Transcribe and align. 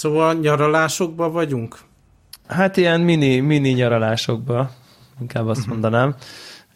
Szóval 0.00 0.34
nyaralásokban 0.34 1.32
vagyunk? 1.32 1.78
Hát 2.46 2.76
ilyen 2.76 3.00
mini, 3.00 3.40
mini 3.40 3.68
nyaralásokban, 3.70 4.70
inkább 5.20 5.46
azt 5.46 5.58
uh-huh. 5.58 5.72
mondanám. 5.72 6.14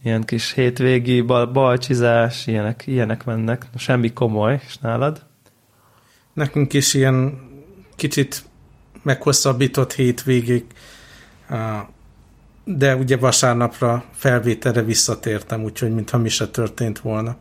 Ilyen 0.02 0.22
kis 0.22 0.52
hétvégi 0.52 1.20
bal, 1.20 1.46
balcsizás, 1.46 2.46
ilyenek, 2.46 2.82
ilyenek 2.86 3.24
mennek. 3.24 3.66
Semmi 3.76 4.12
komoly, 4.12 4.60
és 4.66 4.76
nálad? 4.78 5.22
Nekünk 6.32 6.72
is 6.72 6.94
ilyen 6.94 7.38
kicsit 7.96 8.44
meghosszabbított 9.02 9.92
hétvégig, 9.92 10.64
de 12.64 12.96
ugye 12.96 13.16
vasárnapra 13.16 14.04
felvételre 14.12 14.82
visszatértem, 14.82 15.62
úgyhogy 15.62 15.94
mintha 15.94 16.18
mi 16.18 16.28
se 16.28 16.48
történt 16.48 16.98
volna. 16.98 17.36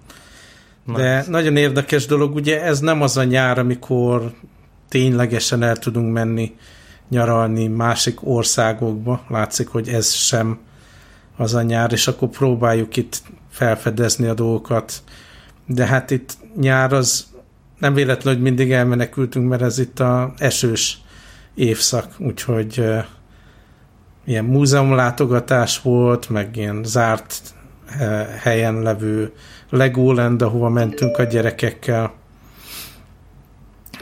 De 0.86 1.18
nice. 1.18 1.30
nagyon 1.30 1.56
érdekes 1.56 2.06
dolog, 2.06 2.36
ugye 2.36 2.62
ez 2.62 2.80
nem 2.80 3.02
az 3.02 3.18
a 3.18 3.24
nyár, 3.24 3.60
amikor 3.60 4.34
ténylegesen 4.94 5.64
el 5.64 5.78
tudunk 5.78 6.14
menni 6.14 6.56
nyaralni 7.10 7.68
másik 7.68 8.28
országokba. 8.28 9.26
Látszik, 9.30 9.68
hogy 9.68 9.88
ez 9.88 10.12
sem 10.12 10.60
az 11.38 11.54
a 11.54 11.62
nyár, 11.62 11.92
és 11.92 12.08
akkor 12.08 12.30
próbáljuk 12.30 12.96
itt 12.96 13.22
felfedezni 13.50 14.28
a 14.28 14.34
dolgokat. 14.34 15.04
De 15.66 15.86
hát 15.86 16.12
itt 16.12 16.38
nyár 16.56 16.94
az 16.94 17.28
nem 17.80 17.94
véletlen, 17.94 18.34
hogy 18.34 18.44
mindig 18.44 18.72
elmenekültünk, 18.72 19.50
mert 19.50 19.62
ez 19.62 19.80
itt 19.80 20.00
a 20.00 20.34
esős 20.38 21.02
évszak, 21.56 22.16
úgyhogy 22.20 22.80
uh, 22.80 23.04
ilyen 24.26 24.46
múzeumlátogatás 24.46 25.82
volt, 25.82 26.30
meg 26.30 26.56
ilyen 26.56 26.84
zárt 26.84 27.42
uh, 28.00 28.26
helyen 28.28 28.82
levő 28.82 29.34
Legoland, 29.70 30.42
ahova 30.42 30.70
mentünk 30.70 31.18
a 31.18 31.24
gyerekekkel. 31.24 32.22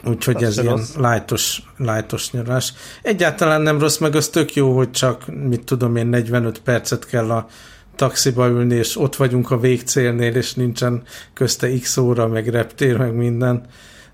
Úgyhogy 0.06 0.44
ez 0.44 0.58
ilyen 0.58 0.82
lájtos, 0.98 1.64
lájtos 1.78 2.32
nyarás. 2.32 2.74
Egyáltalán 3.02 3.62
nem 3.62 3.80
rossz, 3.80 3.98
meg 3.98 4.16
az 4.16 4.28
tök 4.28 4.54
jó, 4.54 4.76
hogy 4.76 4.92
csak, 4.92 5.26
mit 5.48 5.64
tudom 5.64 5.96
én, 5.96 6.08
45 6.08 6.60
percet 6.60 7.06
kell 7.06 7.32
a 7.32 7.48
taxiba 7.96 8.48
ülni, 8.48 8.76
és 8.76 8.98
ott 8.98 9.16
vagyunk 9.16 9.52
a 9.52 9.60
végcélnél, 9.60 10.36
és 10.36 10.54
nincsen 10.54 11.04
közte 11.34 11.80
x 11.80 11.98
óra, 11.98 12.28
meg 12.28 12.48
reptér, 12.48 12.98
meg 12.98 13.14
minden. 13.14 13.66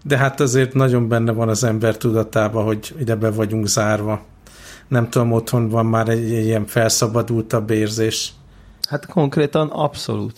De 0.03 0.17
hát 0.17 0.39
azért 0.39 0.73
nagyon 0.73 1.07
benne 1.07 1.31
van 1.31 1.49
az 1.49 1.63
ember 1.63 1.97
tudatában, 1.97 2.63
hogy 2.63 2.95
ide 2.99 3.15
be 3.15 3.31
vagyunk 3.31 3.67
zárva. 3.67 4.21
Nem 4.87 5.09
tudom, 5.09 5.31
otthon 5.31 5.69
van 5.69 5.85
már 5.85 6.09
egy, 6.09 6.33
egy 6.33 6.45
ilyen 6.45 6.65
felszabadultabb 6.65 7.69
érzés. 7.69 8.31
Hát 8.89 9.05
konkrétan 9.05 9.67
abszolút. 9.67 10.37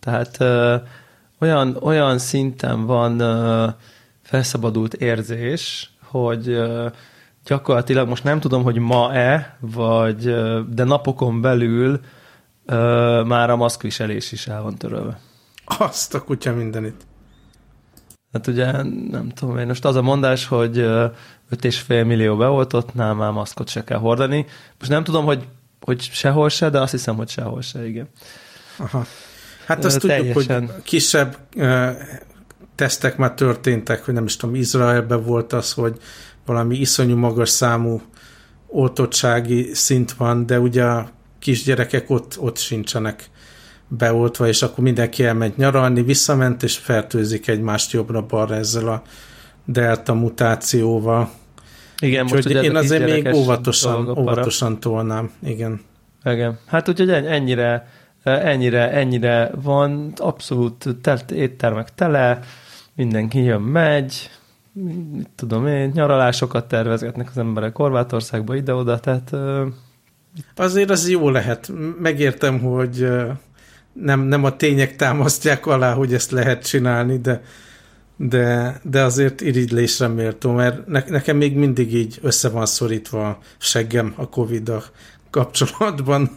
Tehát 0.00 0.36
ö, 0.40 0.76
olyan, 1.40 1.76
olyan 1.80 2.18
szinten 2.18 2.86
van 2.86 3.20
ö, 3.20 3.66
felszabadult 4.28 4.94
érzés, 4.94 5.90
hogy 6.04 6.58
gyakorlatilag 7.44 8.08
most 8.08 8.24
nem 8.24 8.40
tudom, 8.40 8.62
hogy 8.62 8.78
ma-e, 8.78 9.56
vagy 9.60 10.24
de 10.68 10.84
napokon 10.84 11.40
belül 11.40 12.00
már 13.24 13.50
a 13.50 13.56
maszkviselés 13.56 14.32
is 14.32 14.46
el 14.46 14.62
van 14.62 14.74
törölve. 14.74 15.20
Azt 15.64 16.14
a 16.14 16.24
kutya 16.24 16.52
mindenit. 16.54 17.06
Hát 18.32 18.46
ugye 18.46 18.72
nem 19.10 19.28
tudom 19.34 19.58
én, 19.58 19.66
most 19.66 19.84
az 19.84 19.96
a 19.96 20.02
mondás, 20.02 20.46
hogy 20.46 20.76
5,5 20.76 21.88
millió 21.88 22.36
beoltottnál 22.36 23.14
már 23.14 23.30
maszkot 23.30 23.68
se 23.68 23.84
kell 23.84 23.98
hordani. 23.98 24.46
Most 24.78 24.90
nem 24.90 25.04
tudom, 25.04 25.24
hogy, 25.24 25.48
hogy 25.80 26.00
sehol 26.00 26.48
se, 26.48 26.70
de 26.70 26.80
azt 26.80 26.92
hiszem, 26.92 27.16
hogy 27.16 27.28
sehol 27.28 27.62
se, 27.62 27.86
igen. 27.86 28.08
Aha. 28.76 29.04
Hát 29.66 29.84
azt 29.84 30.00
Teljesen. 30.00 30.32
tudjuk, 30.32 30.70
hogy 30.70 30.82
kisebb 30.82 31.36
tesztek 32.78 33.16
már 33.16 33.34
történtek, 33.34 34.04
hogy 34.04 34.14
nem 34.14 34.24
is 34.24 34.36
tudom, 34.36 34.54
Izraelben 34.54 35.22
volt 35.22 35.52
az, 35.52 35.72
hogy 35.72 35.96
valami 36.46 36.76
iszonyú 36.76 37.16
magas 37.16 37.48
számú 37.48 38.00
oltottsági 38.66 39.70
szint 39.74 40.12
van, 40.12 40.46
de 40.46 40.60
ugye 40.60 40.84
a 40.84 41.08
kisgyerekek 41.38 42.10
ott, 42.10 42.38
ott 42.38 42.56
sincsenek 42.56 43.30
beoltva, 43.88 44.46
és 44.48 44.62
akkor 44.62 44.84
mindenki 44.84 45.24
elment 45.24 45.56
nyaralni, 45.56 46.02
visszament, 46.02 46.62
és 46.62 46.76
fertőzik 46.76 47.48
egymást 47.48 47.92
jobbra-balra 47.92 48.54
ezzel 48.54 48.88
a 48.88 49.02
delta 49.64 50.14
mutációval. 50.14 51.30
Igen, 52.00 52.24
most 52.24 52.44
ugye 52.44 52.62
én 52.62 52.76
azért 52.76 53.04
még 53.04 53.34
óvatosan, 53.34 54.08
óvatosan 54.18 54.80
tolnám, 54.80 55.30
igen. 55.42 55.80
Igen, 56.24 56.58
hát 56.66 56.88
úgyhogy 56.88 57.10
ennyire, 57.10 57.88
ennyire, 58.22 58.90
ennyire 58.90 59.50
van, 59.62 60.12
abszolút 60.16 60.84
telt, 61.02 61.30
éttermek 61.30 61.94
tele, 61.94 62.40
mindenki 62.98 63.42
jön, 63.42 63.60
megy, 63.60 64.30
mit 65.12 65.28
tudom 65.34 65.66
én, 65.66 65.90
nyaralásokat 65.94 66.68
tervezgetnek 66.68 67.28
az 67.28 67.38
emberek 67.38 67.76
Horvátországba 67.76 68.54
ide-oda, 68.54 68.98
tehát... 69.00 69.36
Azért 70.56 70.90
az 70.90 71.08
jó 71.08 71.30
lehet. 71.30 71.72
Megértem, 72.00 72.60
hogy 72.60 73.08
nem, 73.92 74.20
nem 74.20 74.44
a 74.44 74.56
tények 74.56 74.96
támasztják 74.96 75.66
alá, 75.66 75.94
hogy 75.94 76.14
ezt 76.14 76.30
lehet 76.30 76.66
csinálni, 76.66 77.18
de, 77.18 77.42
de, 78.16 78.80
de 78.82 79.02
azért 79.02 79.40
irigylésre 79.40 80.06
méltó, 80.06 80.52
mert 80.52 80.86
ne, 80.86 81.02
nekem 81.08 81.36
még 81.36 81.56
mindig 81.56 81.94
így 81.94 82.18
össze 82.22 82.48
van 82.48 82.66
szorítva 82.66 83.28
a 83.28 83.38
seggem 83.58 84.12
a 84.16 84.28
Covid-a 84.28 84.82
kapcsolatban. 85.30 86.30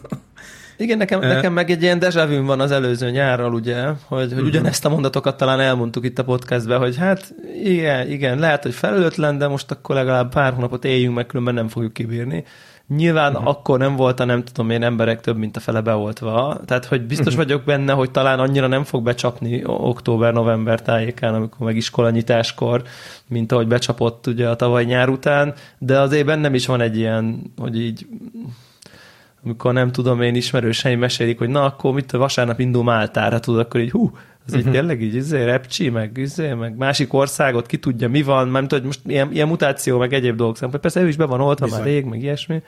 Igen, 0.82 0.98
nekem, 0.98 1.20
nekem 1.20 1.52
meg 1.52 1.70
egy 1.70 1.82
ilyen 1.82 1.98
dejavű 1.98 2.40
van 2.40 2.60
az 2.60 2.70
előző 2.70 3.10
nyárral, 3.10 3.54
ugye, 3.54 3.84
hogy, 3.84 3.96
hogy 4.08 4.32
uh-huh. 4.32 4.46
ugyanezt 4.46 4.84
a 4.84 4.88
mondatokat 4.88 5.36
talán 5.36 5.60
elmondtuk 5.60 6.04
itt 6.04 6.18
a 6.18 6.24
podcastben, 6.24 6.78
hogy 6.78 6.96
hát 6.96 7.34
igen, 7.64 8.10
igen, 8.10 8.38
lehet, 8.38 8.62
hogy 8.62 8.74
felelőtlen, 8.74 9.38
de 9.38 9.48
most 9.48 9.70
akkor 9.70 9.94
legalább 9.94 10.32
pár 10.32 10.52
hónapot 10.52 10.84
éljünk 10.84 11.14
meg, 11.14 11.26
különben 11.26 11.54
nem 11.54 11.68
fogjuk 11.68 11.92
kibírni. 11.92 12.44
Nyilván 12.96 13.32
uh-huh. 13.32 13.48
akkor 13.48 13.78
nem 13.78 13.96
volt 13.96 14.20
a 14.20 14.24
nem 14.24 14.44
tudom 14.44 14.70
én 14.70 14.82
emberek 14.82 15.20
több, 15.20 15.36
mint 15.36 15.56
a 15.56 15.60
fele 15.60 15.80
beoltva. 15.80 16.60
Tehát, 16.64 16.84
hogy 16.84 17.02
biztos 17.02 17.32
uh-huh. 17.32 17.42
vagyok 17.42 17.64
benne, 17.64 17.92
hogy 17.92 18.10
talán 18.10 18.38
annyira 18.38 18.66
nem 18.66 18.84
fog 18.84 19.02
becsapni 19.02 19.62
október-november 19.64 20.82
tájékán, 20.82 21.34
amikor 21.34 21.66
meg 21.66 21.76
iskolanyitáskor, 21.76 22.82
mint 23.28 23.52
ahogy 23.52 23.66
becsapott 23.66 24.26
ugye 24.26 24.48
a 24.48 24.56
tavaly 24.56 24.84
nyár 24.84 25.08
után, 25.08 25.54
de 25.78 26.00
azért 26.00 26.26
bennem 26.26 26.54
is 26.54 26.66
van 26.66 26.80
egy 26.80 26.96
ilyen, 26.96 27.52
hogy 27.56 27.80
így 27.80 28.06
amikor 29.44 29.72
nem 29.72 29.92
tudom, 29.92 30.22
én 30.22 30.34
ismerőseim 30.34 30.98
mesélik, 30.98 31.38
hogy 31.38 31.48
na, 31.48 31.64
akkor 31.64 31.92
mit, 31.92 32.10
vasárnap 32.10 32.60
indul 32.60 32.82
Máltára, 32.82 33.40
tudod, 33.40 33.60
akkor 33.60 33.80
így 33.80 33.90
hú, 33.90 34.10
az 34.46 34.52
uh-huh. 34.52 34.66
egy 34.66 34.72
tényleg 34.72 35.02
így, 35.02 35.14
izé, 35.14 35.44
repcsi, 35.44 35.88
meg, 35.88 36.16
izé, 36.16 36.52
meg 36.52 36.76
másik 36.76 37.12
országot, 37.12 37.66
ki 37.66 37.76
tudja, 37.76 38.08
mi 38.08 38.22
van, 38.22 38.46
tudom, 38.46 38.66
hogy 38.68 38.82
most 38.82 39.00
ilyen, 39.06 39.32
ilyen 39.32 39.48
mutáció, 39.48 39.98
meg 39.98 40.12
egyéb 40.12 40.36
dolgok 40.36 40.56
szempontból. 40.56 40.90
Persze 40.90 41.06
ő 41.06 41.08
is 41.08 41.16
be 41.16 41.24
van 41.24 41.40
oltva 41.40 41.66
már 41.66 41.82
rég, 41.82 42.04
meg 42.04 42.22
ilyesmi. 42.22 42.62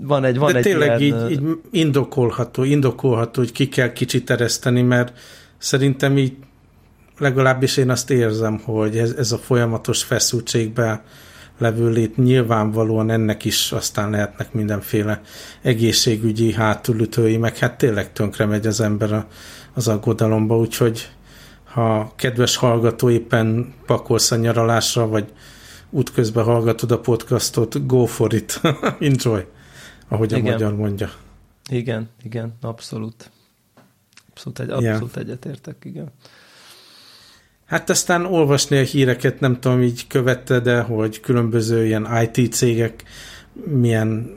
Van 0.00 0.24
egy, 0.24 0.38
van 0.38 0.52
De 0.52 0.58
egy 0.58 0.64
tényleg 0.64 1.00
ilyen... 1.00 1.30
így, 1.30 1.32
így 1.32 1.42
indokolható, 1.70 2.64
indokolható, 2.64 3.40
hogy 3.40 3.52
ki 3.52 3.68
kell 3.68 3.92
kicsit 3.92 4.30
ereszteni, 4.30 4.82
mert 4.82 5.18
szerintem 5.58 6.18
így 6.18 6.36
legalábbis 7.18 7.76
én 7.76 7.90
azt 7.90 8.10
érzem, 8.10 8.60
hogy 8.64 8.98
ez, 8.98 9.14
ez 9.18 9.32
a 9.32 9.38
folyamatos 9.38 10.02
feszültségben 10.02 11.00
levő 11.60 11.90
lét 11.90 12.16
nyilvánvalóan 12.16 13.10
ennek 13.10 13.44
is 13.44 13.72
aztán 13.72 14.10
lehetnek 14.10 14.52
mindenféle 14.52 15.20
egészségügyi 15.62 16.52
hátulütői, 16.52 17.36
meg 17.36 17.58
hát 17.58 17.78
tényleg 17.78 18.12
tönkre 18.12 18.44
megy 18.44 18.66
az 18.66 18.80
ember 18.80 19.12
a, 19.12 19.26
az 19.74 19.88
aggodalomba, 19.88 20.58
úgyhogy 20.58 21.08
ha 21.64 22.12
kedves 22.16 22.56
hallgató 22.56 23.10
éppen 23.10 23.74
pakolsz 23.86 24.30
a 24.30 24.36
nyaralásra, 24.36 25.08
vagy 25.08 25.32
útközben 25.90 26.44
hallgatod 26.44 26.90
a 26.90 27.00
podcastot, 27.00 27.86
go 27.86 28.04
for 28.04 28.34
it, 28.34 28.60
enjoy, 29.00 29.46
ahogy 30.08 30.32
igen. 30.32 30.46
a 30.46 30.50
magyar 30.50 30.76
mondja. 30.76 31.10
Igen, 31.70 32.08
igen, 32.22 32.54
abszolút. 32.60 33.30
Abszolút, 34.30 34.58
egy, 34.58 34.70
abszolút 34.70 35.14
yeah. 35.14 35.28
egyetértek, 35.28 35.76
igen. 35.84 36.12
Hát 37.70 37.90
aztán 37.90 38.24
olvasni 38.26 38.78
a 38.78 38.82
híreket, 38.82 39.40
nem 39.40 39.60
tudom, 39.60 39.82
így 39.82 40.06
követte, 40.06 40.60
de 40.60 40.80
hogy 40.80 41.20
különböző 41.20 41.86
ilyen 41.86 42.08
IT 42.22 42.52
cégek 42.52 43.02
milyen, 43.64 44.30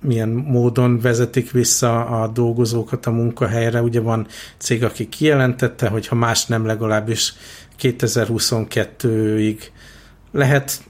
milyen 0.00 0.28
módon 0.28 1.00
vezetik 1.00 1.50
vissza 1.50 2.04
a 2.04 2.28
dolgozókat 2.28 3.06
a 3.06 3.10
munkahelyre. 3.10 3.82
Ugye 3.82 4.00
van 4.00 4.26
cég, 4.56 4.84
aki 4.84 5.08
kijelentette, 5.08 5.88
hogy 5.88 6.06
ha 6.06 6.14
más 6.14 6.46
nem 6.46 6.66
legalábbis 6.66 7.34
2022-ig 7.80 9.58
lehet 10.32 10.82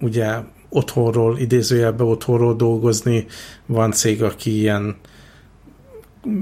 ugye 0.00 0.34
otthonról, 0.68 1.38
idézőjelben 1.38 2.06
otthonról 2.06 2.56
dolgozni, 2.56 3.26
van 3.66 3.92
cég, 3.92 4.22
aki 4.22 4.58
ilyen 4.58 4.96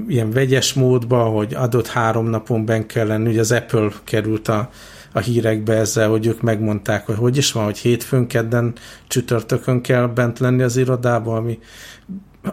ilyen 0.07 0.31
vegyes 0.31 0.73
módba, 0.73 1.23
hogy 1.23 1.53
adott 1.53 1.87
három 1.87 2.27
napon 2.27 2.65
ben 2.65 2.87
kell 2.87 3.07
lenni, 3.07 3.29
ugye 3.29 3.39
az 3.39 3.51
Apple 3.51 3.89
került 4.03 4.47
a, 4.47 4.69
a 5.11 5.19
hírekbe 5.19 5.73
ezzel, 5.73 6.09
hogy 6.09 6.25
ők 6.25 6.41
megmondták, 6.41 7.05
hogy 7.05 7.15
hogy 7.15 7.37
is 7.37 7.51
van, 7.51 7.63
hogy 7.63 7.77
hétfőn, 7.77 8.27
kedden, 8.27 8.73
csütörtökön 9.07 9.81
kell 9.81 10.07
bent 10.07 10.39
lenni 10.39 10.61
az 10.61 10.77
irodába, 10.77 11.35
ami 11.35 11.59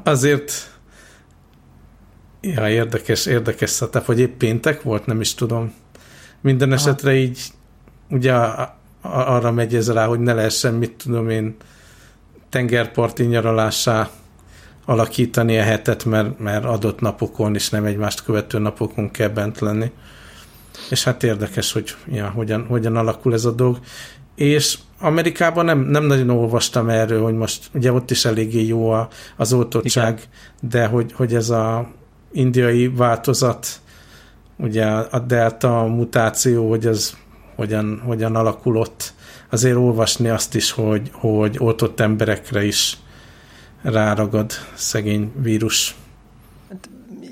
azért 0.02 0.52
ja, 2.40 2.68
érdekes, 2.68 3.26
érdekes 3.26 3.70
szatap, 3.70 4.04
hogy 4.04 4.20
épp 4.20 4.38
péntek 4.38 4.82
volt, 4.82 5.06
nem 5.06 5.20
is 5.20 5.34
tudom. 5.34 5.72
Minden 6.40 6.72
Aha. 6.72 6.80
esetre 6.80 7.14
így 7.14 7.40
ugye 8.10 8.32
arra 9.02 9.52
megy 9.52 9.74
ez 9.74 9.92
rá, 9.92 10.06
hogy 10.06 10.20
ne 10.20 10.32
lehessen, 10.32 10.74
mit 10.74 10.92
tudom 10.92 11.28
én, 11.28 11.56
tengerparti 12.48 13.24
nyaralássá 13.24 14.10
alakítani 14.84 15.58
a 15.58 15.62
hetet, 15.62 16.04
mert, 16.04 16.38
mert 16.38 16.64
adott 16.64 17.00
napokon 17.00 17.54
és 17.54 17.70
nem 17.70 17.84
egymást 17.84 18.24
követő 18.24 18.58
napokon 18.58 19.10
kell 19.10 19.28
bent 19.28 19.58
lenni. 19.58 19.90
És 20.90 21.04
hát 21.04 21.22
érdekes, 21.22 21.72
hogy 21.72 21.94
ja, 22.10 22.28
hogyan, 22.28 22.66
hogyan 22.66 22.96
alakul 22.96 23.32
ez 23.32 23.44
a 23.44 23.50
dolog. 23.50 23.78
És 24.34 24.78
Amerikában 24.98 25.64
nem, 25.64 25.78
nem 25.78 26.04
nagyon 26.04 26.30
olvastam 26.30 26.88
erről, 26.88 27.22
hogy 27.22 27.34
most 27.34 27.70
ugye 27.74 27.92
ott 27.92 28.10
is 28.10 28.24
eléggé 28.24 28.66
jó 28.66 28.90
a, 28.90 29.08
az 29.36 29.52
oltottság, 29.52 30.12
Igen. 30.12 30.70
de 30.70 30.86
hogy, 30.86 31.12
hogy 31.12 31.34
ez 31.34 31.50
a 31.50 31.88
indiai 32.32 32.88
változat, 32.88 33.66
ugye 34.56 34.86
a 34.86 35.18
delta 35.18 35.82
mutáció, 35.82 36.68
hogy 36.68 36.86
ez 36.86 37.16
hogyan, 37.56 38.02
hogyan 38.04 38.36
alakul 38.36 38.76
ott, 38.76 39.14
azért 39.50 39.76
olvasni 39.76 40.28
azt 40.28 40.54
is, 40.54 40.70
hogy, 40.70 41.10
hogy 41.12 41.56
oltott 41.58 42.00
emberekre 42.00 42.64
is 42.64 42.98
ráragad 43.82 44.52
szegény 44.74 45.32
vírus. 45.36 45.94
Hát 46.68 46.88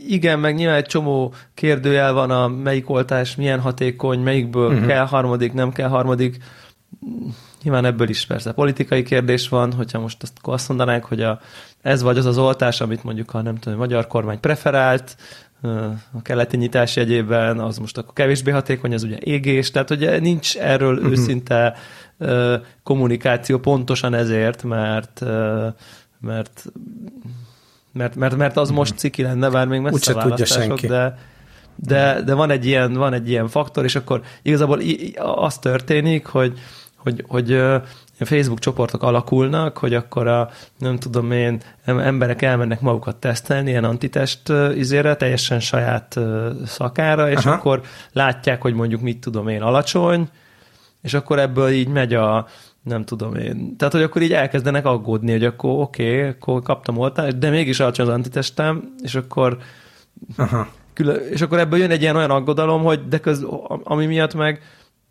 igen, 0.07 0.39
meg 0.39 0.55
nyilván 0.55 0.77
egy 0.77 0.87
csomó 0.87 1.35
kérdőjel 1.55 2.13
van 2.13 2.31
a 2.31 2.49
melyik 2.49 2.91
oltás 2.91 3.37
milyen 3.37 3.61
hatékony, 3.61 4.21
melyikből 4.21 4.71
uh-huh. 4.73 4.87
kell 4.87 5.07
harmadik, 5.07 5.53
nem 5.53 5.73
kell 5.73 5.89
harmadik. 5.89 6.37
Nyilván 7.63 7.85
ebből 7.85 8.09
is 8.09 8.27
persze 8.27 8.53
politikai 8.53 9.03
kérdés 9.03 9.49
van, 9.49 9.73
hogyha 9.73 10.01
most 10.01 10.23
azt, 10.23 10.33
azt 10.43 10.69
mondanánk, 10.69 11.05
hogy 11.05 11.21
a, 11.21 11.41
ez 11.83 12.03
vagy 12.03 12.19
az 12.19 12.27
az 12.27 12.39
oltás, 12.39 12.81
amit 12.81 13.05
mondjuk 13.05 13.35
a 13.35 13.43
nem 13.43 13.57
tudom, 13.57 13.79
a 13.79 13.83
magyar 13.83 14.07
kormány 14.07 14.41
preferált, 14.41 15.17
a 16.13 16.23
keleti 16.23 16.57
nyitás 16.57 16.97
jegyében, 16.97 17.59
az 17.59 17.79
most 17.79 17.99
akkor 17.99 18.13
kevésbé 18.13 18.51
hatékony, 18.51 18.95
az 18.95 19.03
ugye 19.03 19.17
égés, 19.21 19.71
tehát 19.71 19.91
ugye 19.91 20.19
nincs 20.19 20.57
erről 20.57 20.95
uh-huh. 20.95 21.11
őszinte 21.11 21.77
kommunikáció 22.83 23.59
pontosan 23.59 24.15
ezért, 24.15 24.63
mert 24.63 25.23
mert 26.21 26.65
mert, 27.93 28.17
mert, 28.17 28.37
mert 28.37 28.57
az 28.57 28.71
most 28.71 28.99
ciki 28.99 29.23
lenne, 29.23 29.51
bár 29.51 29.67
még 29.67 29.81
messze 29.81 30.13
a 30.13 30.15
választások, 30.15 30.81
de, 30.81 31.19
de, 31.77 32.23
de 32.23 32.35
van, 32.35 32.51
egy 32.51 32.67
ilyen, 32.67 32.93
van 32.93 33.13
egy 33.13 33.29
ilyen 33.29 33.49
faktor, 33.49 33.85
és 33.85 33.95
akkor 33.95 34.23
igazából 34.43 34.81
az 35.15 35.59
történik, 35.59 36.27
hogy, 36.27 36.59
hogy, 36.97 37.25
hogy 37.29 37.63
Facebook 38.19 38.59
csoportok 38.59 39.03
alakulnak, 39.03 39.79
hogy 39.79 39.95
akkor 39.95 40.27
a, 40.27 40.51
nem 40.79 40.99
tudom 40.99 41.33
én, 41.33 41.61
emberek 41.85 42.43
elmennek 42.43 42.81
magukat 42.81 43.17
tesztelni, 43.17 43.71
ilyen 43.71 43.85
antitest 43.85 44.53
izére, 44.75 45.17
teljesen 45.17 45.61
saját 45.61 46.19
szakára, 46.67 47.31
és 47.31 47.45
Aha. 47.45 47.51
akkor 47.51 47.83
látják, 48.13 48.63
hogy 48.63 48.75
mondjuk 48.75 49.01
mit 49.01 49.21
tudom 49.21 49.49
én, 49.49 49.63
alacsony, 49.63 50.29
és 51.03 51.15
akkor 51.15 51.39
ebből 51.39 51.71
így 51.71 51.89
megy 51.89 52.15
a, 52.15 52.47
nem 52.83 53.05
tudom 53.05 53.35
én. 53.35 53.77
Tehát, 53.77 53.93
hogy 53.93 54.03
akkor 54.03 54.23
így 54.23 54.33
elkezdenek 54.33 54.87
aggódni, 54.87 55.31
hogy 55.31 55.45
akkor 55.45 55.81
oké, 55.81 56.17
okay, 56.17 56.29
akkor 56.29 56.63
kaptam 56.63 56.97
oltást, 56.97 57.39
de 57.39 57.51
mégis 57.51 57.81
alacsony 57.81 58.07
az 58.07 58.13
antitestem, 58.13 58.95
és 59.03 59.15
akkor 59.15 59.59
Aha. 60.37 60.69
Külön, 60.93 61.21
és 61.31 61.41
akkor 61.41 61.59
ebből 61.59 61.79
jön 61.79 61.91
egy 61.91 62.03
ilyen 62.03 62.17
olyan 62.17 62.31
aggodalom, 62.31 62.83
hogy 62.83 63.09
de 63.09 63.19
köz, 63.19 63.47
ami 63.85 64.07
miatt 64.07 64.35
meg 64.35 64.63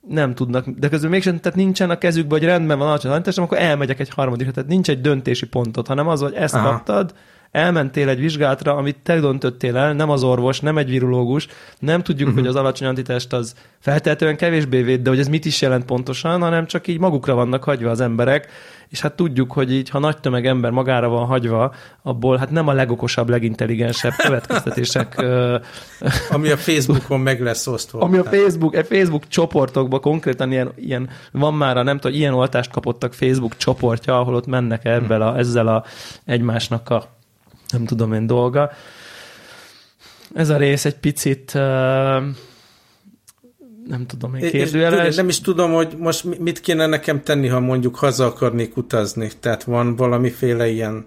nem 0.07 0.35
tudnak, 0.35 0.67
de 0.67 0.89
közben 0.89 1.09
mégsem, 1.09 1.39
tehát 1.39 1.57
nincsen 1.57 1.89
a 1.89 1.97
kezükben, 1.97 2.39
hogy 2.39 2.47
rendben 2.47 2.77
van 2.77 2.87
alacsony 2.87 3.09
az 3.09 3.15
antitestem, 3.15 3.43
akkor 3.43 3.57
elmegyek 3.57 3.99
egy 3.99 4.09
harmadik, 4.09 4.51
tehát 4.51 4.69
nincs 4.69 4.89
egy 4.89 5.01
döntési 5.01 5.47
pontot, 5.47 5.87
hanem 5.87 6.07
az, 6.07 6.21
hogy 6.21 6.33
ezt 6.33 6.55
Aha. 6.55 6.69
kaptad, 6.69 7.13
elmentél 7.51 8.09
egy 8.09 8.19
vizsgálatra, 8.19 8.75
amit 8.75 8.97
te 9.03 9.19
döntöttél 9.19 9.77
el, 9.77 9.93
nem 9.93 10.09
az 10.09 10.23
orvos, 10.23 10.59
nem 10.59 10.77
egy 10.77 10.89
virológus, 10.89 11.47
nem 11.79 12.01
tudjuk, 12.01 12.27
uh-huh. 12.27 12.43
hogy 12.43 12.53
az 12.53 12.59
alacsony 12.59 12.87
antitest 12.87 13.33
az 13.33 13.55
feltétlenül 13.79 14.35
kevésbé 14.35 14.81
véd, 14.81 15.01
de 15.01 15.09
hogy 15.09 15.19
ez 15.19 15.27
mit 15.27 15.45
is 15.45 15.61
jelent 15.61 15.85
pontosan, 15.85 16.41
hanem 16.41 16.65
csak 16.65 16.87
így 16.87 16.99
magukra 16.99 17.33
vannak 17.33 17.63
hagyva 17.63 17.89
az 17.89 18.01
emberek, 18.01 18.47
és 18.89 19.01
hát 19.01 19.15
tudjuk, 19.15 19.51
hogy 19.51 19.73
így, 19.73 19.89
ha 19.89 19.99
nagy 19.99 20.17
tömeg 20.17 20.45
ember 20.45 20.71
magára 20.71 21.09
van 21.09 21.25
hagyva, 21.25 21.73
abból 22.01 22.37
hát 22.37 22.49
nem 22.49 22.67
a 22.67 22.73
legokosabb, 22.73 23.29
legintelligensebb 23.29 24.13
következtetések. 24.17 25.15
ami 26.29 26.49
a 26.49 26.57
Facebookon 26.57 27.19
meg 27.19 27.41
lesz 27.41 27.67
osztva. 27.67 27.99
Ami 27.99 28.17
a 28.17 28.23
Facebook, 28.23 28.73
a 28.73 28.83
Facebook 28.83 29.27
csoportokban 29.27 30.01
konkrétan 30.01 30.51
ilyen, 30.51 30.71
ilyen 30.75 31.09
van 31.31 31.53
már 31.53 31.77
a 31.77 31.83
nem 31.83 31.99
tudom, 31.99 32.17
ilyen 32.17 32.33
oltást 32.33 32.71
kapottak 32.71 33.13
Facebook 33.13 33.57
csoportja, 33.57 34.19
ahol 34.19 34.35
ott 34.35 34.47
mennek 34.47 34.85
ebben 34.85 35.21
a, 35.21 35.37
ezzel 35.37 35.67
a 35.67 35.83
egymásnak 36.25 36.89
a 36.89 37.17
nem 37.71 37.85
tudom 37.85 38.13
én 38.13 38.27
dolga. 38.27 38.71
Ez 40.33 40.49
a 40.49 40.57
rész 40.57 40.85
egy 40.85 40.97
picit 40.97 41.53
nem 43.89 44.05
tudom 44.07 44.35
én 44.35 44.49
kérdőjeles. 44.49 45.15
Nem 45.15 45.27
is 45.27 45.41
tudom, 45.41 45.71
hogy 45.71 45.95
most 45.97 46.39
mit 46.39 46.59
kéne 46.59 46.85
nekem 46.85 47.23
tenni, 47.23 47.47
ha 47.47 47.59
mondjuk 47.59 47.95
haza 47.95 48.25
akarnék 48.25 48.77
utazni. 48.77 49.31
Tehát 49.39 49.63
van 49.63 49.95
valamiféle 49.95 50.67
ilyen 50.67 51.03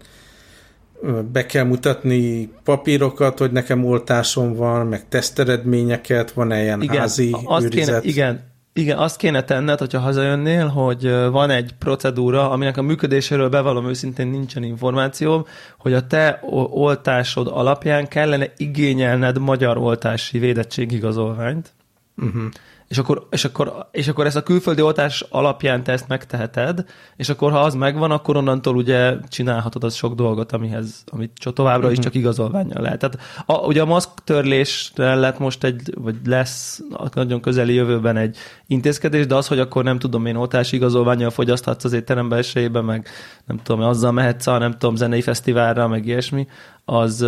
be 1.32 1.46
kell 1.46 1.64
mutatni 1.64 2.50
papírokat, 2.64 3.38
hogy 3.38 3.52
nekem 3.52 3.84
oltásom 3.84 4.54
van, 4.54 4.86
meg 4.86 5.08
teszteredményeket, 5.08 6.30
van-e 6.32 6.62
ilyen 6.62 6.82
igen, 6.82 6.96
házi 6.96 7.36
azt 7.44 7.68
kéne, 7.68 8.00
Igen, 8.02 8.51
igen, 8.74 8.98
azt 8.98 9.16
kéne 9.16 9.42
tenned, 9.42 9.78
hogyha 9.78 9.98
hazajönnél, 9.98 10.66
hogy 10.66 11.10
van 11.10 11.50
egy 11.50 11.74
procedúra, 11.78 12.50
aminek 12.50 12.76
a 12.76 12.82
működéséről 12.82 13.48
bevallom 13.48 13.88
őszintén 13.88 14.26
nincsen 14.26 14.62
információm, 14.62 15.44
hogy 15.78 15.92
a 15.92 16.06
te 16.06 16.38
oltásod 16.70 17.46
alapján 17.46 18.08
kellene 18.08 18.52
igényelned 18.56 19.38
magyar 19.38 19.76
oltási 19.78 20.38
védettségigazolványt. 20.38 21.72
Uh-huh 22.16 22.44
és 22.92 22.98
akkor, 22.98 23.26
és, 23.30 23.44
akkor, 23.44 23.88
és 23.90 24.08
akkor 24.08 24.26
ezt 24.26 24.36
a 24.36 24.42
külföldi 24.42 24.82
oltás 24.82 25.24
alapján 25.28 25.82
te 25.82 25.92
ezt 25.92 26.08
megteheted, 26.08 26.84
és 27.16 27.28
akkor 27.28 27.52
ha 27.52 27.60
az 27.60 27.74
megvan, 27.74 28.10
akkor 28.10 28.36
onnantól 28.36 28.76
ugye 28.76 29.16
csinálhatod 29.28 29.84
az 29.84 29.94
sok 29.94 30.14
dolgot, 30.14 30.52
amihez, 30.52 31.04
amit 31.06 31.32
továbbra 31.54 31.76
uh-huh. 31.76 31.92
is 31.92 31.96
mhm. 31.96 32.06
csak 32.06 32.14
igazolványjal 32.14 32.82
lehet. 32.82 32.98
Tehát 32.98 33.18
a, 33.46 33.66
ugye 33.66 33.80
a 33.80 33.84
maszk 33.84 34.10
törlésre 34.24 35.14
lett 35.14 35.38
most 35.38 35.64
egy, 35.64 35.94
vagy 35.94 36.16
lesz 36.24 36.80
nagyon 37.14 37.40
közeli 37.40 37.74
jövőben 37.74 38.16
egy 38.16 38.36
intézkedés, 38.66 39.26
de 39.26 39.34
az, 39.34 39.48
hogy 39.48 39.58
akkor 39.58 39.84
nem 39.84 39.98
tudom 39.98 40.26
én 40.26 40.36
oltási 40.36 40.76
igazolványjal 40.76 41.30
fogyaszthatsz 41.30 41.84
az 41.84 41.92
étterem 41.92 42.28
belsejében, 42.28 42.84
meg 42.84 43.08
nem 43.44 43.60
tudom, 43.62 43.80
azzal 43.80 44.12
mehetsz 44.12 44.46
a 44.46 44.58
nem 44.58 44.72
tudom, 44.72 44.96
zenei 44.96 45.20
fesztiválra, 45.20 45.88
meg 45.88 46.06
ilyesmi, 46.06 46.46
az, 46.84 47.26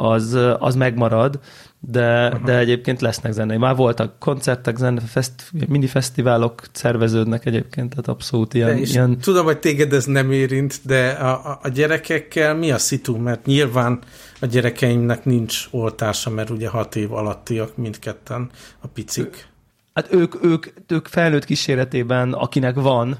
az, 0.00 0.38
az 0.58 0.74
megmarad, 0.74 1.40
de, 1.80 2.40
de 2.44 2.58
egyébként 2.58 3.00
lesznek 3.00 3.32
zenei. 3.32 3.56
Már 3.56 3.76
voltak 3.76 4.18
koncertek, 4.18 4.76
zene, 4.76 5.00
fest, 5.00 5.32
mini 5.68 5.86
fesztiválok 5.86 6.62
szerveződnek 6.72 7.46
egyébként, 7.46 7.90
tehát 7.90 8.08
abszolút 8.08 8.54
ilyen, 8.54 8.76
ilyen... 8.76 9.18
Tudom, 9.18 9.44
hogy 9.44 9.58
téged 9.58 9.92
ez 9.92 10.04
nem 10.04 10.32
érint, 10.32 10.80
de 10.84 11.08
a, 11.08 11.58
a 11.62 11.68
gyerekekkel 11.68 12.54
mi 12.54 12.70
a 12.70 12.78
szitu? 12.78 13.16
Mert 13.16 13.46
nyilván 13.46 13.98
a 14.40 14.46
gyerekeimnek 14.46 15.24
nincs 15.24 15.66
oltása, 15.70 16.30
mert 16.30 16.50
ugye 16.50 16.68
hat 16.68 16.96
év 16.96 17.12
alattiak 17.12 17.76
mindketten 17.76 18.50
a 18.80 18.86
picik. 18.86 19.48
Hát 19.94 20.12
ők, 20.12 20.44
ők, 20.44 20.66
ők 20.86 21.06
felnőtt 21.06 21.44
kíséretében, 21.44 22.32
akinek 22.32 22.74
van, 22.74 23.18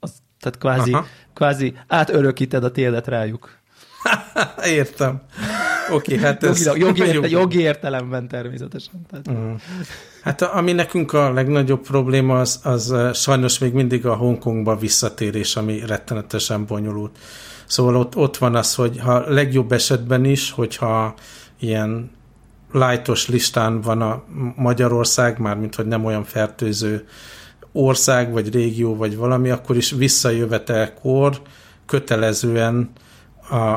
az, 0.00 0.12
tehát 0.40 0.58
kvázi, 0.58 0.96
kvázi 1.34 1.74
átörökíted 1.86 2.64
a 2.64 2.70
tiédet 2.70 3.06
rájuk. 3.06 3.58
Értem. 4.64 5.22
Oké, 5.90 6.14
okay, 6.14 6.24
hát 6.24 6.44
ez... 6.44 6.66
Jogi, 6.66 6.80
jogi, 6.84 7.02
érte, 7.02 7.28
jogi 7.28 7.60
értelemben 7.60 8.28
természetesen. 8.28 8.92
Tehát. 9.10 9.30
Mm. 9.30 9.54
Hát 10.22 10.42
ami 10.42 10.72
nekünk 10.72 11.12
a 11.12 11.32
legnagyobb 11.32 11.80
probléma, 11.80 12.40
az, 12.40 12.60
az 12.62 12.94
sajnos 13.14 13.58
még 13.58 13.72
mindig 13.72 14.06
a 14.06 14.14
Hongkongba 14.14 14.76
visszatérés, 14.76 15.56
ami 15.56 15.86
rettenetesen 15.86 16.66
bonyolult. 16.66 17.18
Szóval 17.66 17.96
ott, 17.96 18.16
ott 18.16 18.36
van 18.36 18.54
az, 18.54 18.74
hogy 18.74 18.98
ha 18.98 19.30
legjobb 19.30 19.72
esetben 19.72 20.24
is, 20.24 20.50
hogyha 20.50 21.14
ilyen 21.58 22.10
lightos 22.72 23.28
listán 23.28 23.80
van 23.80 24.02
a 24.02 24.22
Magyarország, 24.56 25.38
mármint 25.38 25.74
hogy 25.74 25.86
nem 25.86 26.04
olyan 26.04 26.24
fertőző 26.24 27.06
ország, 27.72 28.32
vagy 28.32 28.52
régió, 28.52 28.96
vagy 28.96 29.16
valami, 29.16 29.50
akkor 29.50 29.76
is 29.76 29.90
visszajövetelkor 29.90 31.40
kötelezően 31.86 32.90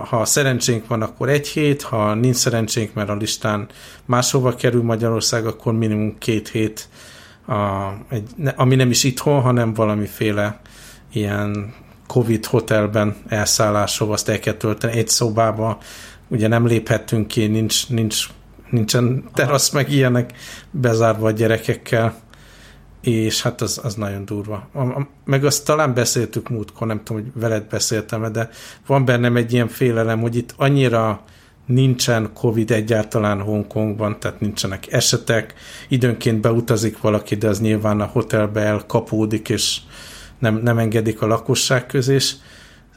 ha 0.10 0.26
szerencsénk 0.26 0.88
van, 0.88 1.02
akkor 1.02 1.30
egy 1.30 1.48
hét, 1.48 1.82
ha 1.82 2.14
nincs 2.14 2.36
szerencsénk, 2.36 2.94
mert 2.94 3.10
a 3.10 3.16
listán 3.16 3.68
máshova 4.06 4.56
kerül 4.56 4.84
Magyarország, 4.84 5.46
akkor 5.46 5.74
minimum 5.74 6.18
két 6.18 6.50
hét, 6.50 6.90
a, 7.48 7.90
egy, 8.10 8.30
ami 8.56 8.76
nem 8.76 8.90
is 8.90 9.04
itthon, 9.04 9.42
hanem 9.42 9.74
valamiféle 9.74 10.60
ilyen 11.14 11.74
Covid 12.08 12.46
hotelben 12.46 13.16
elszálláshova, 13.28 14.14
azt 14.14 14.30
el 14.30 14.40
kell 14.40 14.54
tölteni. 14.54 14.98
Egy 14.98 15.08
szobába, 15.08 15.78
ugye 16.28 16.48
nem 16.48 16.66
léphettünk 16.66 17.28
ki, 17.28 17.48
nincs, 17.48 17.90
nincs, 17.90 18.28
nincsen 18.70 19.24
terasz 19.34 19.70
meg 19.70 19.92
ilyenek 19.92 20.34
bezárva 20.72 21.28
a 21.28 21.32
gyerekekkel, 21.32 22.16
és 23.04 23.42
hát 23.42 23.62
az, 23.62 23.80
az 23.84 23.96
nagyon 23.96 24.26
durva. 24.26 24.70
A, 24.72 24.80
a, 24.82 25.08
meg 25.26 25.46
azt 25.46 25.66
talán 25.66 25.94
beszéltük 25.94 26.50
múltkor, 26.50 26.88
nem 26.88 27.04
tudom, 27.04 27.22
hogy 27.22 27.42
veled 27.42 27.64
beszéltem 27.64 28.32
de 28.32 28.50
van 28.86 29.06
bennem 29.06 29.36
egy 29.36 29.54
ilyen 29.54 29.68
félelem, 29.68 30.22
hogy 30.22 30.36
itt 30.36 30.54
annyira 30.58 31.24
nincsen 31.66 32.30
Covid 32.34 32.72
egyáltalán 32.72 33.42
Hongkongban, 33.42 34.20
tehát 34.20 34.40
nincsenek 34.40 34.92
esetek, 34.92 35.54
időnként 35.88 36.42
beutazik 36.42 37.02
valaki, 37.02 37.36
de 37.36 37.48
az 37.48 37.62
nyilván 37.62 38.02
a 38.02 38.06
hotelbe 38.06 38.62
elkapódik, 38.62 39.50
és 39.50 39.78
nem, 40.40 40.56
nem 40.56 40.78
engedik 40.78 41.22
a 41.22 41.28
lakosság 41.28 41.86
közé, 41.86 42.18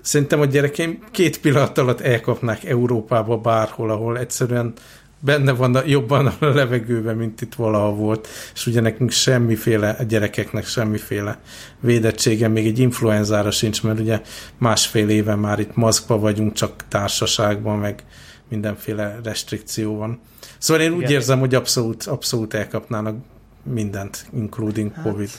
szerintem 0.01 0.41
a 0.41 0.45
gyerekeim 0.45 0.99
két 1.11 1.41
pillanat 1.41 1.79
alatt 1.79 2.01
elkapnák 2.01 2.65
Európába 2.65 3.37
bárhol, 3.37 3.91
ahol 3.91 4.19
egyszerűen 4.19 4.73
benne 5.21 5.53
van 5.53 5.75
a, 5.75 5.83
jobban 5.87 6.27
a 6.27 6.35
levegőben, 6.41 7.17
mint 7.17 7.41
itt 7.41 7.55
valaha 7.55 7.95
volt, 7.95 8.29
és 8.55 8.67
ugye 8.67 8.81
nekünk 8.81 9.11
semmiféle, 9.11 9.91
a 9.91 10.03
gyerekeknek 10.03 10.67
semmiféle 10.67 11.39
védettsége, 11.81 12.49
még 12.49 12.67
egy 12.67 12.79
influenzára 12.79 13.51
sincs, 13.51 13.83
mert 13.83 14.01
ugye 14.01 14.21
másfél 14.59 15.09
éve 15.09 15.35
már 15.35 15.59
itt 15.59 15.77
maszkba 15.77 16.19
vagyunk, 16.19 16.53
csak 16.53 16.73
társaságban, 16.89 17.79
meg 17.79 18.05
mindenféle 18.49 19.19
restrikció 19.23 19.97
van. 19.97 20.21
Szóval 20.59 20.83
én 20.83 20.93
úgy 20.93 21.01
Igen. 21.01 21.11
érzem, 21.11 21.39
hogy 21.39 21.55
abszolút, 21.55 22.03
abszolút 22.05 22.55
elkapnának 22.55 23.17
mindent, 23.63 24.27
including 24.33 24.93
hát, 24.93 25.05
COVID. 25.05 25.31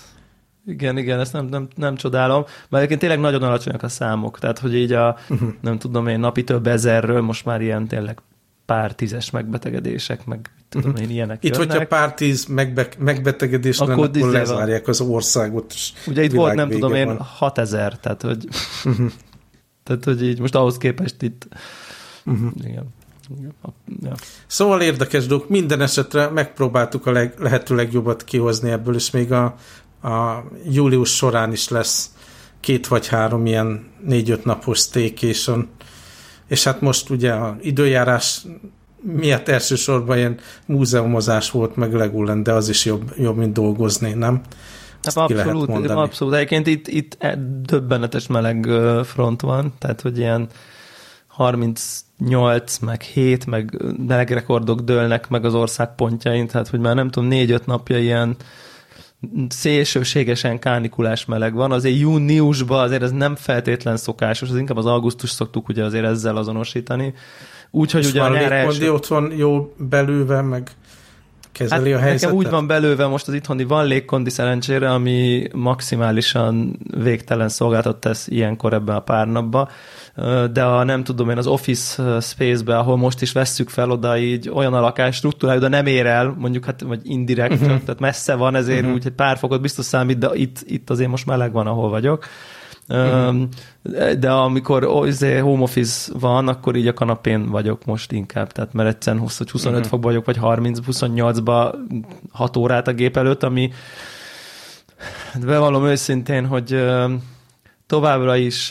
Igen, 0.65 0.97
igen, 0.97 1.19
ezt 1.19 1.33
nem, 1.33 1.45
nem, 1.45 1.67
nem 1.75 1.95
csodálom, 1.95 2.41
mert 2.41 2.83
egyébként 2.83 2.99
tényleg 2.99 3.19
nagyon 3.19 3.43
alacsonyak 3.43 3.83
a 3.83 3.89
számok, 3.89 4.39
tehát 4.39 4.59
hogy 4.59 4.75
így 4.75 4.91
a, 4.93 5.17
uh-huh. 5.29 5.49
nem 5.61 5.77
tudom 5.77 6.07
én, 6.07 6.19
napi 6.19 6.43
több 6.43 6.67
ezerről 6.67 7.21
most 7.21 7.45
már 7.45 7.61
ilyen 7.61 7.87
tényleg 7.87 8.21
pár 8.67 8.95
tízes 8.95 9.29
megbetegedések, 9.29 10.25
meg 10.25 10.49
tudom 10.69 10.95
én, 10.95 11.09
ilyenek 11.09 11.43
Itt, 11.43 11.55
jönnek. 11.55 11.71
hogyha 11.71 11.87
pár 11.87 12.13
tíz 12.13 12.45
megbe, 12.45 12.87
megbetegedés 12.97 13.79
akkor, 13.79 13.97
lenne, 13.97 14.19
akkor 14.19 14.31
lezárják 14.31 14.87
az 14.87 15.01
országot. 15.01 15.73
Ugye 16.07 16.23
itt 16.23 16.31
volt, 16.31 16.55
nem 16.55 16.69
tudom 16.69 16.93
én, 16.93 17.17
6000, 17.17 17.99
tehát 17.99 18.21
hogy, 18.21 18.47
uh-huh. 18.85 19.11
tehát 19.83 20.03
hogy 20.03 20.23
így 20.23 20.39
most 20.39 20.55
ahhoz 20.55 20.77
képest 20.77 21.21
itt 21.21 21.47
uh-huh. 22.25 22.51
igen. 22.63 22.95
Ja. 24.03 24.15
Szóval 24.47 24.81
érdekes 24.81 25.25
dolog, 25.25 25.45
minden 25.49 25.81
esetre 25.81 26.29
megpróbáltuk 26.29 27.05
a 27.05 27.11
leg, 27.11 27.33
lehető 27.37 27.75
legjobbat 27.75 28.23
kihozni 28.23 28.69
ebből, 28.69 28.95
és 28.95 29.11
még 29.11 29.31
a, 29.31 29.43
a 30.01 30.43
július 30.69 31.15
során 31.15 31.51
is 31.51 31.69
lesz 31.69 32.11
két 32.59 32.87
vagy 32.87 33.07
három 33.07 33.45
ilyen 33.45 33.87
négy-öt 34.03 34.45
napos 34.45 34.79
staycation, 34.79 35.69
és 36.47 36.63
hát 36.63 36.81
most 36.81 37.09
ugye 37.09 37.31
a 37.31 37.57
időjárás 37.61 38.45
miatt 39.01 39.47
elsősorban 39.47 40.17
ilyen 40.17 40.37
múzeumozás 40.65 41.51
volt 41.51 41.75
meg 41.75 41.93
Legoland, 41.93 42.43
de 42.43 42.51
az 42.51 42.69
is 42.69 42.85
jobb, 42.85 43.13
jobb 43.17 43.37
mint 43.37 43.53
dolgozni, 43.53 44.13
nem? 44.13 44.41
Hát 45.03 45.17
abszolút, 45.17 45.89
abszolút. 45.89 46.33
Egyébként 46.33 46.67
itt, 46.67 46.87
itt 46.87 47.15
e, 47.19 47.35
döbbenetes 47.61 48.27
meleg 48.27 48.69
front 49.03 49.41
van, 49.41 49.73
tehát 49.79 50.01
hogy 50.01 50.17
ilyen 50.17 50.47
38, 51.27 52.77
meg 52.77 53.01
7, 53.01 53.45
meg 53.45 53.81
melegrekordok 54.07 54.79
dőlnek 54.79 55.29
meg 55.29 55.45
az 55.45 55.53
ország 55.53 55.95
pontjain, 55.95 56.47
tehát 56.47 56.67
hogy 56.67 56.79
már 56.79 56.95
nem 56.95 57.09
tudom, 57.09 57.29
4-5 57.31 57.65
napja 57.65 57.99
ilyen 57.99 58.35
szélsőségesen 59.49 60.59
kánikulás 60.59 61.25
meleg 61.25 61.53
van, 61.53 61.71
azért 61.71 61.99
júniusban 61.99 62.83
azért 62.83 63.01
ez 63.01 63.11
nem 63.11 63.35
feltétlen 63.35 63.97
szokásos, 63.97 64.49
az 64.49 64.57
inkább 64.57 64.77
az 64.77 64.85
augusztus 64.85 65.29
szoktuk 65.29 65.67
ugye 65.67 65.83
azért 65.83 66.05
ezzel 66.05 66.37
azonosítani. 66.37 67.13
Úgyhogy 67.71 68.05
ugye 68.05 68.21
a 68.21 68.29
nyár 68.29 68.51
első... 68.51 68.93
ott 68.93 69.07
van 69.07 69.31
jó 69.31 69.73
belőve, 69.77 70.41
meg 70.41 70.71
kezeli 71.57 71.91
hát 71.91 71.99
a 71.99 72.03
helyzetet? 72.03 72.35
Nekem 72.35 72.45
úgy 72.45 72.49
van 72.51 72.67
belőve 72.67 73.07
most 73.07 73.27
az 73.27 73.33
itthoni 73.33 73.63
van 73.63 73.85
légkondi 73.85 74.29
szerencsére, 74.29 74.91
ami 74.91 75.47
maximálisan 75.53 76.79
végtelen 76.97 77.49
szolgáltat 77.49 77.97
tesz 77.97 78.27
ilyenkor 78.27 78.73
ebben 78.73 78.95
a 78.95 78.99
pár 78.99 79.27
napban 79.27 79.69
de 80.51 80.63
a 80.63 80.83
nem 80.83 81.03
tudom 81.03 81.29
én 81.29 81.37
az 81.37 81.47
office 81.47 82.19
space-be, 82.21 82.77
ahol 82.77 82.97
most 82.97 83.21
is 83.21 83.31
vesszük 83.31 83.69
fel 83.69 83.91
oda 83.91 84.17
így 84.17 84.49
olyan 84.49 84.73
a 84.73 84.79
lakás 84.79 85.15
struktúrája, 85.15 85.59
de 85.59 85.67
nem 85.67 85.85
ér 85.85 86.05
el, 86.05 86.35
mondjuk 86.37 86.65
hát 86.65 86.81
vagy 86.81 86.99
indirekt, 87.03 87.53
uh-huh. 87.53 87.67
tehát 87.67 87.99
messze 87.99 88.35
van, 88.35 88.55
ezért 88.55 88.79
uh-huh. 88.79 88.95
úgy 88.95 89.03
hogy 89.03 89.11
pár 89.11 89.37
fokot 89.37 89.61
biztos 89.61 89.85
számít, 89.85 90.17
de 90.17 90.29
itt, 90.33 90.63
itt 90.65 90.89
azért 90.89 91.09
most 91.09 91.25
meleg 91.25 91.51
van, 91.51 91.67
ahol 91.67 91.89
vagyok. 91.89 92.25
De 94.19 94.31
amikor 94.31 95.07
izé, 95.07 95.37
home 95.37 95.61
office 95.61 96.11
van, 96.19 96.47
akkor 96.47 96.75
így 96.75 96.87
a 96.87 96.93
kanapén 96.93 97.49
vagyok 97.49 97.85
most 97.85 98.11
inkább, 98.11 98.51
tehát 98.51 98.73
mert 98.73 98.89
egyszerűen 98.89 99.21
20 99.21 99.37
25 99.37 99.65
uh-huh. 99.65 99.89
fokban 99.89 100.11
vagyok, 100.11 100.25
vagy 100.25 100.37
30-28-ba 100.41 101.75
6 102.31 102.57
órát 102.57 102.87
a 102.87 102.93
gép 102.93 103.17
előtt, 103.17 103.43
ami 103.43 103.71
hát 105.31 105.45
bevallom 105.45 105.85
őszintén, 105.85 106.45
hogy 106.45 106.85
továbbra 107.87 108.35
is 108.35 108.69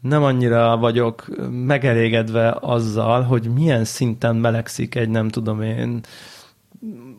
nem 0.00 0.22
annyira 0.22 0.76
vagyok 0.76 1.26
megelégedve 1.50 2.56
azzal, 2.60 3.22
hogy 3.22 3.48
milyen 3.54 3.84
szinten 3.84 4.36
melegszik 4.36 4.94
egy, 4.94 5.08
nem 5.08 5.28
tudom 5.28 5.62
én, 5.62 6.00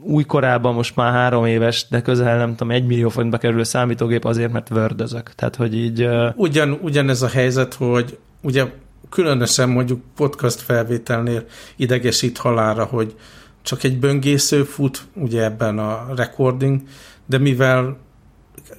újkorában 0.03 0.73
most 0.73 0.95
már 0.95 1.11
három 1.11 1.45
éves, 1.45 1.87
de 1.89 2.01
közel 2.01 2.37
nem 2.37 2.55
tudom, 2.55 2.71
egy 2.71 2.85
millió 2.85 3.09
forintba 3.09 3.37
kerülő 3.37 3.63
számítógép 3.63 4.25
azért, 4.25 4.51
mert 4.51 4.69
vördözök. 4.69 5.33
Tehát, 5.35 5.55
hogy 5.55 5.75
így... 5.75 6.07
Ugyan, 6.35 6.79
ugyanez 6.81 7.21
a 7.21 7.27
helyzet, 7.27 7.73
hogy 7.73 8.17
ugye 8.41 8.65
különösen 9.09 9.69
mondjuk 9.69 10.01
podcast 10.15 10.61
felvételnél 10.61 11.45
idegesít 11.75 12.37
halára, 12.37 12.83
hogy 12.83 13.15
csak 13.61 13.83
egy 13.83 13.99
böngésző 13.99 14.63
fut 14.63 15.05
ugye 15.13 15.43
ebben 15.43 15.79
a 15.79 16.07
recording, 16.15 16.81
de 17.25 17.37
mivel 17.37 17.97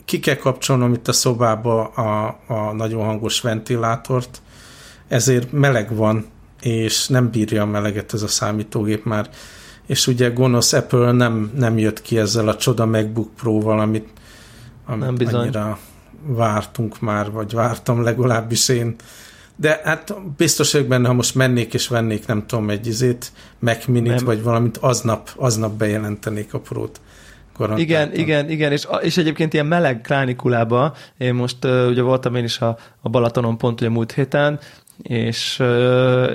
ki 0.05 0.21
kell 0.21 0.37
kapcsolnom 0.37 0.93
itt 0.93 1.09
a 1.09 1.12
szobába 1.12 1.85
a, 1.85 2.38
a 2.47 2.73
nagyon 2.73 3.05
hangos 3.05 3.40
ventilátort, 3.40 4.43
ezért 5.09 5.52
meleg 5.52 5.95
van, 5.95 6.26
és 6.61 7.09
nem 7.09 7.31
bírja 7.31 7.62
a 7.62 7.66
meleget 7.66 8.12
ez 8.12 8.23
a 8.23 8.28
számítógép 8.28 9.05
már. 9.05 9.31
És 9.87 10.07
ugye 10.07 10.31
gonosz 10.31 10.73
Apple 10.73 11.12
nem, 11.12 11.50
nem 11.55 11.78
jött 11.78 12.02
ki 12.02 12.19
ezzel 12.19 12.49
a 12.49 12.57
csoda 12.57 12.87
MacBook 12.87 13.35
Pro-val, 13.35 13.81
amit, 13.81 14.09
amit 14.87 15.05
nem 15.05 15.14
bizony. 15.14 15.40
annyira 15.40 15.78
vártunk 16.26 17.00
már, 17.00 17.31
vagy 17.31 17.52
vártam 17.52 18.02
legalábbis 18.02 18.69
én. 18.69 18.95
De 19.57 19.81
hát 19.85 20.14
biztos 20.37 20.73
vagyok 20.73 20.88
benne, 20.88 21.09
ha 21.09 21.14
most 21.14 21.35
mennék 21.35 21.75
és 21.75 21.88
vennék, 21.88 22.26
nem 22.26 22.47
tudom, 22.47 22.71
egy 22.71 22.87
izét, 22.87 23.33
Mac 23.59 23.87
Minit, 23.87 24.14
nem. 24.14 24.25
vagy 24.25 24.43
valamit, 24.43 24.76
aznap, 24.76 25.31
aznap 25.37 25.73
bejelentenék 25.73 26.55
a 26.55 26.59
prót. 26.61 27.00
Igen, 27.76 28.14
igen, 28.14 28.50
igen, 28.50 28.73
és, 28.73 28.87
és 29.00 29.16
egyébként 29.16 29.52
ilyen 29.52 29.66
meleg 29.66 30.00
klánikulába, 30.00 30.95
én 31.19 31.35
most 31.35 31.64
ugye 31.64 32.02
voltam 32.02 32.35
én 32.35 32.45
is 32.45 32.59
a, 32.61 32.78
a 33.00 33.09
Balatonon 33.09 33.59
pont 33.59 33.81
ugye 33.81 33.90
múlt 33.90 34.12
héten, 34.12 34.59
és, 35.02 35.62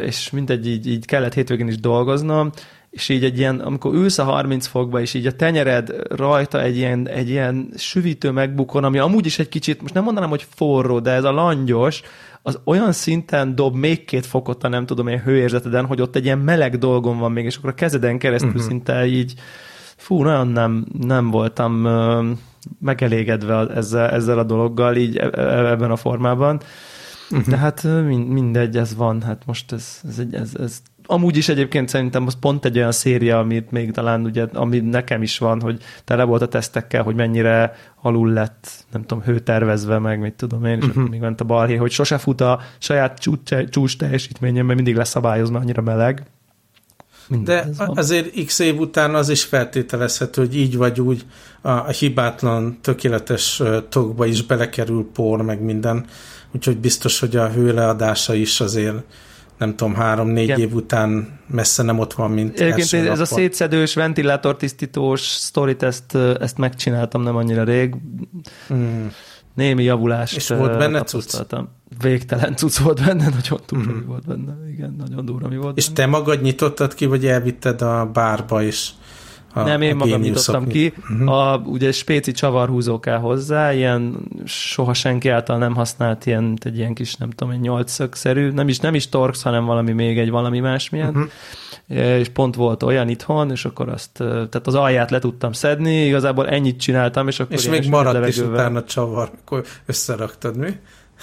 és 0.02 0.30
mindegy, 0.30 0.68
így, 0.68 0.88
így 0.88 1.06
kellett 1.06 1.34
hétvégén 1.34 1.68
is 1.68 1.80
dolgoznom, 1.80 2.52
és 2.92 3.10
így 3.10 3.24
egy 3.24 3.38
ilyen, 3.38 3.60
amikor 3.60 3.94
ülsz 3.94 4.18
a 4.18 4.24
30 4.24 4.68
fokba, 4.68 5.02
és 5.02 5.14
így 5.14 5.26
a 5.26 5.32
tenyered 5.32 5.94
rajta 6.10 6.62
egy 6.62 6.78
ilyen, 6.78 7.08
egy 7.08 7.30
ilyen 7.30 7.74
süvítő 7.76 8.32
megbukon, 8.32 8.84
ami 8.84 8.98
amúgy 8.98 9.26
is 9.26 9.40
egy 9.40 9.50
kicsit, 9.50 9.82
most 9.82 9.94
nem 9.94 10.04
mondanám, 10.04 10.30
hogy 10.30 10.46
forró, 10.56 11.00
de 11.00 11.12
ez 11.12 11.24
a 11.24 11.32
langyos, 11.32 12.02
az 12.42 12.60
olyan 12.64 12.92
szinten 12.92 13.56
dob 13.56 13.76
még 13.76 14.06
két 14.06 14.26
fokot 14.26 14.64
a 14.64 14.68
nem 14.68 14.86
tudom 14.86 15.08
én 15.08 15.22
hőérzeteden, 15.22 15.86
hogy 15.86 16.02
ott 16.02 16.16
egy 16.16 16.26
ilyen 16.26 16.40
meleg 16.40 16.78
dolgon 16.78 17.18
van 17.18 17.32
még, 17.32 17.46
és 17.46 17.58
akkor 17.58 17.70
a 17.70 17.74
kezeden 17.74 18.18
keresztül 18.18 18.50
uh-huh. 18.50 18.66
szinte 18.66 19.06
így 19.06 19.34
fú, 19.96 20.24
nagyon 20.24 20.48
nem, 20.48 20.86
nem 21.00 21.30
voltam 21.30 21.88
megelégedve 22.80 23.68
ezzel, 23.68 24.10
ezzel 24.10 24.40
a 24.40 24.44
dologgal 24.44 24.96
így 24.96 25.18
e, 25.18 25.30
e, 25.34 25.70
ebben 25.70 25.92
a 25.92 25.96
formában. 25.96 26.62
Uh-huh. 27.32 27.48
De 27.48 27.58
hát 27.58 27.84
mindegy, 28.08 28.78
ez 28.78 28.96
van, 28.96 29.22
hát 29.22 29.42
most 29.46 29.72
ez, 29.72 30.00
ez, 30.08 30.20
egy, 30.20 30.34
ez, 30.34 30.52
ez 30.60 30.82
amúgy 31.06 31.38
is 31.38 31.50
egyébként 31.50 31.90
szerintem 31.90 32.26
az 32.28 32.38
pont 32.40 32.66
egy 32.66 32.78
olyan 32.78 32.92
széria, 32.92 33.40
amit 33.40 33.72
még 33.72 33.92
talán 33.92 34.24
ugye, 34.24 34.46
ami 34.54 34.80
nekem 34.80 35.22
is 35.22 35.38
van, 35.38 35.62
hogy 35.62 35.82
tele 36.04 36.24
volt 36.24 36.42
a 36.42 36.48
tesztekkel, 36.48 37.04
hogy 37.04 37.16
mennyire 37.16 37.76
alul 38.02 38.30
lett, 38.30 38.86
nem 38.92 39.02
tudom, 39.02 39.24
hőtervezve, 39.24 40.00
meg 40.00 40.20
mit 40.20 40.34
tudom 40.34 40.66
én, 40.66 40.78
és 40.78 40.86
uh-huh. 40.86 41.10
még 41.10 41.20
ment 41.20 41.42
a 41.42 41.44
balhé, 41.44 41.76
hogy 41.76 41.92
sose 41.92 42.18
fut 42.18 42.42
a 42.42 42.60
saját 42.78 43.20
csúcs, 43.20 43.56
csúcs 43.70 43.98
teljesítményen, 43.98 44.66
mert 44.66 44.76
mindig 44.76 44.96
leszabályozva 44.96 45.60
annyira 45.60 45.82
meleg. 45.82 46.24
De 47.28 47.68
azért 47.78 48.46
x 48.46 48.60
év 48.60 48.80
után 48.80 49.16
az 49.16 49.30
is 49.30 49.44
feltételezhető, 49.44 50.42
hogy 50.42 50.58
így 50.58 50.78
vagy 50.78 51.02
úgy 51.02 51.26
a, 51.62 51.70
a 51.70 51.90
hibátlan, 51.90 52.78
tökéletes 52.82 53.62
tokba 53.90 54.26
is 54.26 54.44
belekerül 54.44 55.10
por, 55.14 55.42
meg 55.42 55.62
minden. 55.62 56.06
Úgyhogy 56.56 56.78
biztos, 56.78 57.20
hogy 57.20 57.36
a 57.36 57.50
hőleadása 57.50 58.34
is 58.34 58.62
azért 58.62 58.96
nem 59.58 59.76
tudom, 59.76 59.94
három-négy 59.94 60.60
év 60.60 60.74
után 60.74 61.40
messze 61.48 61.84
nem 61.84 62.00
ott 62.00 62.14
van, 62.14 62.32
mint 62.32 62.60
Egyébként 62.60 62.94
ez 62.94 63.06
rapport. 63.06 63.20
a 63.20 63.26
szétszedős, 63.26 63.94
ventilátortisztítós 63.94 65.22
sztorit, 65.22 65.84
ezt, 65.84 66.16
ezt 66.16 66.58
megcsináltam 66.58 67.22
nem 67.22 67.36
annyira 67.36 67.64
rég. 67.64 67.96
Mm 68.74 69.08
némi 69.54 69.84
javulást 69.84 70.36
És 70.36 70.48
volt 70.48 70.78
benne 70.78 71.04
cucc? 71.04 71.36
Végtelen 72.02 72.56
cucc 72.56 72.78
volt 72.78 73.06
benne, 73.06 73.30
nagyon 73.40 73.60
durva 73.68 73.92
mm. 73.92 74.06
volt 74.06 74.26
benne. 74.26 74.54
Igen, 74.72 74.96
nagyon 74.98 75.26
durva 75.26 75.48
mi 75.48 75.58
volt 75.58 75.78
És 75.78 75.86
benne. 75.86 75.96
te 75.96 76.06
magad 76.06 76.42
nyitottad 76.42 76.94
ki, 76.94 77.06
vagy 77.06 77.26
elvitted 77.26 77.82
a 77.82 78.06
bárba 78.14 78.62
is 78.62 78.94
A, 79.54 79.62
Nem, 79.62 79.82
én 79.82 79.92
a 79.92 79.96
magam 79.96 80.22
nyitottam 80.22 80.68
ki. 80.68 80.94
Uh-huh. 81.12 81.30
A, 81.30 81.58
ugye 81.66 81.92
spéci 81.92 82.32
csavarhúzó 82.32 83.00
kell 83.00 83.18
hozzá, 83.18 83.74
ilyen 83.74 84.18
soha 84.46 84.94
senki 84.94 85.30
által 85.30 85.58
nem 85.58 85.76
használt 85.76 86.26
ilyen, 86.26 86.58
egy 86.64 86.78
ilyen 86.78 86.94
kis, 86.94 87.16
nem 87.16 87.30
tudom, 87.30 87.54
egy 87.54 87.60
nyolcszögszerű, 87.60 88.50
nem 88.52 88.68
is, 88.68 88.80
nem 88.80 88.96
is 88.96 89.10
torx, 89.10 89.42
hanem 89.42 89.66
valami 89.66 89.92
még 89.92 90.20
egy 90.20 90.30
valami 90.30 90.60
másmilyen. 90.60 91.10
Uh-huh 91.10 91.30
és 91.94 92.30
pont 92.30 92.56
volt 92.56 92.84
olyan 92.84 93.10
itthon, 93.10 93.52
és 93.52 93.66
akkor 93.66 93.90
azt, 93.90 94.12
tehát 94.14 94.68
az 94.68 94.76
alját 94.76 95.12
le 95.12 95.20
tudtam 95.20 95.52
szedni, 95.52 96.06
igazából 96.06 96.48
ennyit 96.48 96.80
csináltam, 96.80 97.28
és 97.28 97.40
akkor 97.40 97.54
És 97.54 97.70
még 97.70 97.90
maradt 97.90 98.28
is 98.28 98.38
utána 98.38 98.84
csavar, 98.84 99.32
akkor 99.42 99.64
összeraktad, 99.86 100.58
mi? 100.58 100.70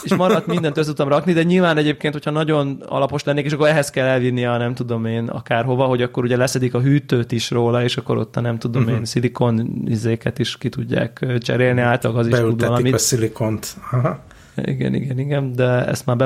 És 0.03 0.15
maradt 0.15 0.47
mindent 0.47 0.77
össze 0.77 0.87
tudtam 0.87 1.09
rakni, 1.09 1.33
de 1.33 1.43
nyilván 1.43 1.77
egyébként, 1.77 2.13
hogyha 2.13 2.31
nagyon 2.31 2.83
alapos 2.87 3.25
lennék, 3.25 3.45
és 3.45 3.53
akkor 3.53 3.69
ehhez 3.69 3.91
kell 3.91 4.07
elvinni 4.07 4.45
a 4.45 4.57
nem 4.57 4.75
tudom 4.75 5.05
én 5.05 5.29
akárhova, 5.29 5.85
hogy 5.85 6.03
akkor 6.03 6.25
ugye 6.25 6.37
leszedik 6.37 6.75
a 6.75 6.81
hűtőt 6.81 7.33
is 7.33 7.51
róla, 7.51 7.83
és 7.83 7.97
akkor 7.97 8.17
ott 8.17 8.37
a 8.37 8.41
nem 8.41 8.59
tudom 8.59 8.83
uh-huh. 8.83 8.99
én 8.99 9.05
szilikon 9.05 9.83
izéket 9.87 10.39
is 10.39 10.57
ki 10.59 10.69
tudják 10.69 11.27
cserélni, 11.39 11.81
általában 11.81 12.23
az 12.23 12.29
is 12.29 12.39
tud 12.39 12.61
valamit. 12.61 12.95
a 12.95 12.99
szilikont. 12.99 13.77
Aha. 13.91 14.25
Igen, 14.65 14.95
igen, 14.95 15.19
igen, 15.19 15.53
de 15.53 15.87
ezt 15.87 16.07
már 16.07 16.17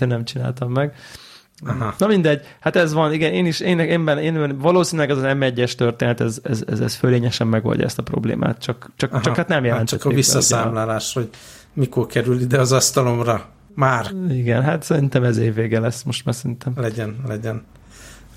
én 0.00 0.08
nem 0.08 0.24
csináltam 0.24 0.72
meg. 0.72 0.94
Aha. 1.66 1.94
Na 1.98 2.06
mindegy, 2.06 2.40
hát 2.60 2.76
ez 2.76 2.92
van, 2.92 3.12
igen, 3.12 3.32
én 3.32 3.46
is, 3.46 3.60
én, 3.60 3.78
én, 3.78 4.06
én, 4.06 4.18
én 4.18 4.58
valószínűleg 4.58 5.10
ez 5.10 5.16
az 5.16 5.24
M1-es 5.26 5.72
történet, 5.72 6.20
ez, 6.20 6.38
ez, 6.42 6.62
ez, 6.66 6.80
ez 6.80 6.94
fölényesen 6.94 7.46
megoldja 7.46 7.84
ezt 7.84 7.98
a 7.98 8.02
problémát, 8.02 8.58
csak, 8.58 8.90
csak, 8.96 9.20
csak 9.20 9.36
hát 9.36 9.48
nem 9.48 9.64
jelent. 9.64 9.90
Hát 9.90 10.00
csak 10.00 10.12
a 10.12 10.14
visszaszámlálás, 10.14 11.12
hogy 11.12 11.28
mikor 11.72 12.06
kerül 12.06 12.40
ide 12.40 12.58
az 12.58 12.72
asztalomra. 12.72 13.48
Már. 13.74 14.10
Igen, 14.30 14.62
hát 14.62 14.82
szerintem 14.82 15.24
ez 15.24 15.36
év 15.36 15.54
vége 15.54 15.80
lesz 15.80 16.02
most 16.02 16.24
már 16.24 16.34
szerintem. 16.34 16.72
Legyen, 16.76 17.16
legyen. 17.26 17.62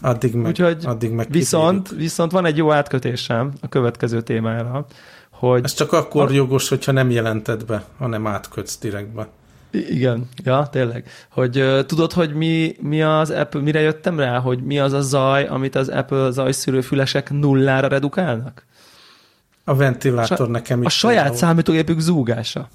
Addig 0.02 0.34
meg, 0.34 0.48
Úgyhogy 0.48 0.86
addig 0.86 1.12
meg 1.12 1.28
viszont, 1.30 1.90
viszont 1.90 2.32
van 2.32 2.46
egy 2.46 2.58
jó 2.58 2.72
átkötésem 2.72 3.54
a 3.62 3.68
következő 3.68 4.22
témára, 4.22 4.86
hogy... 5.32 5.64
Ez 5.64 5.74
csak 5.74 5.92
akkor 5.92 6.30
a... 6.30 6.34
jogos, 6.34 6.70
hogyha 6.70 6.92
nem 6.92 7.10
jelented 7.10 7.66
be, 7.66 7.84
hanem 7.98 8.28
átkötsz 8.28 8.78
direktbe. 8.78 9.28
Igen, 9.72 10.30
ja, 10.44 10.68
tényleg. 10.72 11.10
Hogy 11.30 11.60
uh, 11.60 11.86
tudod, 11.86 12.14
hogy 12.14 12.34
mi, 12.34 12.76
mi 12.80 13.02
az 13.02 13.30
Apple, 13.30 13.62
mire 13.62 13.80
jöttem 13.80 14.20
rá, 14.20 14.40
hogy 14.40 14.64
mi 14.64 14.80
az 14.80 14.94
a 14.94 15.02
zaj, 15.02 15.46
amit 15.46 15.76
az 15.76 15.90
Apple 15.90 16.32
zajszűrő 16.32 16.82
fülesek 16.82 17.32
nullára 17.32 17.88
redukálnak? 17.88 18.66
A 19.64 19.76
ventilátor 19.76 20.48
a, 20.48 20.52
nekem 20.52 20.80
is. 20.80 20.86
A 20.86 20.90
saját 20.90 21.36
számítógépük 21.36 22.00
zúgása. 22.00 22.68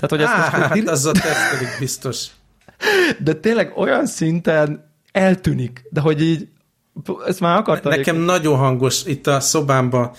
Tehát, 0.00 0.10
hogy 0.10 0.22
ezt 0.22 0.32
Á, 0.32 0.58
most 0.58 0.72
hát 0.72 0.88
azzal 0.88 1.12
tesztelik 1.12 1.76
biztos. 1.78 2.26
De 3.24 3.34
tényleg 3.34 3.72
olyan 3.76 4.06
szinten 4.06 4.92
eltűnik, 5.12 5.82
de 5.90 6.00
hogy 6.00 6.22
így 6.22 6.48
ezt 7.26 7.40
már 7.40 7.56
akartam. 7.56 7.90
Nekem 7.90 8.14
egyébként. 8.14 8.32
nagyon 8.32 8.58
hangos 8.58 9.04
itt 9.04 9.26
a 9.26 9.40
szobámban 9.40 10.10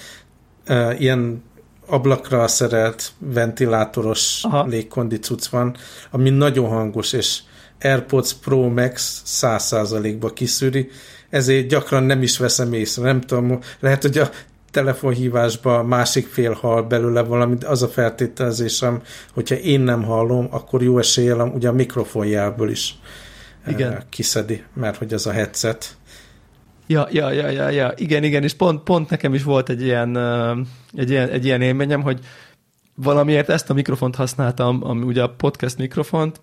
uh, 0.68 1.02
ilyen 1.02 1.44
ablakra 1.88 2.48
szerelt 2.48 3.12
ventilátoros 3.18 4.44
Aha. 4.44 4.66
légkondicuc 4.66 5.48
van, 5.48 5.76
ami 6.12 6.30
nagyon 6.30 6.70
hangos, 6.70 7.14
és 7.14 7.40
AirPods 7.82 8.34
Pro 8.34 8.70
Max 8.70 9.24
100%-ba 9.26 10.34
kiszűri, 10.34 10.90
ezért 11.30 11.68
gyakran 11.68 12.04
nem 12.04 12.22
is 12.22 12.38
veszem 12.38 12.74
észre. 12.74 13.04
Nem 13.04 13.22
tudom, 13.22 13.60
lehet, 13.80 14.02
hogy 14.02 14.18
a 14.18 14.30
telefonhívásba 14.72 15.84
másik 15.84 16.28
fél 16.28 16.54
hall 16.54 16.82
belőle 16.82 17.22
valamit, 17.22 17.64
az 17.64 17.84
a 17.84 17.88
feltételezésem, 17.88 19.02
hogyha 19.34 19.56
én 19.56 19.82
nem 19.82 20.04
hallom, 20.04 20.48
akkor 20.52 20.84
jó 20.84 20.98
eséllyel 20.98 21.40
ugye 21.48 21.70
a 21.70 21.74
mikrofonjából 21.74 22.70
is 22.70 22.96
Igen. 23.68 23.92
Eh, 23.92 23.98
kiszedi, 24.10 24.64
mert 24.74 24.98
hogy 24.98 25.14
az 25.14 25.28
a 25.28 25.32
headset. 25.32 25.96
Ja, 26.88 27.08
ja, 27.12 27.32
ja, 27.32 27.50
ja, 27.50 27.70
ja, 27.70 27.94
igen, 27.96 28.24
igen, 28.24 28.44
és 28.44 28.54
pont, 28.54 28.84
pont 28.84 29.10
nekem 29.10 29.34
is 29.34 29.44
volt 29.44 29.70
egy 29.70 29.82
ilyen, 29.82 30.18
egy 30.96 31.10
ilyen, 31.10 31.30
egy 31.30 31.46
ilyen 31.46 31.62
élményem, 31.62 32.02
hogy 32.02 32.20
valamiért 32.96 33.50
ezt 33.50 33.70
a 33.70 33.74
mikrofont 33.74 34.16
használtam, 34.16 34.80
ami 34.84 35.04
ugye 35.04 35.24
a 35.24 35.30
podcast 35.30 35.78
mikrofont, 35.78 36.42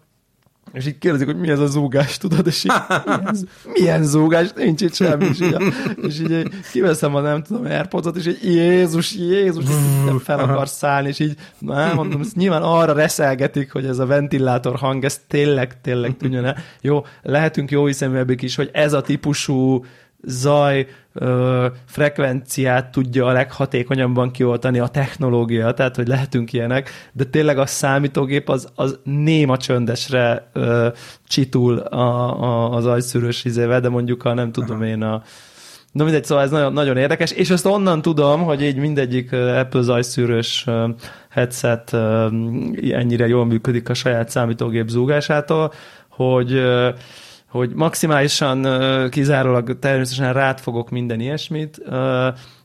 és 0.72 0.86
így 0.86 0.98
kérdezik, 0.98 1.26
hogy 1.26 1.38
mi 1.38 1.48
ez 1.48 1.58
a 1.58 1.66
zúgás, 1.66 2.18
tudod, 2.18 2.46
és 2.46 2.64
így, 2.64 2.72
milyen, 3.04 3.36
milyen 3.72 4.04
zúgás, 4.04 4.52
nincs 4.52 4.80
itt 4.80 4.94
semmi, 4.94 5.24
és 5.24 5.40
így, 5.40 5.56
és 6.02 6.20
így 6.20 6.48
kiveszem 6.72 7.14
a 7.14 7.20
nem 7.20 7.42
tudom, 7.42 7.64
airpods 7.64 8.16
és 8.16 8.26
így 8.26 8.44
Jézus, 8.54 9.14
Jézus, 9.14 9.64
nem 10.04 10.18
fel 10.18 10.38
akar 10.38 10.68
szállni, 10.68 11.08
és 11.08 11.18
így, 11.18 11.34
na, 11.58 11.94
mondom, 11.94 12.20
ezt 12.20 12.36
nyilván 12.36 12.62
arra 12.62 12.92
reszelgetik, 12.92 13.72
hogy 13.72 13.86
ez 13.86 13.98
a 13.98 14.06
ventilátor 14.06 14.76
hang, 14.76 15.04
ez 15.04 15.20
tényleg, 15.26 15.80
tényleg 15.80 16.16
tűnjön 16.16 16.44
el. 16.44 16.56
Jó, 16.80 17.04
lehetünk 17.22 17.70
jó 17.70 17.86
hiszeműebbik 17.86 18.42
is, 18.42 18.54
hogy 18.54 18.70
ez 18.72 18.92
a 18.92 19.00
típusú 19.00 19.84
zaj 20.22 20.86
ö, 21.18 21.66
frekvenciát 21.86 22.90
tudja 22.90 23.26
a 23.26 23.32
leghatékonyabban 23.32 24.30
kioltani 24.30 24.78
a 24.78 24.86
technológia, 24.86 25.72
tehát 25.72 25.96
hogy 25.96 26.08
lehetünk 26.08 26.52
ilyenek, 26.52 26.90
de 27.12 27.24
tényleg 27.24 27.58
a 27.58 27.66
számítógép 27.66 28.48
az, 28.48 28.68
az 28.74 28.98
néma 29.04 29.56
csöndesre 29.56 30.50
ö, 30.52 30.88
csitul 31.26 31.78
a, 31.78 32.42
a, 32.42 32.70
az 32.70 32.86
ajszűrős 32.86 33.44
izével, 33.44 33.80
de 33.80 33.88
mondjuk 33.88 34.24
a 34.24 34.34
nem 34.34 34.52
tudom 34.52 34.82
én 34.82 35.02
a 35.02 35.22
Na 35.92 36.04
mindegy, 36.04 36.24
szóval 36.24 36.44
ez 36.44 36.50
nagyon, 36.50 36.72
nagyon 36.72 36.96
érdekes, 36.96 37.30
és 37.30 37.50
ezt 37.50 37.66
onnan 37.66 38.02
tudom, 38.02 38.42
hogy 38.42 38.62
így 38.62 38.76
mindegyik 38.76 39.32
Apple 39.32 39.82
zajszűrős 39.82 40.66
headset 41.30 41.92
ennyire 42.90 43.26
jól 43.26 43.46
működik 43.46 43.88
a 43.88 43.94
saját 43.94 44.28
számítógép 44.28 44.88
zúgásától, 44.88 45.72
hogy 46.08 46.62
hogy 47.48 47.72
maximálisan 47.74 48.66
kizárólag 49.10 49.78
természetesen 49.78 50.32
rád 50.32 50.60
fogok 50.60 50.90
minden 50.90 51.20
ilyesmit, 51.20 51.82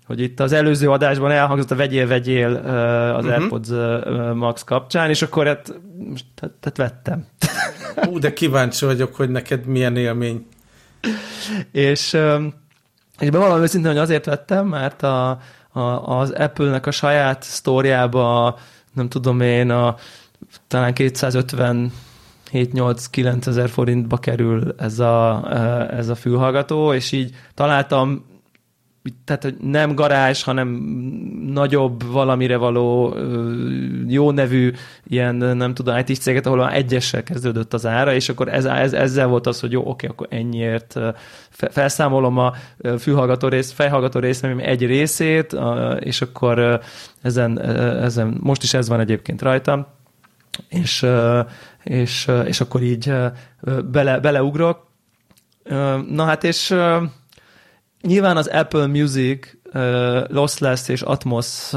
hogy 0.06 0.20
itt 0.20 0.40
az 0.40 0.52
előző 0.52 0.90
adásban 0.90 1.32
elhangzott 1.32 1.72
a 1.72 1.76
vegyél-vegyél 1.76 2.56
az 3.16 3.26
uh-huh. 3.26 3.42
AirPods 3.42 3.70
Max 4.34 4.64
kapcsán, 4.64 5.10
és 5.10 5.22
akkor 5.22 5.46
hát, 5.46 5.74
tehát 6.36 6.78
vettem. 6.78 7.26
Ú, 8.10 8.20
de 8.20 8.34
kíváncsi 8.34 8.86
vagyok, 8.86 9.16
hogy 9.16 9.30
neked 9.30 9.66
milyen 9.66 9.98
élmény. 9.98 10.48
és, 11.72 12.18
és 13.20 13.30
bevallom 13.30 13.62
őszintén, 13.62 13.92
hogy 13.92 14.00
azért 14.00 14.26
vettem, 14.26 14.68
mert 14.68 15.04
a, 15.04 15.40
a, 15.70 15.80
az 16.20 16.32
Apple-nek 16.32 16.86
a 16.86 16.92
saját 16.92 17.44
sztóriába, 17.44 18.58
nem 18.94 19.10
tudom 19.10 19.42
én, 19.42 19.70
a 19.70 19.96
talán 20.68 20.94
250 20.94 21.92
7-8-9 22.54 23.48
ezer 23.48 23.70
forintba 23.70 24.18
kerül 24.18 24.76
ez 24.78 25.00
a, 25.00 25.44
ez 25.92 26.10
a 26.10 26.16
fülhallgató, 26.16 26.94
és 26.94 27.12
így 27.12 27.36
találtam 27.54 28.32
tehát 29.26 29.44
hogy 29.44 29.56
nem 29.62 29.96
garázs, 29.96 30.44
hanem 30.44 30.68
nagyobb 31.46 32.12
valamire 32.12 32.58
való 32.58 33.16
jó 34.08 34.32
nevű 34.32 34.72
ilyen, 35.04 35.36
nem 35.36 35.74
tudom, 35.74 35.98
IT 35.98 36.16
céget, 36.16 36.46
ahol 36.46 36.72
egyessel 36.72 37.24
kezdődött 37.24 37.74
az 37.74 37.86
ára, 37.86 38.14
és 38.14 38.30
akkor 38.30 38.48
ez, 38.48 38.66
ez, 38.66 38.94
ezzel 38.94 39.28
volt 39.28 39.48
az, 39.48 39.60
hogy 39.60 39.72
jó, 39.72 39.90
oké, 39.90 40.08
akkor 40.08 40.28
ennyiért 40.30 41.00
felszámolom 41.50 42.38
a 42.38 42.54
fülhallgató 43.00 43.48
rész, 43.48 43.72
fejhallgató 43.72 44.20
részem 44.20 44.60
egy 44.60 44.86
részét, 44.86 45.56
és 46.00 46.22
akkor 46.22 46.82
ezen, 47.22 47.62
ezen, 48.02 48.38
most 48.40 48.64
is 48.64 48.74
ez 48.74 48.88
van 48.88 49.00
egyébként 49.00 49.42
rajtam, 49.42 49.86
és, 50.68 51.06
és, 51.84 52.32
és 52.46 52.62
akkor 52.62 52.82
így 52.82 53.14
bele, 53.92 54.20
beleugrok. 54.20 54.88
Na 56.10 56.24
hát, 56.24 56.44
és 56.44 56.76
nyilván 58.02 58.38
az 58.38 58.48
Apple 58.48 58.88
Music 58.88 59.48
lossless 60.28 60.88
és 60.88 61.02
Atmos 61.02 61.72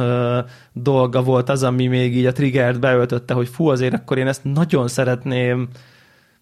dolga 0.73 1.23
volt 1.23 1.49
az, 1.49 1.63
ami 1.63 1.87
még 1.87 2.17
így 2.17 2.27
a 2.27 2.33
triggert 2.33 2.81
beöltötte, 2.81 3.35
hogy 3.35 3.49
fú, 3.49 3.69
azért 3.69 3.95
akkor 3.95 4.19
én 4.19 4.27
ezt 4.27 4.45
nagyon 4.45 4.89
szeretném 4.89 5.69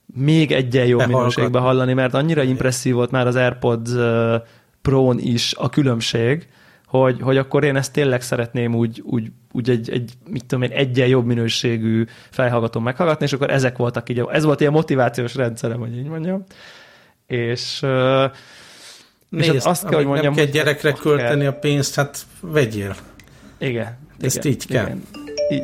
még 0.06 0.52
egyen 0.52 0.86
jobb 0.86 1.06
minőségbe 1.06 1.58
hallani, 1.58 1.92
mert 1.92 2.14
annyira 2.14 2.42
impresszív 2.42 2.94
volt 2.94 3.10
már 3.10 3.26
az 3.26 3.36
AirPods 3.36 3.90
Pro-n 4.82 5.18
is 5.18 5.54
a 5.56 5.68
különbség, 5.68 6.48
hogy, 6.86 7.20
hogy 7.20 7.36
akkor 7.36 7.64
én 7.64 7.76
ezt 7.76 7.92
tényleg 7.92 8.22
szeretném 8.22 8.74
úgy, 8.74 9.02
úgy, 9.04 9.30
úgy 9.56 9.70
egy, 9.70 9.90
egy, 9.90 10.12
mit 10.28 10.44
tudom 10.46 10.64
én, 10.64 10.70
egyen 10.70 11.08
jobb 11.08 11.26
minőségű 11.26 12.04
felhallgatón 12.30 12.82
meghallgatni, 12.82 13.24
és 13.24 13.32
akkor 13.32 13.50
ezek 13.50 13.76
voltak 13.76 14.08
így, 14.08 14.24
ez 14.30 14.44
volt 14.44 14.60
ilyen 14.60 14.72
motivációs 14.72 15.34
rendszerem, 15.34 15.78
hogy 15.78 15.96
így 15.96 16.08
mondjam. 16.08 16.44
És, 17.26 17.80
Nézd, 19.28 19.54
és 19.54 19.62
hát 19.62 19.66
azt 19.66 19.86
kell, 19.86 19.96
hogy 19.96 20.06
mondjam, 20.06 20.34
nem 20.34 20.44
kell 20.44 20.52
gyerekre 20.52 20.92
költeni 20.92 21.40
kell. 21.40 21.50
a 21.50 21.52
pénzt, 21.52 21.94
hát 21.94 22.26
vegyél. 22.40 22.96
Igen. 23.58 23.98
Ezt 24.20 24.36
igen, 24.36 24.52
így 24.52 24.66
kell. 24.66 24.84
Igen. 24.84 25.02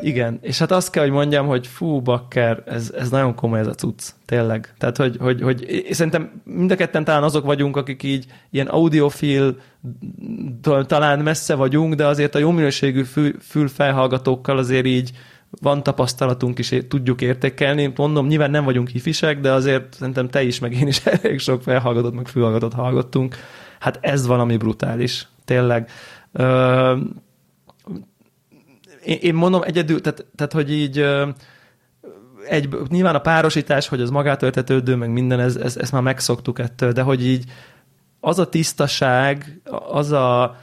Igen, 0.02 0.38
és 0.42 0.58
hát 0.58 0.70
azt 0.70 0.90
kell, 0.90 1.02
hogy 1.02 1.12
mondjam, 1.12 1.46
hogy 1.46 1.66
fú, 1.66 2.00
bakker, 2.00 2.62
ez, 2.66 2.92
ez 2.98 3.10
nagyon 3.10 3.34
komoly 3.34 3.58
ez 3.58 3.66
a 3.66 3.74
cucc, 3.74 4.08
tényleg. 4.24 4.74
Tehát, 4.78 4.96
hogy, 4.96 5.16
hogy, 5.20 5.42
hogy 5.42 5.86
szerintem 5.90 6.42
mind 6.44 6.70
a 6.70 6.76
ketten 6.76 7.04
talán 7.04 7.22
azok 7.22 7.44
vagyunk, 7.44 7.76
akik 7.76 8.02
így 8.02 8.26
ilyen 8.50 8.66
audiofil 8.66 9.56
talán 10.86 11.18
messze 11.18 11.54
vagyunk, 11.54 11.94
de 11.94 12.06
azért 12.06 12.34
a 12.34 12.38
jó 12.38 12.50
minőségű 12.50 13.02
fül, 13.02 13.32
fülfelhallgatókkal 13.40 14.58
azért 14.58 14.86
így 14.86 15.10
van 15.60 15.82
tapasztalatunk 15.82 16.58
is, 16.58 16.74
tudjuk 16.88 17.20
értékelni. 17.20 17.92
Mondom, 17.96 18.26
nyilván 18.26 18.50
nem 18.50 18.64
vagyunk 18.64 18.88
hifisek, 18.88 19.40
de 19.40 19.52
azért 19.52 19.94
szerintem 19.94 20.28
te 20.28 20.42
is, 20.42 20.58
meg 20.58 20.72
én 20.72 20.86
is 20.86 21.06
elég 21.22 21.38
sok 21.38 21.62
felhallgatott, 21.62 22.14
meg 22.14 22.26
fülhallgatót 22.26 22.72
hallgattunk. 22.72 23.36
Hát 23.80 23.98
ez 24.00 24.26
valami 24.26 24.56
brutális, 24.56 25.28
tényleg 25.44 25.90
én, 29.04 29.18
én 29.20 29.34
mondom 29.34 29.62
egyedül, 29.62 30.00
tehát, 30.00 30.24
tehát 30.36 30.52
hogy 30.52 30.72
így 30.72 31.04
egy, 32.48 32.68
nyilván 32.88 33.14
a 33.14 33.20
párosítás, 33.20 33.88
hogy 33.88 34.00
az 34.00 34.10
magától 34.10 34.48
értetődő, 34.48 34.94
meg 34.94 35.10
minden, 35.10 35.40
ez, 35.40 35.56
ez, 35.56 35.76
ezt 35.76 35.92
már 35.92 36.02
megszoktuk 36.02 36.58
ettől, 36.58 36.92
de 36.92 37.02
hogy 37.02 37.26
így 37.26 37.44
az 38.20 38.38
a 38.38 38.48
tisztaság, 38.48 39.60
az 39.90 40.12
a 40.12 40.56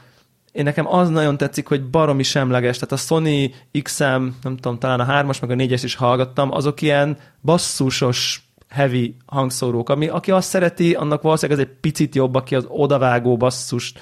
én 0.52 0.64
nekem 0.64 0.86
az 0.86 1.08
nagyon 1.08 1.36
tetszik, 1.36 1.68
hogy 1.68 1.84
baromi 1.84 2.22
semleges, 2.22 2.78
tehát 2.78 2.92
a 2.92 2.96
Sony 2.96 3.54
XM, 3.82 4.04
nem 4.42 4.56
tudom, 4.56 4.78
talán 4.78 5.00
a 5.00 5.06
3-as, 5.06 5.40
meg 5.40 5.50
a 5.50 5.54
4-es 5.54 5.80
is 5.82 5.94
hallgattam, 5.94 6.52
azok 6.52 6.82
ilyen 6.82 7.18
basszusos 7.42 8.42
heavy 8.68 9.16
hangszórók, 9.26 9.88
ami 9.88 10.08
aki 10.08 10.30
azt 10.30 10.48
szereti, 10.48 10.94
annak 10.94 11.22
valószínűleg 11.22 11.60
ez 11.60 11.66
egy 11.66 11.74
picit 11.80 12.14
jobb, 12.14 12.34
aki 12.34 12.54
az 12.54 12.66
odavágó 12.68 13.36
basszus, 13.36 13.92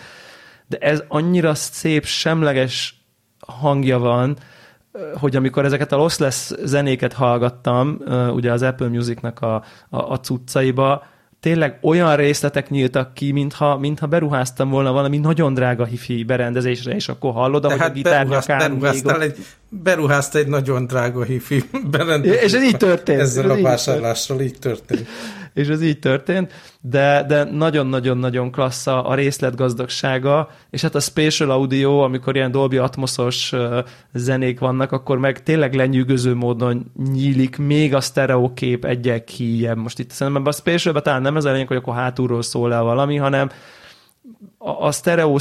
de 0.66 0.76
ez 0.76 1.02
annyira 1.08 1.54
szép, 1.54 2.04
semleges 2.04 2.95
hangja 3.46 3.98
van, 3.98 4.36
hogy 5.14 5.36
amikor 5.36 5.64
ezeket 5.64 5.92
a 5.92 5.96
lossless 5.96 6.52
zenéket 6.64 7.12
hallgattam, 7.12 7.98
ugye 8.32 8.52
az 8.52 8.62
Apple 8.62 8.88
Musicnak 8.88 9.40
a, 9.40 9.54
a, 9.88 10.12
a 10.12 10.20
cuccaiba, 10.20 11.02
tényleg 11.40 11.78
olyan 11.82 12.16
részletek 12.16 12.70
nyíltak 12.70 13.14
ki, 13.14 13.32
mintha, 13.32 13.78
mintha 13.78 14.06
beruháztam 14.06 14.70
volna 14.70 14.92
valami 14.92 15.18
nagyon 15.18 15.54
drága 15.54 15.84
hifi 15.84 16.24
berendezésre, 16.24 16.94
és 16.94 17.08
akkor 17.08 17.32
hallod, 17.32 17.64
ahogy 17.64 17.78
hát 17.78 17.88
a 17.90 17.92
gitárnyakán 17.92 18.58
beruháztál, 18.58 19.22
egy, 19.22 19.36
beruháztál 19.68 20.42
egy 20.42 20.48
nagyon 20.48 20.86
drága 20.86 21.22
hifi 21.22 21.62
berendezésre. 21.90 22.44
És 22.44 22.52
ez 22.52 22.62
így 22.62 22.76
történt. 22.76 23.20
Ezzel 23.20 23.50
ez 23.50 23.58
a 23.58 23.62
vásárlással 23.62 24.40
így 24.40 24.58
történt 24.58 25.08
és 25.56 25.68
ez 25.68 25.82
így 25.82 25.98
történt, 25.98 26.52
de, 26.80 27.24
de 27.28 27.44
nagyon-nagyon-nagyon 27.44 28.50
klassz 28.50 28.86
a 28.86 29.14
részletgazdagsága, 29.14 30.48
és 30.70 30.82
hát 30.82 30.94
a 30.94 31.00
spatial 31.00 31.50
audio, 31.50 31.98
amikor 31.98 32.34
ilyen 32.34 32.50
Dolby 32.50 32.76
Atmosos 32.76 33.52
zenék 34.12 34.58
vannak, 34.58 34.92
akkor 34.92 35.18
meg 35.18 35.42
tényleg 35.42 35.74
lenyűgöző 35.74 36.34
módon 36.34 36.92
nyílik 37.12 37.56
még 37.56 37.94
a 37.94 38.00
stereo 38.00 38.52
kép 38.54 38.84
egyel 38.84 39.24
kijebb. 39.24 39.76
Most 39.76 39.98
itt 39.98 40.10
szerintem 40.10 40.46
a 40.46 40.52
spatial 40.52 41.02
talán 41.02 41.22
nem 41.22 41.36
ez 41.36 41.44
a 41.44 41.50
lényeg, 41.50 41.66
hogy 41.66 41.76
akkor 41.76 41.94
hátulról 41.94 42.42
szól 42.42 42.74
el 42.74 42.82
valami, 42.82 43.16
hanem 43.16 43.50
a, 44.58 44.70
a 44.70 44.92
stereo 44.92 45.36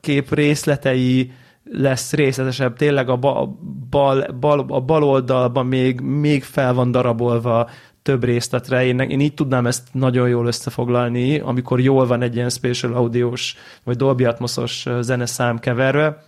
kép 0.00 0.34
részletei 0.34 1.32
lesz 1.70 2.12
részletesebb, 2.12 2.76
tényleg 2.76 3.08
a 3.08 3.16
bal, 3.16 3.58
bal, 3.90 4.36
bal, 4.40 4.64
a 4.68 4.80
bal 4.80 5.02
oldalban 5.02 5.66
még, 5.66 6.00
még 6.00 6.44
fel 6.44 6.74
van 6.74 6.90
darabolva 6.90 7.70
több 8.02 8.24
részletre. 8.24 8.84
Én, 8.84 8.98
én 8.98 9.20
így 9.20 9.34
tudnám 9.34 9.66
ezt 9.66 9.82
nagyon 9.92 10.28
jól 10.28 10.46
összefoglalni, 10.46 11.38
amikor 11.38 11.80
jól 11.80 12.06
van 12.06 12.22
egy 12.22 12.34
ilyen 12.34 12.48
spatial 12.48 12.94
audiós 12.94 13.56
vagy 13.84 13.96
Dolby 13.96 14.24
Atmosos 14.24 14.86
zeneszám 15.00 15.58
keverve. 15.58 16.24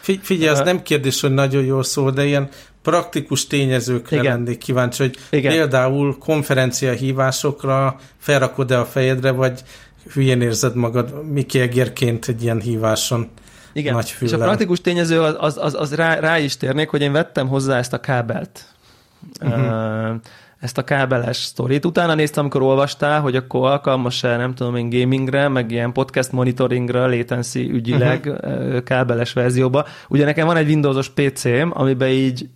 Figyelj, 0.00 0.48
az 0.48 0.58
uh, 0.58 0.64
nem 0.64 0.82
kérdés, 0.82 1.20
hogy 1.20 1.30
nagyon 1.30 1.64
jól 1.64 1.82
szól, 1.82 2.10
de 2.10 2.24
ilyen 2.24 2.48
praktikus 2.82 3.46
tényezőkre 3.46 4.16
igen. 4.16 4.32
lennék 4.32 4.58
kíváncsi, 4.58 5.02
hogy 5.02 5.16
igen. 5.30 5.52
például 5.52 6.18
konferencia 6.18 6.92
hívásokra 6.92 7.96
felrakod-e 8.18 8.78
a 8.78 8.84
fejedre, 8.84 9.30
vagy 9.30 9.60
hülyén 10.12 10.40
érzed 10.40 10.74
magad 10.74 11.32
Miki 11.32 11.60
Egérként 11.60 12.28
egy 12.28 12.42
ilyen 12.42 12.60
híváson. 12.60 13.28
Igen, 13.76 13.94
nagy 13.94 14.16
és 14.20 14.32
a 14.32 14.38
praktikus 14.38 14.80
tényező 14.80 15.20
az, 15.20 15.36
az, 15.38 15.58
az, 15.60 15.74
az 15.74 15.94
rá, 15.94 16.18
rá 16.18 16.38
is 16.38 16.56
térnék, 16.56 16.88
hogy 16.88 17.00
én 17.00 17.12
vettem 17.12 17.48
hozzá 17.48 17.78
ezt 17.78 17.92
a 17.92 18.00
kábelt. 18.00 18.64
Uh-huh. 19.40 20.10
Uh, 20.10 20.14
ezt 20.60 20.78
a 20.78 20.84
kábeles 20.84 21.36
sztorit. 21.36 21.84
Utána 21.84 22.14
néztem, 22.14 22.42
amikor 22.42 22.62
olvastál, 22.62 23.20
hogy 23.20 23.36
akkor 23.36 23.70
alkalmas-e, 23.70 24.36
nem 24.36 24.54
tudom 24.54 24.76
én, 24.76 24.90
gamingre, 24.90 25.48
meg 25.48 25.70
ilyen 25.70 25.92
podcast 25.92 26.32
monitoringra, 26.32 27.06
latency 27.06 27.70
ügyileg 27.70 28.26
uh-huh. 28.26 28.82
kábeles 28.82 29.32
verzióba. 29.32 29.86
Ugye 30.08 30.24
nekem 30.24 30.46
van 30.46 30.56
egy 30.56 30.68
Windowsos 30.68 31.08
PC-m, 31.08 31.68
amiben 31.70 32.08
így 32.08 32.48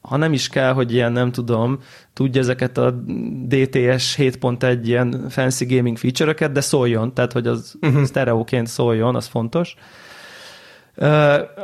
ha 0.00 0.16
nem 0.16 0.32
is 0.32 0.48
kell, 0.48 0.72
hogy 0.72 0.92
ilyen, 0.92 1.12
nem 1.12 1.32
tudom, 1.32 1.78
tudja 2.12 2.40
ezeket 2.40 2.78
a 2.78 2.90
DTS 3.46 4.16
7.1 4.16 4.80
ilyen 4.84 5.26
fancy 5.28 5.64
gaming 5.64 5.96
feature-öket, 5.96 6.52
de 6.52 6.60
szóljon, 6.60 7.14
tehát 7.14 7.32
hogy 7.32 7.46
az 7.46 7.74
uh-huh. 7.80 8.02
sztereóként 8.02 8.66
szóljon, 8.66 9.14
az 9.14 9.26
fontos. 9.26 9.74
Uh, 9.76 10.01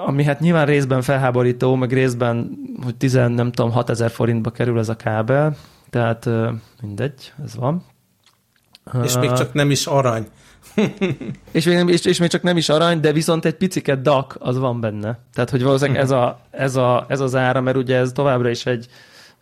ami 0.06 0.24
hát 0.24 0.40
nyilván 0.40 0.66
részben 0.66 1.02
felháborító, 1.02 1.74
meg 1.74 1.92
részben, 1.92 2.58
hogy 2.82 2.96
10, 2.96 3.12
nem 3.12 3.52
tudom, 3.52 3.70
6000 3.70 4.10
forintba 4.10 4.50
kerül 4.50 4.78
ez 4.78 4.88
a 4.88 4.96
kábel, 4.96 5.56
tehát 5.90 6.28
mindegy, 6.82 7.32
ez 7.44 7.56
van. 7.56 7.84
És 9.02 9.18
még 9.18 9.32
csak 9.32 9.52
nem 9.52 9.70
is 9.70 9.86
arany. 9.86 10.26
és, 11.52 11.64
még, 11.64 11.88
és, 11.88 12.04
és 12.04 12.18
még 12.18 12.28
csak 12.28 12.42
nem 12.42 12.56
is 12.56 12.68
arany, 12.68 13.00
de 13.00 13.12
viszont 13.12 13.44
egy 13.44 13.54
piciket 13.54 14.02
DAC 14.02 14.34
az 14.38 14.58
van 14.58 14.80
benne. 14.80 15.18
Tehát, 15.34 15.50
hogy 15.50 15.62
valószínűleg 15.62 16.02
ez, 16.02 16.10
a, 16.10 16.40
ez, 16.50 16.76
a, 16.76 17.04
ez 17.08 17.20
az 17.20 17.34
ára, 17.34 17.60
mert 17.60 17.76
ugye 17.76 17.96
ez 17.96 18.12
továbbra 18.12 18.48
is 18.48 18.66
egy, 18.66 18.88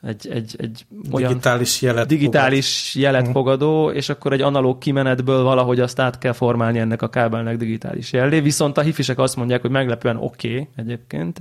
egy, 0.03 0.29
egy, 0.31 0.57
egy 0.59 0.87
olyan 1.11 1.29
digitális 1.29 1.83
jelet, 1.83 2.07
digitális 2.07 2.91
fogad. 2.93 3.03
jelet 3.03 3.31
fogadó, 3.31 3.91
és 3.91 4.09
akkor 4.09 4.33
egy 4.33 4.41
analóg 4.41 4.79
kimenetből 4.79 5.43
valahogy 5.43 5.81
azt 5.81 5.99
át 5.99 6.19
kell 6.19 6.33
formálni 6.33 6.79
ennek 6.79 7.03
a 7.03 7.09
kábelnek 7.09 7.57
digitális 7.57 8.13
jellé. 8.13 8.41
Viszont 8.41 8.79
a 8.79 8.81
hifisek 8.81 9.19
azt 9.19 9.37
mondják, 9.37 9.61
hogy 9.61 9.71
meglepően 9.71 10.17
oké 10.17 10.51
okay, 10.51 10.69
egyébként. 10.77 11.41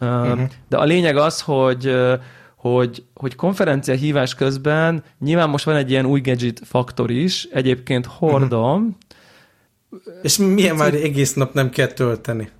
Uh-huh. 0.00 0.40
De 0.68 0.76
a 0.76 0.84
lényeg 0.84 1.16
az, 1.16 1.40
hogy 1.40 1.94
hogy, 2.56 3.04
hogy 3.14 3.34
konferencia 3.34 3.94
hívás 3.94 4.34
közben 4.34 5.02
nyilván 5.18 5.48
most 5.48 5.64
van 5.64 5.76
egy 5.76 5.90
ilyen 5.90 6.06
új 6.06 6.20
gadget 6.20 6.60
faktor 6.64 7.10
is, 7.10 7.48
egyébként 7.52 8.06
hordom. 8.06 8.96
Uh-huh. 9.90 10.14
És 10.22 10.36
milyen 10.36 10.76
már 10.76 10.94
egész 10.94 11.34
nap 11.34 11.54
nem 11.54 11.70
kell 11.70 11.86
tölteni? 11.86 12.50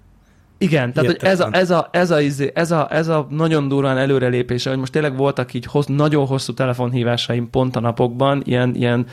Igen, 0.62 0.92
tehát 0.92 1.10
hogy 1.10 1.18
ez 1.28 1.40
a, 1.40 1.48
ez, 1.52 1.70
a, 1.70 1.88
ez, 1.92 2.10
a, 2.10 2.20
izé, 2.20 2.50
ez, 2.54 2.70
a, 2.70 2.88
ez 2.90 3.08
a 3.08 3.26
nagyon 3.30 3.68
durván 3.68 3.98
előrelépése, 3.98 4.70
hogy 4.70 4.78
most 4.78 4.92
tényleg 4.92 5.16
voltak 5.16 5.54
így 5.54 5.64
hossz, 5.64 5.86
nagyon 5.86 6.26
hosszú 6.26 6.54
telefonhívásaim 6.54 7.50
pont 7.50 7.76
a 7.76 7.80
napokban, 7.80 8.42
ilyen, 8.44 8.74
ilyen 8.74 9.06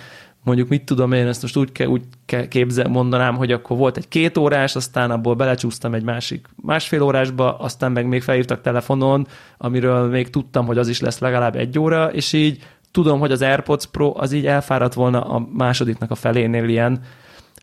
mondjuk 0.43 0.67
mit 0.67 0.83
tudom 0.83 1.11
én, 1.11 1.27
ezt 1.27 1.41
most 1.41 1.57
úgy, 1.57 1.71
ke, 1.71 1.87
úgy 1.87 2.01
ke, 2.25 2.47
képzel, 2.47 2.87
mondanám, 2.87 3.35
hogy 3.35 3.51
akkor 3.51 3.77
volt 3.77 3.97
egy 3.97 4.07
két 4.07 4.37
órás, 4.37 4.75
aztán 4.75 5.11
abból 5.11 5.35
belecsúsztam 5.35 5.93
egy 5.93 6.03
másik 6.03 6.47
másfél 6.61 7.01
órásba, 7.01 7.57
aztán 7.57 7.91
meg 7.91 8.07
még 8.07 8.21
felhívtak 8.21 8.61
telefonon, 8.61 9.27
amiről 9.57 10.09
még 10.09 10.29
tudtam, 10.29 10.65
hogy 10.65 10.77
az 10.77 10.87
is 10.87 10.99
lesz 10.99 11.19
legalább 11.19 11.55
egy 11.55 11.79
óra, 11.79 12.11
és 12.11 12.33
így 12.33 12.63
tudom, 12.91 13.19
hogy 13.19 13.31
az 13.31 13.41
AirPods 13.41 13.85
Pro 13.85 14.13
az 14.15 14.31
így 14.31 14.45
elfáradt 14.45 14.93
volna 14.93 15.21
a 15.21 15.47
másodiknak 15.53 16.11
a 16.11 16.15
felénél 16.15 16.69
ilyen 16.69 17.01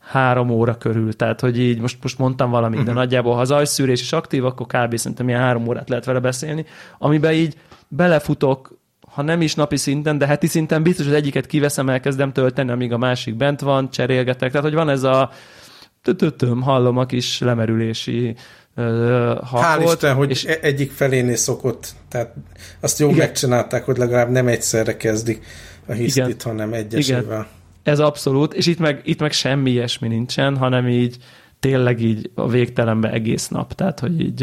három 0.04 0.50
óra 0.50 0.78
körül, 0.78 1.12
tehát 1.12 1.40
hogy 1.40 1.58
így 1.58 1.80
most, 1.80 1.98
most 2.02 2.18
mondtam 2.18 2.50
valamit, 2.50 2.76
de 2.76 2.82
uh-huh. 2.82 2.96
nagyjából 2.96 3.34
ha 3.34 3.40
az 3.40 3.50
ajszűrés 3.50 4.00
is 4.00 4.12
aktív, 4.12 4.44
akkor 4.44 4.66
kb. 4.66 4.96
szerintem 4.96 5.28
ilyen 5.28 5.40
három 5.40 5.66
órát 5.66 5.88
lehet 5.88 6.04
vele 6.04 6.20
beszélni, 6.20 6.64
amiben 6.98 7.32
így 7.32 7.56
belefutok 7.88 8.82
ha 9.14 9.22
nem 9.22 9.42
is 9.42 9.54
napi 9.54 9.76
szinten, 9.76 10.18
de 10.18 10.26
heti 10.26 10.46
szinten 10.46 10.82
biztos, 10.82 11.06
hogy 11.06 11.14
egyiket 11.14 11.46
kiveszem, 11.46 11.88
elkezdem 11.88 12.32
tölteni, 12.32 12.70
amíg 12.70 12.92
a 12.92 12.98
másik 12.98 13.34
bent 13.34 13.60
van, 13.60 13.90
cserélgetek. 13.90 14.50
Tehát, 14.50 14.66
hogy 14.66 14.74
van 14.74 14.88
ez 14.88 15.02
a 15.02 15.30
tötötöm, 16.02 16.62
hallom 16.62 16.98
a 16.98 17.06
kis 17.06 17.40
lemerülési 17.40 18.36
Hál' 18.76 19.82
Isten, 19.82 20.14
hogy 20.14 20.30
és... 20.30 20.44
E- 20.44 20.58
egyik 20.62 20.92
felénél 20.92 21.36
szokott, 21.36 21.92
tehát 22.08 22.34
azt 22.80 22.98
jó 22.98 23.06
Igen. 23.06 23.18
megcsinálták, 23.18 23.84
hogy 23.84 23.96
legalább 23.96 24.30
nem 24.30 24.46
egyszerre 24.46 24.96
kezdik 24.96 25.44
a 25.86 25.92
hisztit, 25.92 26.24
Igen. 26.24 26.36
hanem 26.42 26.72
egyesével. 26.72 27.22
Igen. 27.22 27.46
Ez 27.84 27.98
abszolút, 27.98 28.54
és 28.54 28.66
itt 28.66 28.78
meg, 28.78 29.00
itt 29.04 29.20
meg 29.20 29.32
semmi 29.32 29.70
ilyesmi 29.70 30.08
nincsen, 30.08 30.56
hanem 30.56 30.88
így 30.88 31.16
tényleg 31.60 32.00
így 32.00 32.30
a 32.34 32.48
végtelenbe 32.48 33.10
egész 33.12 33.48
nap, 33.48 33.72
tehát 33.72 34.00
hogy 34.00 34.20
így 34.20 34.42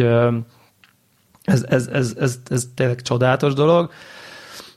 ez, 1.44 1.66
ez, 1.70 1.88
ez, 1.88 2.14
ez, 2.20 2.40
ez 2.50 2.68
tényleg 2.76 3.02
csodálatos 3.02 3.54
dolog. 3.54 3.92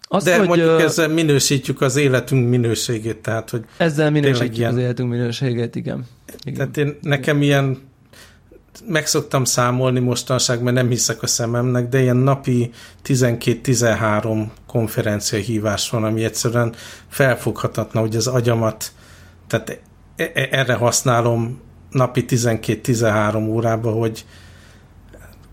Azt, 0.02 0.24
De 0.24 0.38
hogy, 0.38 0.46
mondjuk 0.46 0.80
ezzel 0.80 1.08
minősítjük 1.08 1.80
az 1.80 1.96
életünk 1.96 2.48
minőségét, 2.48 3.16
tehát 3.16 3.50
hogy 3.50 3.64
Ezzel 3.76 4.10
minősítjük 4.10 4.56
ilyen, 4.56 4.72
az 4.72 4.78
életünk 4.78 5.10
minőségét, 5.10 5.76
igen. 5.76 6.06
igen. 6.44 6.54
Tehát 6.54 6.76
én, 6.76 6.98
nekem 7.00 7.42
ilyen 7.42 7.78
meg 8.88 9.06
szoktam 9.06 9.44
számolni 9.44 10.00
mostanság, 10.00 10.62
mert 10.62 10.76
nem 10.76 10.88
hiszek 10.88 11.22
a 11.22 11.26
szememnek, 11.26 11.88
de 11.88 12.00
ilyen 12.00 12.16
napi 12.16 12.70
12-13 13.04 14.46
konferencia 14.66 15.38
hívás 15.38 15.90
van, 15.90 16.04
ami 16.04 16.24
egyszerűen 16.24 16.74
felfoghatatlan, 17.08 18.02
hogy 18.02 18.16
az 18.16 18.26
agyamat, 18.26 18.92
tehát 19.46 19.80
e, 20.16 20.30
e, 20.34 20.48
erre 20.50 20.74
használom 20.74 21.60
napi 21.90 22.24
12-13 22.28 23.48
órába, 23.48 23.90
hogy 23.90 24.24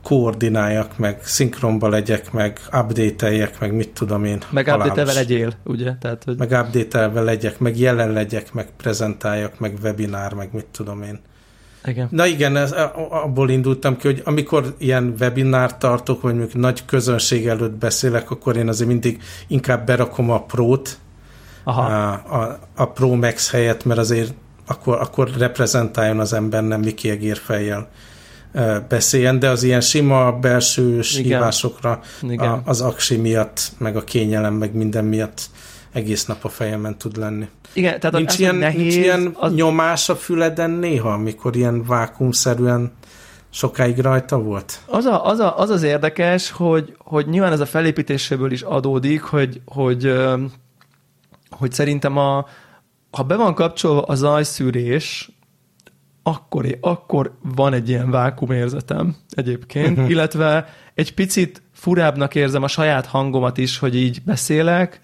koordináljak, 0.03 0.97
meg 0.97 1.23
szinkronba 1.23 1.87
legyek, 1.87 2.31
meg 2.31 2.59
update 2.73 3.51
meg 3.59 3.73
mit 3.73 3.89
tudom 3.89 4.25
én. 4.25 4.41
Meg 4.49 4.67
update 4.67 5.13
legyél, 5.13 5.53
ugye? 5.63 5.95
Tehát, 5.99 6.23
hogy... 6.23 6.37
Meg 6.37 6.51
update 6.51 7.21
legyek, 7.21 7.59
meg 7.59 7.79
jelen 7.79 8.11
legyek, 8.11 8.53
meg 8.53 8.69
prezentáljak, 8.77 9.59
meg 9.59 9.77
webinár, 9.81 10.33
meg 10.33 10.49
mit 10.53 10.65
tudom 10.65 11.01
én. 11.01 11.19
Igen. 11.85 12.07
Na 12.11 12.25
igen, 12.25 12.55
ez, 12.55 12.71
abból 13.09 13.49
indultam 13.49 13.97
ki, 13.97 14.07
hogy 14.07 14.21
amikor 14.25 14.75
ilyen 14.77 15.13
webinárt 15.19 15.79
tartok, 15.79 16.21
vagy 16.21 16.35
mondjuk 16.35 16.61
nagy 16.61 16.85
közönség 16.85 17.47
előtt 17.47 17.73
beszélek, 17.73 18.31
akkor 18.31 18.57
én 18.57 18.67
azért 18.67 18.89
mindig 18.89 19.21
inkább 19.47 19.85
berakom 19.85 20.29
a 20.29 20.41
Pro-t, 20.43 20.97
Aha. 21.63 21.81
A, 21.81 22.11
a, 22.41 22.59
a 22.75 22.85
Pro 22.85 23.15
Max 23.15 23.51
helyett, 23.51 23.85
mert 23.85 23.99
azért 23.99 24.33
akkor, 24.67 24.99
akkor 24.99 25.29
reprezentáljon 25.37 26.19
az 26.19 26.33
ember, 26.33 26.63
nem 26.63 26.81
Miki 26.81 27.09
Egér 27.09 27.37
fejjel 27.37 27.89
beszéljen, 28.87 29.39
de 29.39 29.49
az 29.49 29.63
ilyen 29.63 29.81
sima 29.81 30.31
belső 30.31 30.99
hívásokra 31.01 31.99
az 32.63 32.81
aksi 32.81 33.17
miatt, 33.17 33.71
meg 33.77 33.95
a 33.95 34.03
kényelem, 34.03 34.53
meg 34.53 34.73
minden 34.73 35.05
miatt 35.05 35.41
egész 35.93 36.25
nap 36.25 36.43
a 36.43 36.49
fejemen 36.49 36.97
tud 36.97 37.17
lenni. 37.17 37.47
Igen, 37.73 37.99
tehát 37.99 38.15
nincs, 38.15 38.39
ilyen, 38.39 38.55
nehéz, 38.55 38.81
nincs 38.81 38.95
ilyen 38.95 39.35
az... 39.39 39.53
nyomás 39.53 40.09
a 40.09 40.15
füleden 40.15 40.69
néha, 40.69 41.09
amikor 41.09 41.55
ilyen 41.55 41.83
vákumszerűen 41.85 42.91
sokáig 43.49 43.97
rajta 43.97 44.41
volt? 44.41 44.79
Az, 44.85 45.05
a, 45.05 45.25
az, 45.25 45.39
a, 45.39 45.57
az 45.57 45.69
az 45.69 45.83
érdekes, 45.83 46.51
hogy, 46.51 46.95
hogy 46.97 47.27
nyilván 47.27 47.51
ez 47.51 47.59
a 47.59 47.65
felépítéséből 47.65 48.51
is 48.51 48.61
adódik, 48.61 49.21
hogy, 49.21 49.61
hogy, 49.65 50.13
hogy 51.49 51.71
szerintem 51.71 52.17
a, 52.17 52.45
ha 53.11 53.23
be 53.23 53.35
van 53.35 53.53
kapcsolva 53.53 54.01
a 54.01 54.15
zajszűrés, 54.15 55.31
akkor, 56.23 56.77
akkor 56.81 57.37
van 57.41 57.73
egy 57.73 57.89
ilyen 57.89 58.11
vákumérzetem 58.11 59.15
egyébként, 59.29 59.91
uh-huh. 59.97 60.09
illetve 60.09 60.67
egy 60.93 61.13
picit 61.13 61.61
furábbnak 61.73 62.35
érzem 62.35 62.63
a 62.63 62.67
saját 62.67 63.05
hangomat 63.05 63.57
is, 63.57 63.77
hogy 63.77 63.95
így 63.95 64.21
beszélek, 64.23 65.01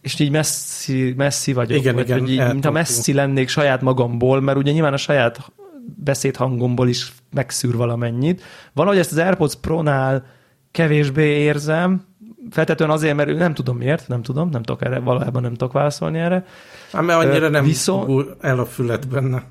és 0.00 0.20
így 0.20 0.30
messzi, 0.30 1.14
messzi 1.16 1.52
vagyok. 1.52 1.78
Igen, 1.78 1.94
vagy, 1.94 2.04
igen, 2.04 2.20
hogy 2.20 2.30
így, 2.30 2.46
mintha 2.46 2.70
messzi 2.70 3.12
lennék 3.12 3.48
saját 3.48 3.80
magamból, 3.80 4.40
mert 4.40 4.58
ugye 4.58 4.72
nyilván 4.72 4.92
a 4.92 4.96
saját 4.96 5.52
beszédhangomból 5.96 6.88
is 6.88 7.12
megszűr 7.34 7.76
valamennyit. 7.76 8.42
Valahogy 8.72 8.98
ezt 8.98 9.12
az 9.12 9.18
AirPods 9.18 9.54
Pro-nál 9.60 10.26
kevésbé 10.70 11.26
érzem, 11.26 12.06
feltetően 12.50 12.90
azért, 12.90 13.16
mert 13.16 13.38
nem 13.38 13.54
tudom 13.54 13.76
miért, 13.76 14.08
nem 14.08 14.22
tudom, 14.22 14.48
nem 14.48 14.62
tudok 14.62 14.84
erre, 14.84 14.98
valójában 14.98 15.42
nem 15.42 15.54
tudok 15.54 15.72
válaszolni 15.72 16.18
erre. 16.18 16.44
Hát, 16.92 17.02
mert 17.02 17.24
annyira 17.24 17.48
nem 17.48 17.64
Viszont... 17.64 18.26
el 18.40 18.58
a 18.58 18.66
fület 18.66 19.08
benne. 19.08 19.42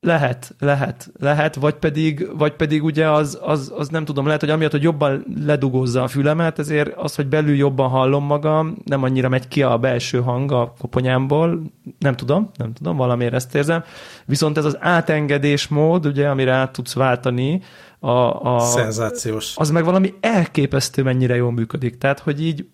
Lehet, 0.00 0.54
lehet, 0.58 1.10
lehet, 1.18 1.54
vagy 1.54 1.74
pedig, 1.74 2.28
vagy 2.36 2.52
pedig 2.52 2.84
ugye 2.84 3.10
az, 3.10 3.38
az, 3.42 3.72
az, 3.76 3.88
nem 3.88 4.04
tudom, 4.04 4.26
lehet, 4.26 4.40
hogy 4.40 4.50
amiatt, 4.50 4.70
hogy 4.70 4.82
jobban 4.82 5.24
ledugózza 5.44 6.02
a 6.02 6.08
fülemet, 6.08 6.58
ezért 6.58 6.96
az, 6.96 7.14
hogy 7.14 7.26
belül 7.26 7.54
jobban 7.54 7.88
hallom 7.88 8.24
magam, 8.24 8.76
nem 8.84 9.02
annyira 9.02 9.28
megy 9.28 9.48
ki 9.48 9.62
a 9.62 9.78
belső 9.78 10.20
hang 10.20 10.52
a 10.52 10.74
koponyámból, 10.78 11.62
nem 11.98 12.16
tudom, 12.16 12.50
nem 12.56 12.72
tudom, 12.72 12.96
valamiért 12.96 13.34
ezt 13.34 13.54
érzem. 13.54 13.84
Viszont 14.24 14.58
ez 14.58 14.64
az 14.64 14.76
átengedés 14.80 15.68
mód, 15.68 16.06
ugye, 16.06 16.28
amire 16.28 16.52
át 16.52 16.72
tudsz 16.72 16.94
váltani, 16.94 17.62
a, 17.98 18.54
a, 18.54 18.58
Szenzációs. 18.58 19.56
Az 19.56 19.70
meg 19.70 19.84
valami 19.84 20.14
elképesztő 20.20 21.02
mennyire 21.02 21.34
jól 21.34 21.52
működik. 21.52 21.98
Tehát, 21.98 22.18
hogy 22.18 22.42
így 22.44 22.68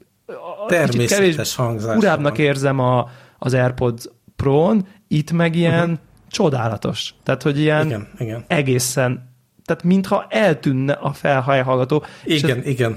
természetes 0.66 1.54
hangzás. 1.54 1.96
Urábbnak 1.96 2.38
érzem 2.38 2.78
a, 2.78 3.08
az 3.38 3.54
AirPods 3.54 4.04
Pro-n, 4.36 4.86
itt 5.08 5.32
meg 5.32 5.56
ilyen 5.56 5.90
uh-huh 5.90 5.98
csodálatos. 6.34 7.14
Tehát, 7.22 7.42
hogy 7.42 7.58
ilyen 7.58 7.86
igen, 7.86 8.08
igen. 8.18 8.44
egészen, 8.46 9.32
tehát 9.64 9.82
mintha 9.82 10.26
eltűnne 10.28 10.92
a 10.92 11.12
felhajhallgató. 11.12 12.04
Igen, 12.24 12.36
és 12.36 12.64
ez, 12.64 12.66
igen. 12.66 12.96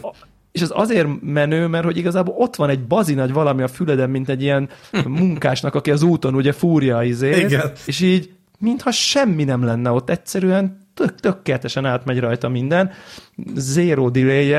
És 0.52 0.62
az 0.62 0.72
azért 0.74 1.08
menő, 1.22 1.68
mert 1.68 1.86
hogy 1.86 1.98
igazából 1.98 2.36
ott 2.38 2.56
van 2.56 2.70
egy 2.70 2.88
bazi 2.88 3.14
nagy 3.14 3.34
valami 3.34 3.62
a 3.62 3.68
füleden, 3.68 4.10
mint 4.10 4.30
egy 4.30 4.42
ilyen 4.42 4.70
munkásnak, 5.20 5.76
aki 5.76 5.92
az 5.92 6.02
úton 6.02 6.36
ugye 6.36 6.52
fúrja 6.52 7.04
izé, 7.04 7.40
igen. 7.40 7.72
és 7.86 8.00
így 8.00 8.32
mintha 8.60 8.92
semmi 8.92 9.44
nem 9.44 9.64
lenne 9.64 9.92
ott, 9.92 10.10
egyszerűen 10.10 10.88
tök, 10.94 11.16
tökéletesen 11.16 11.86
átmegy 11.86 12.20
rajta 12.20 12.50
minden, 12.50 12.92
zero 13.56 14.10
delay 14.10 14.54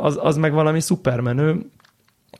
az, 0.00 0.18
az 0.20 0.36
meg 0.36 0.52
valami 0.52 0.80
szupermenő, 0.80 1.70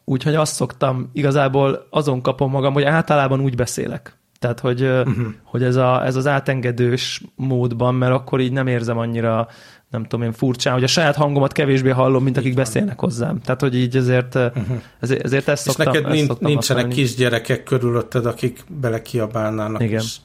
úgyhogy 0.04 0.34
azt 0.34 0.54
szoktam, 0.54 1.10
igazából 1.12 1.86
azon 1.90 2.22
kapom 2.22 2.50
magam, 2.50 2.72
hogy 2.72 2.82
általában 2.82 3.40
úgy 3.40 3.54
beszélek. 3.54 4.18
Tehát, 4.44 4.60
hogy, 4.60 4.82
uh-huh. 4.82 5.26
hogy 5.42 5.62
ez, 5.62 5.76
a, 5.76 6.04
ez 6.06 6.16
az 6.16 6.26
átengedős 6.26 7.22
módban, 7.36 7.94
mert 7.94 8.12
akkor 8.12 8.40
így 8.40 8.52
nem 8.52 8.66
érzem 8.66 8.98
annyira, 8.98 9.48
nem 9.90 10.02
tudom 10.02 10.24
én, 10.24 10.32
furcsán, 10.32 10.72
hogy 10.72 10.82
a 10.82 10.86
saját 10.86 11.16
hangomat 11.16 11.52
kevésbé 11.52 11.90
hallom, 11.90 12.24
mint 12.24 12.36
akik 12.36 12.48
így 12.48 12.54
beszélnek 12.54 13.00
van. 13.00 13.10
hozzám. 13.10 13.40
Tehát, 13.40 13.60
hogy 13.60 13.76
így 13.76 13.96
ezért, 13.96 14.34
uh-huh. 14.34 14.82
ezért, 15.00 15.24
ezért 15.24 15.48
ezt 15.48 15.66
És 15.66 15.72
szoktam, 15.72 15.92
neked 15.92 16.12
ezt 16.12 16.26
szoktam 16.26 16.50
nincsenek 16.50 16.82
használni. 16.82 16.94
kisgyerekek 16.94 17.62
körülötted, 17.62 18.26
akik 18.26 18.64
belekiabálnának 18.80 19.82
Igen. 19.82 20.00
is. 20.00 20.16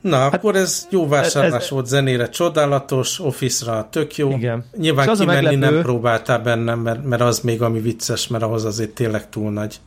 Na, 0.00 0.16
hát, 0.16 0.34
akkor 0.34 0.56
ez 0.56 0.86
jó 0.90 1.08
vásárlás 1.08 1.62
ez, 1.62 1.70
volt 1.70 1.86
zenére, 1.86 2.28
csodálatos, 2.28 3.20
Office-ra 3.20 3.88
tök 3.90 4.16
jó. 4.16 4.30
Igen. 4.30 4.64
Nyilván 4.76 5.14
kimenni 5.14 5.42
meglepő... 5.42 5.74
nem 5.74 5.82
próbáltál 5.82 6.38
bennem, 6.38 6.78
mert, 6.78 7.04
mert 7.04 7.22
az 7.22 7.40
még 7.40 7.62
ami 7.62 7.80
vicces, 7.80 8.28
mert 8.28 8.42
ahhoz 8.42 8.64
azért 8.64 8.90
tényleg 8.90 9.28
túl 9.28 9.52
nagy. 9.52 9.80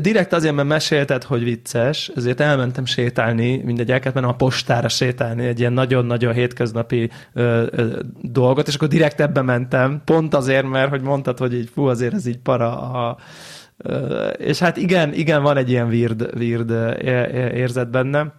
Direkt 0.00 0.32
azért, 0.32 0.54
mert 0.54 0.68
mesélted, 0.68 1.22
hogy 1.22 1.44
vicces, 1.44 2.10
ezért 2.16 2.40
elmentem 2.40 2.84
sétálni, 2.84 3.62
mindegy, 3.64 3.90
el 3.90 4.00
kellett 4.00 4.24
a 4.24 4.34
postára 4.34 4.88
sétálni, 4.88 5.46
egy 5.46 5.60
ilyen 5.60 5.72
nagyon-nagyon 5.72 6.32
hétköznapi 6.32 7.10
ö, 7.32 7.66
ö, 7.70 8.00
dolgot, 8.22 8.68
és 8.68 8.74
akkor 8.74 8.88
direkt 8.88 9.20
ebbe 9.20 9.42
mentem, 9.42 10.02
pont 10.04 10.34
azért, 10.34 10.68
mert 10.68 10.90
hogy 10.90 11.02
mondtad, 11.02 11.38
hogy 11.38 11.54
így 11.54 11.70
fú, 11.74 11.84
azért 11.86 12.14
ez 12.14 12.26
így 12.26 12.38
para 12.38 12.80
a, 12.80 13.16
és 14.36 14.58
hát 14.58 14.76
igen, 14.76 15.12
igen, 15.12 15.42
van 15.42 15.56
egy 15.56 15.70
ilyen 15.70 15.86
weird, 15.86 16.30
weird 16.36 16.70
érzet 17.54 17.90
benne. 17.90 18.32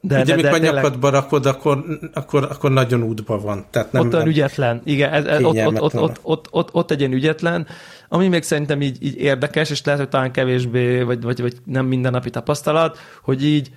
De, 0.00 0.20
Ugye, 0.20 0.32
amikor 0.32 0.58
de, 0.58 0.70
nyakadba 0.70 1.08
rakod, 1.08 1.46
akkor, 1.46 1.84
akkor, 2.12 2.48
akkor 2.50 2.70
nagyon 2.70 3.02
útba 3.02 3.40
van. 3.40 3.64
Tehát 3.70 3.92
nem, 3.92 4.06
ott 4.06 4.14
olyan 4.14 4.26
ügyetlen. 4.26 4.80
Igen, 4.84 5.12
ez, 5.12 5.24
ez, 5.24 5.42
ott, 5.42 5.66
ott, 5.66 5.80
ott, 5.80 5.94
ott, 5.94 6.18
ott, 6.22 6.48
ott, 6.50 6.74
ott 6.74 6.90
egy 6.90 6.98
ilyen 6.98 7.12
ügyetlen, 7.12 7.66
ami 8.08 8.28
még 8.28 8.42
szerintem 8.42 8.82
így, 8.82 8.96
így 9.00 9.16
érdekes, 9.16 9.70
és 9.70 9.84
lehet, 9.84 10.00
hogy 10.00 10.10
talán 10.10 10.32
kevésbé, 10.32 11.02
vagy, 11.02 11.22
vagy, 11.22 11.40
vagy 11.40 11.56
nem 11.64 11.86
mindennapi 11.86 12.30
tapasztalat, 12.30 12.98
hogy 13.22 13.44
így 13.44 13.70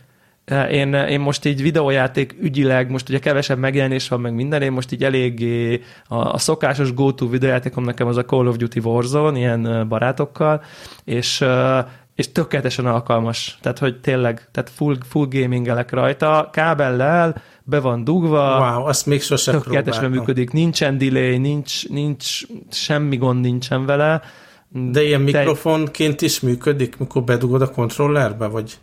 eh, 0.45 0.73
én, 0.73 0.93
én 0.93 1.19
most 1.19 1.45
így 1.45 1.61
videójáték 1.61 2.35
ügyileg, 2.41 2.89
most 2.89 3.09
ugye 3.09 3.19
kevesebb 3.19 3.57
megjelenés 3.57 4.07
van, 4.07 4.21
meg 4.21 4.33
minden, 4.33 4.61
én 4.61 4.71
most 4.71 4.91
így 4.91 5.03
eléggé 5.03 5.81
a, 6.07 6.15
a 6.15 6.37
szokásos 6.37 6.93
go-to 6.93 7.29
videójátékom 7.29 7.83
nekem 7.83 8.07
az 8.07 8.17
a 8.17 8.25
Call 8.25 8.47
of 8.47 8.55
Duty 8.55 8.79
Warzone, 8.79 9.37
ilyen 9.37 9.67
eh, 9.67 9.85
barátokkal, 9.85 10.63
és 11.03 11.41
eh, 11.41 11.85
és 12.19 12.31
tökéletesen 12.31 12.85
alkalmas. 12.85 13.57
Tehát, 13.61 13.79
hogy 13.79 13.99
tényleg, 13.99 14.47
tehát 14.51 14.69
full, 14.69 14.97
full 15.09 15.27
gamingelek 15.29 15.91
rajta, 15.91 16.49
kábellel, 16.51 17.41
be 17.63 17.79
van 17.79 18.03
dugva. 18.03 18.57
Wow, 18.57 18.85
azt 18.85 19.05
még 19.05 19.21
sosem 19.21 19.53
Tökéletesen 19.53 19.99
próbáltam. 19.99 20.11
működik, 20.11 20.51
nincsen 20.51 20.97
delay, 20.97 21.37
nincs, 21.37 21.89
nincs, 21.89 22.41
semmi 22.71 23.17
gond 23.17 23.41
nincsen 23.41 23.85
vele. 23.85 24.21
De 24.69 25.03
ilyen 25.03 25.21
mikrofonként 25.21 26.21
is 26.21 26.39
működik, 26.39 26.97
mikor 26.97 27.23
bedugod 27.23 27.61
a 27.61 27.71
kontrollerbe, 27.71 28.47
vagy 28.47 28.77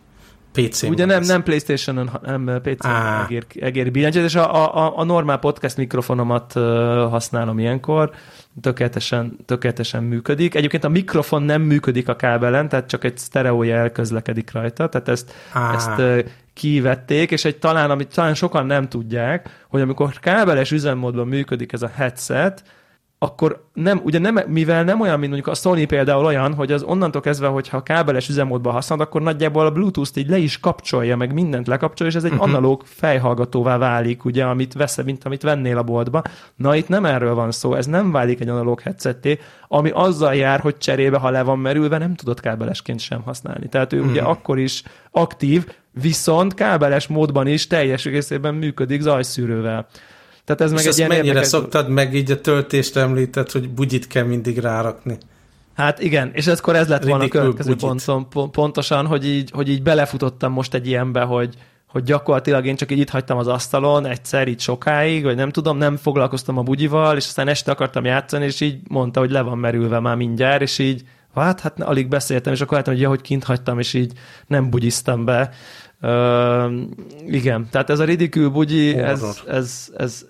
pc 0.63 0.83
Ugye 0.83 1.05
nem, 1.05 1.23
nem 1.23 1.43
Playstation-on, 1.43 2.07
hanem 2.07 2.61
PC-on 2.61 3.23
egér, 3.23 3.45
egér 3.59 3.91
billentyűt, 3.91 4.23
és 4.23 4.35
a, 4.35 4.75
a, 4.85 4.97
a 4.97 5.03
normál 5.03 5.37
podcast 5.37 5.77
mikrofonomat 5.77 6.53
használom 7.09 7.59
ilyenkor, 7.59 8.11
tökéletesen, 8.61 9.37
tökéletesen 9.45 10.03
működik. 10.03 10.55
Egyébként 10.55 10.83
a 10.83 10.89
mikrofon 10.89 11.43
nem 11.43 11.61
működik 11.61 12.07
a 12.07 12.15
kábelen, 12.15 12.69
tehát 12.69 12.87
csak 12.87 13.03
egy 13.03 13.17
sztereójel 13.17 13.91
közlekedik 13.91 14.51
rajta, 14.51 14.89
tehát 14.89 15.07
ezt, 15.07 15.33
ah. 15.53 15.73
ezt 15.73 16.25
kivették, 16.53 17.31
és 17.31 17.45
egy 17.45 17.57
talán, 17.57 17.89
amit 17.89 18.13
talán 18.13 18.33
sokan 18.33 18.65
nem 18.65 18.87
tudják, 18.89 19.65
hogy 19.67 19.81
amikor 19.81 20.13
kábeles 20.19 20.71
üzemmódban 20.71 21.27
működik 21.27 21.73
ez 21.73 21.81
a 21.81 21.91
headset, 21.95 22.63
akkor 23.19 23.65
nem, 23.73 24.01
ugye 24.03 24.19
nem, 24.19 24.39
mivel 24.47 24.83
nem 24.83 25.01
olyan, 25.01 25.19
mint 25.19 25.31
mondjuk 25.31 25.55
a 25.55 25.59
Sony 25.59 25.87
például 25.87 26.25
olyan, 26.25 26.53
hogy 26.53 26.71
az 26.71 26.83
onnantól 26.83 27.21
kezdve, 27.21 27.47
hogyha 27.47 27.83
kábeles 27.83 28.29
üzemmódban 28.29 28.73
használod, 28.73 29.05
akkor 29.05 29.21
nagyjából 29.21 29.65
a 29.65 29.71
Bluetooth-t 29.71 30.17
így 30.17 30.29
le 30.29 30.37
is 30.37 30.59
kapcsolja, 30.59 31.17
meg 31.17 31.33
mindent 31.33 31.67
lekapcsol, 31.67 32.07
és 32.07 32.15
ez 32.15 32.23
egy 32.23 32.31
uh-huh. 32.31 32.47
analóg 32.47 32.81
fejhallgatóvá 32.85 33.77
válik, 33.77 34.25
ugye, 34.25 34.43
amit 34.43 34.73
vesz, 34.73 35.03
mint 35.03 35.23
amit 35.23 35.41
vennél 35.41 35.77
a 35.77 35.83
boltba. 35.83 36.21
Na 36.55 36.75
itt 36.75 36.87
nem 36.87 37.05
erről 37.05 37.33
van 37.33 37.51
szó, 37.51 37.73
ez 37.73 37.85
nem 37.85 38.11
válik 38.11 38.39
egy 38.39 38.49
analóg 38.49 38.79
headsetté, 38.79 39.39
ami 39.67 39.89
azzal 39.93 40.35
jár, 40.35 40.59
hogy 40.59 40.77
cserébe, 40.77 41.17
ha 41.17 41.29
le 41.29 41.43
van 41.43 41.59
merülve, 41.59 41.97
nem 41.97 42.15
tudod 42.15 42.39
kábelesként 42.39 42.99
sem 42.99 43.21
használni. 43.21 43.67
Tehát 43.69 43.93
ő 43.93 43.97
uh-huh. 43.97 44.11
ugye 44.11 44.21
akkor 44.21 44.59
is 44.59 44.83
aktív, 45.11 45.65
viszont 46.01 46.53
kábeles 46.53 47.07
módban 47.07 47.47
is 47.47 47.67
teljes 47.67 48.05
egészében 48.05 48.55
működik 48.55 49.01
zajszűrővel. 49.01 49.87
Tehát 50.47 50.61
ez 50.61 50.71
És 50.71 50.77
meg 50.77 50.85
egy 50.85 50.97
ilyen 50.97 51.09
mennyire 51.09 51.27
érdekes... 51.27 51.47
szoktad 51.47 51.89
meg 51.89 52.15
így 52.15 52.31
a 52.31 52.41
töltést 52.41 52.97
említett, 52.97 53.51
hogy 53.51 53.69
bugyit 53.69 54.07
kell 54.07 54.23
mindig 54.23 54.57
rárakni? 54.57 55.17
Hát 55.75 56.01
igen, 56.01 56.31
és 56.33 56.47
akkor 56.47 56.75
ez 56.75 56.87
lett 56.87 57.03
volna 57.03 57.23
a 57.23 57.27
következő 57.27 57.75
pontom, 57.75 58.27
pontosan, 58.51 59.05
hogy 59.05 59.27
így, 59.27 59.51
hogy 59.51 59.69
így 59.69 59.83
belefutottam 59.83 60.51
most 60.51 60.73
egy 60.73 60.87
ilyenbe, 60.87 61.21
hogy, 61.21 61.55
hogy 61.87 62.03
gyakorlatilag 62.03 62.65
én 62.65 62.75
csak 62.75 62.91
így 62.91 62.99
itt 62.99 63.09
hagytam 63.09 63.37
az 63.37 63.47
asztalon 63.47 64.05
egyszer 64.05 64.47
így 64.47 64.59
sokáig, 64.59 65.23
vagy 65.23 65.35
nem 65.35 65.49
tudom, 65.49 65.77
nem 65.77 65.95
foglalkoztam 65.95 66.57
a 66.57 66.63
bugyival, 66.63 67.17
és 67.17 67.25
aztán 67.25 67.47
este 67.47 67.71
akartam 67.71 68.05
játszani, 68.05 68.45
és 68.45 68.61
így 68.61 68.79
mondta, 68.87 69.19
hogy 69.19 69.31
le 69.31 69.41
van 69.41 69.57
merülve 69.57 69.99
már 69.99 70.15
mindjárt, 70.15 70.61
és 70.61 70.79
így 70.79 71.03
hát, 71.35 71.59
hát 71.59 71.81
alig 71.81 72.07
beszéltem, 72.07 72.53
és 72.53 72.61
akkor 72.61 72.77
láttam, 72.77 72.93
hogy 72.93 73.01
ja, 73.01 73.09
hogy 73.09 73.21
kint 73.21 73.43
hagytam, 73.43 73.79
és 73.79 73.93
így 73.93 74.11
nem 74.47 74.69
bugyiztam 74.69 75.25
be. 75.25 75.49
Uh, 76.01 76.73
igen, 77.27 77.67
tehát 77.71 77.89
ez 77.89 77.99
a 77.99 78.03
ridikül 78.03 78.49
bugyi, 78.49 78.97
ez, 78.97 79.41
ez, 79.47 79.87
ez, 79.97 80.25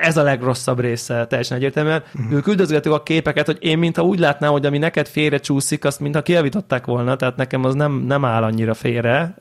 ez 0.00 0.16
a 0.16 0.22
legrosszabb 0.22 0.80
része 0.80 1.26
teljesen 1.26 1.56
egyértelműen. 1.56 2.02
Uh-huh. 2.14 2.32
Ők 2.32 2.46
üldözgetik 2.46 2.92
a 2.92 3.02
képeket, 3.02 3.46
hogy 3.46 3.58
én 3.60 3.78
mintha 3.78 4.02
úgy 4.02 4.18
látnám, 4.18 4.52
hogy 4.52 4.66
ami 4.66 4.78
neked 4.78 5.08
félre 5.08 5.38
csúszik, 5.38 5.84
azt 5.84 6.00
mintha 6.00 6.22
kiavították 6.22 6.86
volna, 6.86 7.16
tehát 7.16 7.36
nekem 7.36 7.64
az 7.64 7.74
nem, 7.74 7.92
nem 7.92 8.24
áll 8.24 8.42
annyira 8.42 8.74
félre. 8.74 9.34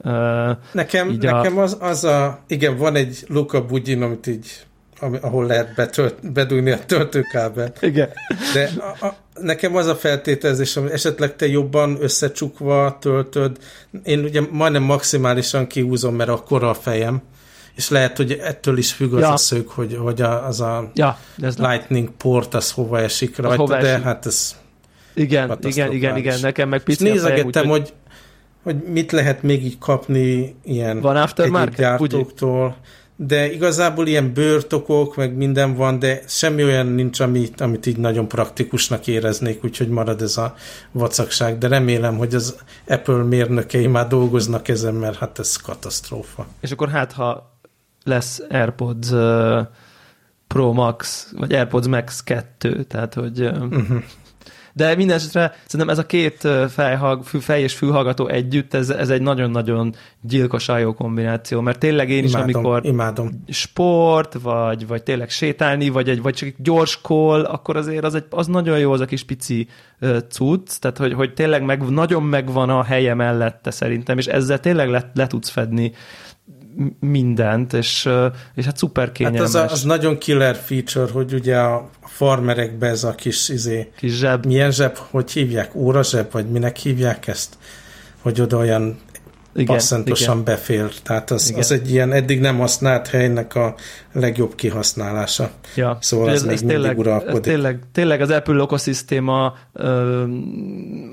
Nekem, 0.72 1.18
nekem 1.20 1.58
a... 1.58 1.62
az, 1.62 1.78
az 1.80 2.04
a, 2.04 2.40
igen, 2.48 2.78
van 2.78 2.96
egy 2.96 3.26
Luca 3.28 3.66
Bugin, 3.66 4.02
amit 4.02 4.28
így 4.28 4.66
ami, 5.00 5.18
ahol 5.22 5.46
lehet 5.46 5.74
betölt, 5.76 6.32
bedugni 6.32 6.72
a 6.72 6.86
töltőkábelt. 6.86 7.78
Igen. 7.82 8.10
De 8.54 8.70
a, 8.78 9.06
a, 9.06 9.16
nekem 9.40 9.76
az 9.76 9.88
a 9.88 9.96
feltételezés, 9.96 10.74
hogy 10.74 10.90
esetleg 10.92 11.36
te 11.36 11.48
jobban 11.48 11.98
összecsukva 12.00 12.98
töltöd. 13.02 13.58
Én 14.04 14.20
ugye 14.20 14.42
majdnem 14.52 14.84
maximálisan 14.84 15.68
kihúzom, 15.68 16.16
mert 16.16 16.30
akkora 16.30 16.70
a 16.70 16.74
fejem, 16.74 17.22
és 17.76 17.90
lehet, 17.90 18.18
hogy 18.18 18.32
ettől 18.32 18.78
is 18.78 18.92
függ 18.92 19.14
az 19.14 19.22
ja. 19.22 19.32
a 19.32 19.38
szög, 19.38 19.68
hogy, 19.68 19.96
hogy 19.96 20.22
a, 20.22 20.46
az 20.46 20.62
a 20.62 20.92
ja, 20.94 21.18
ez 21.42 21.58
Lightning 21.58 22.06
nem. 22.06 22.16
port 22.18 22.54
az 22.54 22.72
hova 22.72 23.00
esik 23.00 23.38
rajta, 23.38 23.56
hova 23.56 23.78
de 23.78 23.88
esik. 23.88 24.04
hát 24.04 24.26
ez 24.26 24.56
igen, 25.14 25.58
igen, 25.62 25.92
igen, 25.92 26.18
igen, 26.18 26.40
nekem 26.42 26.70
meg 26.70 26.84
pici 26.84 27.04
nézegettem, 27.04 27.68
hogy, 27.68 27.94
hogy 28.64 28.76
mit 28.76 29.12
lehet 29.12 29.44
még 29.44 29.66
így 29.66 29.78
kapni 29.78 30.56
ilyen 30.64 31.02
Van 31.02 31.18
aftermarket? 31.18 31.78
gyártóktól 31.78 32.76
de 33.16 33.52
igazából 33.52 34.08
ilyen 34.08 34.34
bőrtokok, 34.34 35.16
meg 35.16 35.36
minden 35.36 35.76
van, 35.76 36.00
de 36.00 36.22
semmi 36.28 36.64
olyan 36.64 36.88
nincs, 36.88 37.20
amit, 37.20 37.62
amit 37.62 37.86
így 37.86 37.98
nagyon 37.98 38.28
praktikusnak 38.28 39.08
éreznék, 39.08 39.64
úgyhogy 39.64 39.88
marad 39.88 40.22
ez 40.22 40.38
a 40.38 40.56
vacakság, 40.92 41.58
de 41.58 41.68
remélem, 41.68 42.18
hogy 42.18 42.36
az 42.36 42.56
Apple 42.88 43.24
mérnökei 43.24 43.88
már 43.88 44.08
dolgoznak 44.08 44.68
ezen, 44.68 44.94
mert 44.94 45.18
hát 45.18 45.40
ez 45.40 45.56
katasztrófa. 45.56 46.48
És 46.62 46.72
akkor 46.72 46.90
hát, 46.90 47.12
ha 47.12 47.53
lesz 48.04 48.42
AirPods 48.50 49.12
uh, 49.12 49.62
Pro 50.48 50.74
Max, 50.74 51.32
vagy 51.38 51.54
AirPods 51.54 51.88
Max 51.88 52.24
2, 52.24 52.84
tehát 52.84 53.14
hogy 53.14 53.42
uh-huh. 53.42 54.04
De 54.76 54.96
minden 54.96 55.16
esetre 55.16 55.56
szerintem 55.66 55.90
ez 55.90 55.98
a 55.98 56.06
két 56.06 56.48
fejhag, 56.70 57.24
fej 57.24 57.62
és 57.62 57.74
fülhallgató 57.74 58.28
együtt, 58.28 58.74
ez, 58.74 58.90
ez 58.90 59.10
egy 59.10 59.22
nagyon-nagyon 59.22 59.96
gyilkosan 60.22 60.80
jó 60.80 60.94
kombináció, 60.94 61.62
mert 61.62 61.80
tényleg 61.80 62.10
én 62.10 62.24
imádom, 62.24 62.50
is, 62.50 62.56
amikor 62.56 62.86
imádom. 62.86 63.44
sport, 63.48 64.34
vagy, 64.42 64.88
vagy 64.88 65.04
tényleg 65.04 65.30
sétálni, 65.30 65.90
vagy, 65.90 66.10
egy, 66.10 66.22
vagy 66.22 66.34
csak 66.34 66.48
egy 66.48 66.56
gyors 66.58 67.00
call, 67.02 67.44
akkor 67.44 67.78
azért 67.78 68.04
az, 68.04 68.16
egy, 68.16 68.26
az 68.30 68.48
nagyon 68.48 68.80
jó 68.80 68.92
az 68.92 69.00
a 69.00 69.06
kis 69.06 69.24
pici 69.24 69.68
cucc, 70.30 70.80
tehát 70.80 70.98
hogy, 70.98 71.14
hogy 71.14 71.34
tényleg 71.34 71.64
meg, 71.64 71.90
nagyon 71.90 72.24
megvan 72.24 72.70
a 72.70 72.84
helye 72.84 73.14
mellette 73.14 73.72
szerintem, 73.72 74.18
és 74.18 74.26
ezzel 74.26 74.60
tényleg 74.60 74.90
le, 74.90 75.12
le 75.14 75.28
tudsz 75.28 75.50
fedni 75.50 75.92
mindent, 77.00 77.74
és, 77.74 78.10
és 78.56 78.66
hát 78.66 78.78
szuper 78.78 79.12
kényelmes. 79.12 79.40
Hát 79.40 79.48
az, 79.48 79.56
a, 79.56 79.74
az 79.74 79.84
nagyon 79.84 80.18
killer 80.18 80.56
feature, 80.56 81.12
hogy 81.12 81.34
ugye 81.34 81.58
a 81.58 81.90
farmerekbe 82.02 82.88
ez 82.88 83.04
a 83.04 83.16
kis, 83.16 83.50
izé, 83.50 83.92
kis 83.98 84.18
zseb. 84.18 84.46
Milyen 84.46 84.72
zseb, 84.72 84.98
hogy 84.98 85.32
hívják? 85.32 85.76
Óra 85.76 86.04
zseb, 86.04 86.32
vagy 86.32 86.50
minek 86.50 86.78
hívják 86.78 87.28
ezt? 87.28 87.58
Hogy 88.22 88.42
oda 88.42 88.58
olyan 88.58 89.00
igen, 89.56 89.76
passzentosan 89.76 90.40
igen. 90.40 90.44
befér. 90.44 90.92
Tehát 91.04 91.32
az, 91.32 91.54
az 91.58 91.72
egy 91.72 91.92
ilyen 91.92 92.12
eddig 92.12 92.40
nem 92.40 92.58
használt 92.58 93.08
helynek 93.08 93.56
a 93.56 93.76
legjobb 94.14 94.56
kihasználása. 94.56 95.50
Ja. 95.76 95.98
Szóval 96.02 96.30
ez, 96.30 96.44
ez, 96.44 96.62
még 96.62 96.70
tényleg, 96.70 96.98
uralkodik. 96.98 97.36
Ez 97.36 97.40
tényleg, 97.40 97.80
tényleg 97.92 98.22
az 98.22 98.30
Apple 98.30 98.56
ökoszisztéma 98.56 99.56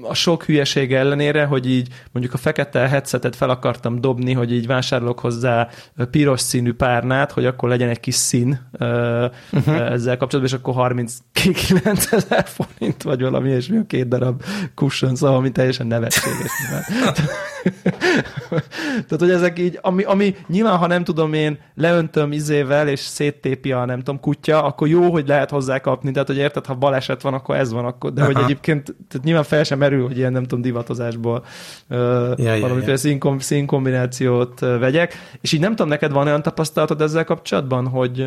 a 0.03 0.15
sok 0.15 0.45
hülyeség 0.45 0.93
ellenére, 0.93 1.45
hogy 1.45 1.71
így 1.71 1.89
mondjuk 2.13 2.35
a 2.35 2.39
fekete 2.39 2.89
headsetet 2.89 3.37
fel 3.37 3.51
akartam 3.51 4.01
dobni, 4.01 4.33
hogy 4.33 4.53
így 4.53 4.67
vásárolok 4.67 5.19
hozzá 5.19 5.69
piros 6.11 6.41
színű 6.41 6.73
párnát, 6.73 7.33
hogy 7.33 7.47
akkor 7.47 7.69
legyen 7.69 7.89
egy 7.89 8.01
kis 8.01 8.15
szín 8.15 8.69
uh-huh. 8.73 9.91
ezzel 9.93 10.17
kapcsolatban, 10.17 10.45
és 10.45 10.53
akkor 10.53 10.75
39 10.75 12.13
ezer 12.13 12.47
forint, 12.47 13.03
vagy 13.03 13.21
valami, 13.21 13.51
és 13.51 13.67
mi 13.67 13.77
a 13.77 13.85
két 13.87 14.09
darab 14.09 14.43
cushion, 14.75 15.17
szóval 15.17 15.37
ami 15.37 15.53
teljesen 15.53 15.87
nevetséges. 15.87 16.51
Tehát, 19.07 19.19
hogy 19.19 19.31
ezek 19.31 19.59
így, 19.59 19.79
ami, 19.83 20.03
ami 20.03 20.37
nyilván, 20.47 20.77
ha 20.77 20.87
nem 20.87 21.05
tudom 21.05 21.33
én, 21.33 21.59
leöntöm 21.75 22.33
izével, 22.33 22.89
és 22.89 23.01
széttépi 23.01 23.73
a 23.73 23.85
nem 23.85 23.99
tudom, 23.99 24.21
kutya, 24.21 24.65
akkor 24.65 24.89
jó, 24.89 25.11
hogy 25.11 25.29
lehet 25.29 25.51
hozzá 25.51 25.79
kapni. 25.79 26.11
Tehát, 26.11 26.29
hogy 26.29 26.37
érted, 26.37 26.67
ha 26.67 26.75
baleset 26.75 27.23
van, 27.23 27.35
akkor 27.35 27.57
ez 27.57 27.73
van, 27.73 27.85
akkor, 27.85 28.13
de 28.13 28.23
Aha. 28.23 28.33
hogy 28.33 28.43
egyébként 28.43 28.95
tehát 29.09 29.27
nyilván 29.27 29.45
fel 29.45 29.65
sem 29.65 29.79
merül, 29.79 30.07
hogy 30.07 30.17
ilyen 30.17 30.33
nem 30.33 30.43
tudom, 30.43 30.63
divatozásból 30.63 31.45
ja, 31.89 32.61
valamiféle 32.61 32.99
ja, 33.03 33.19
ja. 33.23 33.39
színkombinációt 33.39 34.61
uh, 34.61 34.79
vegyek. 34.79 35.15
És 35.41 35.53
így 35.53 35.61
nem 35.61 35.71
tudom, 35.71 35.89
neked 35.89 36.13
van 36.13 36.27
olyan 36.27 36.43
tapasztalatod 36.43 37.01
ezzel 37.01 37.25
kapcsolatban, 37.25 37.87
hogy, 37.87 38.27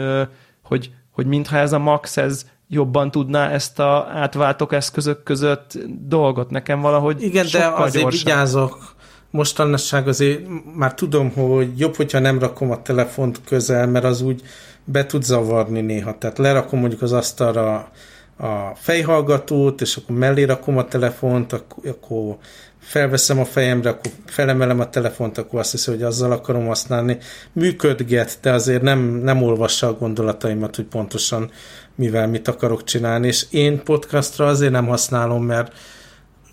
hogy, 0.64 0.92
hogy 1.12 1.26
mintha 1.26 1.58
ez 1.58 1.74
a 1.74 1.80
Max, 1.80 2.18
ez 2.18 2.46
jobban 2.68 3.12
tudná 3.12 3.50
ezt 3.50 3.80
a 3.80 4.08
átváltok 4.14 4.74
eszközök 4.74 5.24
között 5.24 5.78
dolgot 6.08 6.50
nekem 6.50 6.82
valahogy 6.82 7.22
Igen, 7.22 7.46
de 7.52 7.68
azért 7.68 8.04
gyorsan. 8.04 8.24
vigyázok, 8.24 8.96
mostanasság 9.34 10.08
azért 10.08 10.42
már 10.76 10.94
tudom, 10.94 11.32
hogy 11.32 11.80
jobb, 11.80 11.96
hogyha 11.96 12.20
nem 12.20 12.40
rakom 12.40 12.72
a 12.72 12.82
telefont 12.82 13.42
közel, 13.46 13.88
mert 13.88 14.06
az 14.06 14.22
úgy 14.22 14.42
be 14.86 15.06
tud 15.06 15.24
zavarni 15.24 15.82
néha. 15.82 16.18
Tehát 16.18 16.38
lerakom 16.38 16.80
mondjuk 16.80 17.02
az 17.02 17.12
asztalra 17.12 17.92
a 18.38 18.76
fejhallgatót, 18.76 19.82
és 19.82 19.96
akkor 19.96 20.16
mellé 20.16 20.44
rakom 20.44 20.78
a 20.78 20.86
telefont, 20.86 21.54
akkor, 21.54 22.38
felveszem 22.80 23.40
a 23.40 23.46
fejemre, 23.46 23.90
akkor 23.90 24.12
felemelem 24.26 24.80
a 24.80 24.90
telefont, 24.90 25.38
akkor 25.38 25.60
azt 25.60 25.72
hiszi, 25.72 25.92
hogy 25.92 26.04
azzal 26.04 26.32
akarom 26.32 26.66
használni. 26.66 27.18
Működget, 27.52 28.38
de 28.42 28.52
azért 28.52 28.82
nem, 28.82 29.00
nem 29.00 29.44
olvassa 29.44 29.88
a 29.88 29.94
gondolataimat, 29.94 30.76
hogy 30.76 30.86
pontosan 30.86 31.52
mivel 31.96 32.28
mit 32.28 32.48
akarok 32.48 32.84
csinálni, 32.84 33.28
és 33.28 33.46
én 33.50 33.84
podcastra 33.84 34.48
azért 34.48 34.72
nem 34.72 34.88
használom, 34.88 35.44
mert 35.44 35.74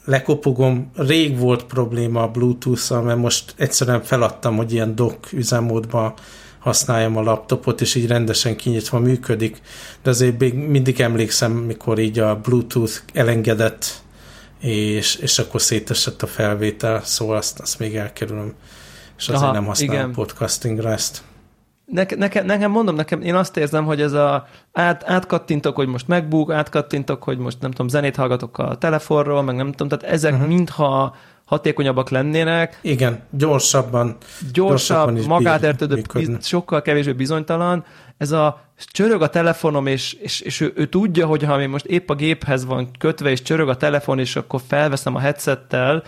lekopogom, 0.05 0.91
rég 0.97 1.39
volt 1.39 1.65
probléma 1.65 2.23
a 2.23 2.29
Bluetooth-szal, 2.29 3.03
mert 3.03 3.19
most 3.19 3.55
egyszerűen 3.57 4.03
feladtam, 4.03 4.57
hogy 4.57 4.73
ilyen 4.73 4.95
dock 4.95 5.33
üzemmódban 5.33 6.15
használjam 6.59 7.17
a 7.17 7.23
laptopot, 7.23 7.81
és 7.81 7.95
így 7.95 8.07
rendesen 8.07 8.57
kinyitva 8.57 8.99
működik, 8.99 9.61
de 10.03 10.11
azért 10.11 10.39
még 10.39 10.55
mindig 10.55 11.01
emlékszem, 11.01 11.53
mikor 11.53 11.99
így 11.99 12.19
a 12.19 12.37
Bluetooth 12.37 12.93
elengedett, 13.13 14.03
és, 14.61 15.15
és 15.15 15.39
akkor 15.39 15.61
szétesett 15.61 16.23
a 16.23 16.27
felvétel, 16.27 17.05
szóval 17.05 17.37
azt, 17.37 17.61
azt 17.61 17.79
még 17.79 17.97
elkerülöm, 17.97 18.55
és 19.19 19.29
azért 19.29 19.43
Aha, 19.43 19.53
nem 19.53 19.65
használom 19.65 19.95
igen. 19.95 20.13
podcastingra 20.13 20.93
ezt. 20.93 21.23
Nekem, 21.91 22.19
nekem, 22.19 22.47
nekem 22.47 22.71
mondom, 22.71 22.95
nekem 22.95 23.23
én 23.23 23.35
azt 23.35 23.57
érzem, 23.57 23.85
hogy 23.85 24.01
ez 24.01 24.13
a 24.13 24.47
át, 24.73 25.05
átkattintok, 25.07 25.77
hogy 25.77 25.89
most 25.89 26.09
MacBook, 26.09 26.53
átkattintok, 26.53 27.23
hogy 27.23 27.39
most 27.39 27.61
nem 27.61 27.71
tudom, 27.71 27.89
zenét 27.89 28.17
hallgatok 28.17 28.59
a 28.59 28.75
telefonról, 28.75 29.43
meg 29.43 29.57
nem 29.57 29.71
tudom, 29.71 29.89
tehát 29.89 30.15
ezek 30.15 30.33
uh-huh. 30.33 30.49
mintha 30.49 31.15
hatékonyabbak 31.45 32.09
lennének. 32.09 32.79
Igen, 32.83 33.21
gyorsabban. 33.31 34.17
Gyorsabb, 34.53 35.27
magát 35.27 35.63
értődő, 35.63 36.03
sokkal 36.41 36.83
kevésbé 36.83 37.13
bizonytalan. 37.13 37.85
Ez 38.17 38.31
a 38.31 38.61
csörög 38.77 39.23
a 39.23 39.29
telefonom, 39.29 39.87
és, 39.87 40.13
és, 40.13 40.41
és 40.41 40.61
ő, 40.61 40.73
ő 40.77 40.87
tudja, 40.87 41.27
hogy 41.27 41.43
ha 41.43 41.69
most 41.69 41.85
épp 41.85 42.11
a 42.11 42.15
géphez 42.15 42.65
van 42.65 42.91
kötve, 42.99 43.31
és 43.31 43.43
csörög 43.43 43.69
a 43.69 43.77
telefon, 43.77 44.19
és 44.19 44.37
akkor 44.37 44.61
felveszem 44.67 45.15
a 45.15 45.19
headsettel, 45.19 46.03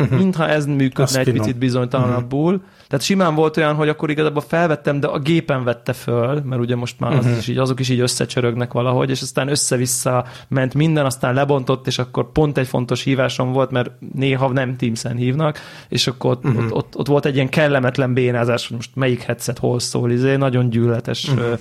uh-huh. 0.00 0.18
mintha 0.18 0.48
ez 0.48 0.66
működne 0.66 1.02
Azt 1.02 1.16
egy 1.16 1.24
finom. 1.24 1.40
picit 1.40 1.58
bizonytalanabbul. 1.58 2.54
Uh-huh. 2.54 2.68
Tehát 2.88 3.04
simán 3.04 3.34
volt 3.34 3.56
olyan, 3.56 3.74
hogy 3.74 3.88
akkor 3.88 4.10
igazából 4.10 4.42
felvettem, 4.42 5.00
de 5.00 5.06
a 5.06 5.18
gépen 5.18 5.64
vette 5.64 5.92
föl, 5.92 6.40
mert 6.44 6.60
ugye 6.60 6.76
most 6.76 7.00
már 7.00 7.12
uh-huh. 7.12 7.30
az 7.30 7.38
is 7.38 7.48
így, 7.48 7.58
azok 7.58 7.80
is 7.80 7.88
így 7.88 8.00
összecsörögnek 8.00 8.72
valahogy, 8.72 9.10
és 9.10 9.22
aztán 9.22 9.48
össze-vissza 9.48 10.24
ment 10.48 10.74
minden, 10.74 11.04
aztán 11.04 11.34
lebontott, 11.34 11.86
és 11.86 11.98
akkor 11.98 12.32
pont 12.32 12.58
egy 12.58 12.66
fontos 12.66 13.02
hívásom 13.02 13.52
volt, 13.52 13.70
mert 13.70 13.90
néha 14.14 14.52
nem 14.52 14.76
Teams-en 14.76 15.16
hívnak, 15.16 15.58
és 15.88 16.06
akkor 16.06 16.30
ott, 16.30 16.44
uh-huh. 16.44 16.64
ott, 16.64 16.72
ott, 16.72 16.96
ott 16.96 17.06
volt 17.06 17.26
egy 17.26 17.34
ilyen 17.34 17.48
kellemetlen 17.48 18.14
bénázás, 18.14 18.66
hogy 18.68 18.76
most 18.76 18.90
melyik 18.94 19.22
headset 19.22 19.58
hol 19.58 19.78
szól, 19.78 20.10
izé, 20.10 20.36
nagyon 20.36 20.70
gyűlöletes 20.70 21.28
uh-huh. 21.28 21.58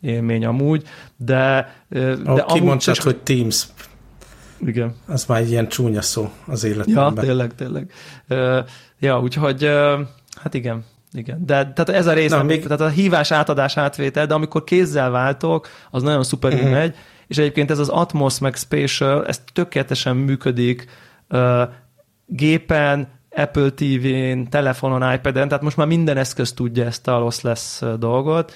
élmény 0.00 0.44
amúgy, 0.44 0.82
de, 1.16 1.74
de 1.88 2.12
amúgy 2.24 2.44
kimondtad, 2.44 2.94
csak... 2.94 3.04
hogy 3.04 3.16
Teams 3.16 3.66
igen. 4.66 4.94
Az 5.06 5.24
már 5.24 5.40
egy 5.40 5.50
ilyen 5.50 5.68
csúnya 5.68 6.02
szó 6.02 6.30
az 6.46 6.64
életemben. 6.64 7.14
Ja, 7.14 7.22
tényleg, 7.22 7.54
tényleg. 7.54 7.92
Uh, 8.28 8.58
ja, 8.98 9.20
úgyhogy 9.20 9.64
uh, 9.64 10.00
hát 10.34 10.54
igen, 10.54 10.84
igen. 11.12 11.44
De 11.46 11.72
tehát 11.72 11.88
ez 11.88 12.06
a 12.06 12.12
rész, 12.12 12.30
Na, 12.30 12.42
még... 12.42 12.62
tehát 12.62 12.80
a 12.80 12.88
hívás 12.88 13.30
átadás 13.30 13.76
átvétel, 13.76 14.26
de 14.26 14.34
amikor 14.34 14.64
kézzel 14.64 15.10
váltok, 15.10 15.68
az 15.90 16.02
nagyon 16.02 16.22
szuperül 16.22 16.58
uh-huh. 16.58 16.72
megy, 16.72 16.94
és 17.26 17.38
egyébként 17.38 17.70
ez 17.70 17.78
az 17.78 17.88
Atmos 17.88 18.38
meg 18.38 18.56
Spatial, 18.56 19.26
ez 19.26 19.42
tökéletesen 19.52 20.16
működik 20.16 20.86
uh, 21.30 21.62
gépen, 22.26 23.08
Apple 23.30 23.70
TV-n, 23.70 24.48
telefonon, 24.48 25.12
iPad-en, 25.12 25.48
tehát 25.48 25.62
most 25.62 25.76
már 25.76 25.86
minden 25.86 26.16
eszköz 26.16 26.52
tudja 26.52 26.84
ezt 26.84 27.08
a 27.08 27.18
lossless 27.18 27.80
dolgot. 27.98 28.52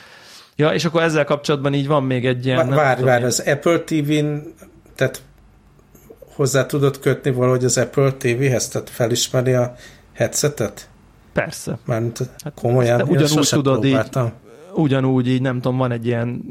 Ja, 0.57 0.73
és 0.73 0.85
akkor 0.85 1.03
ezzel 1.03 1.25
kapcsolatban 1.25 1.75
így 1.75 1.87
van 1.87 2.03
még 2.03 2.27
egy 2.27 2.47
ilyen... 2.47 2.69
Várj, 2.69 3.03
várj, 3.03 3.25
az 3.25 3.41
Apple 3.47 3.79
TV-n, 3.79 4.37
tehát 4.95 5.23
hozzá 6.35 6.67
tudod 6.67 6.99
kötni 6.99 7.31
valahogy 7.31 7.65
az 7.65 7.79
Apple 7.79 8.13
TV-hez, 8.13 8.69
tehát 8.69 8.91
felismeri 8.91 9.53
a 9.53 9.75
headsetet? 10.13 10.89
Persze. 11.33 11.79
Mármint 11.85 12.19
hát 12.45 12.55
komolyan, 12.55 13.03
ugyanúgy 13.03 13.49
tudod 13.49 13.85
így, 13.85 13.99
ugyanúgy 14.75 15.29
így, 15.29 15.41
nem 15.41 15.61
tudom, 15.61 15.79
van 15.79 15.93
egy 15.93 16.07
ilyen 16.07 16.43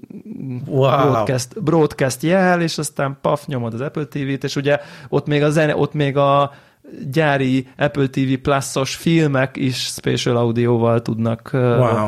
wow. 0.66 1.02
broadcast, 1.02 1.64
broadcast 1.64 2.24
jel, 2.24 2.62
és 2.62 2.78
aztán 2.78 3.18
paf, 3.22 3.46
nyomod 3.46 3.74
az 3.74 3.82
Apple 3.82 4.06
TV-t, 4.06 4.44
és 4.44 4.56
ugye 4.56 4.80
ott 5.10 5.28
még 5.28 5.44
a 5.44 5.50
zene, 5.50 5.76
ott 5.76 5.94
még 5.94 6.18
a 6.18 6.54
gyári 7.12 7.68
Apple 7.78 8.08
TV 8.08 8.34
Plus-os 8.42 8.96
filmek 8.96 9.58
is 9.58 9.78
spatial 9.78 10.38
audióval 10.38 11.02
tudnak, 11.02 11.50
wow. 11.54 12.08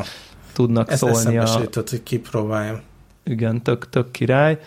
tudnak 0.52 0.90
Ezt 0.90 0.98
szólni. 0.98 1.36
Ezt 1.36 1.74
hogy 1.74 2.02
kipróbáljam. 2.02 2.80
Igen, 3.24 3.62
tök, 3.62 3.88
tök 3.88 4.10
király. 4.10 4.58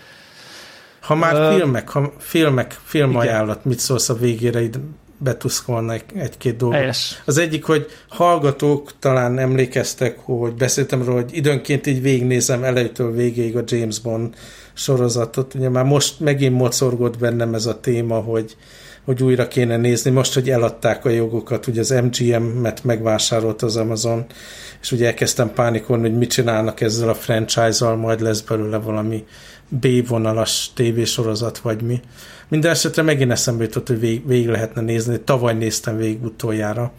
Ha 1.10 1.16
már 1.16 1.34
uh, 1.34 1.56
filmek, 1.56 1.90
ha 1.90 2.14
filmek, 2.18 2.80
filmajánlat, 2.84 3.66
mit 3.66 3.80
szólsz 3.80 4.10
a 4.10 4.14
végére, 4.14 4.62
itt 4.62 4.80
betuszkolna 5.18 5.94
egy-két 6.14 6.56
dolgot. 6.56 6.78
Helyes. 6.78 7.22
Az 7.26 7.38
egyik, 7.38 7.64
hogy 7.64 7.88
hallgatók 8.08 8.92
talán 9.00 9.38
emlékeztek, 9.40 10.18
hogy 10.20 10.54
beszéltem 10.54 11.04
róla, 11.04 11.22
hogy 11.22 11.36
időnként 11.36 11.88
így 11.88 12.02
végignézem 12.02 12.64
elejétől 12.64 13.12
végéig 13.12 13.58
a 13.58 13.64
James 13.66 14.00
Bond 14.00 14.36
sorozatot. 14.74 15.54
Ugye 15.54 15.70
már 15.70 15.84
most 15.84 16.20
megint 16.20 16.58
mocorgott 16.58 17.18
bennem 17.18 17.54
ez 17.54 17.66
a 17.66 17.80
téma, 17.80 18.16
hogy 18.16 18.56
hogy 19.06 19.24
újra 19.24 19.48
kéne 19.48 19.78
nézni. 19.78 20.12
Most, 20.12 20.34
hogy 20.34 20.50
eladták 20.50 21.06
a 21.06 21.10
jogokat, 21.10 21.68
ugye 21.68 21.80
az 21.80 21.90
MGM-et 21.90 22.84
megvásárolt 22.84 23.62
az 23.62 23.78
Amazon, 23.78 24.26
és 24.82 24.92
ugye 24.92 25.06
elkezdtem 25.06 25.54
pánikolni, 25.54 26.10
hogy 26.10 26.18
mit 26.18 26.30
csinálnak 26.30 26.82
ezzel 26.82 27.10
a 27.10 27.14
franchise-al, 27.14 27.96
majd 27.96 28.22
lesz 28.22 28.42
belőle 28.42 28.78
valami 28.78 29.26
B-vonalas 29.70 30.72
tévésorozat, 30.74 31.58
vagy 31.58 31.82
mi. 31.82 32.00
Minden 32.48 32.72
esetre 32.72 33.02
megint 33.02 33.32
eszembe 33.32 33.64
jutott, 33.64 33.88
hogy 33.88 34.00
végig, 34.00 34.28
végig 34.28 34.48
lehetne 34.48 34.82
nézni. 34.82 35.20
Tavaly 35.20 35.54
néztem 35.54 35.98
végig 35.98 36.24
utoljára. 36.24 36.92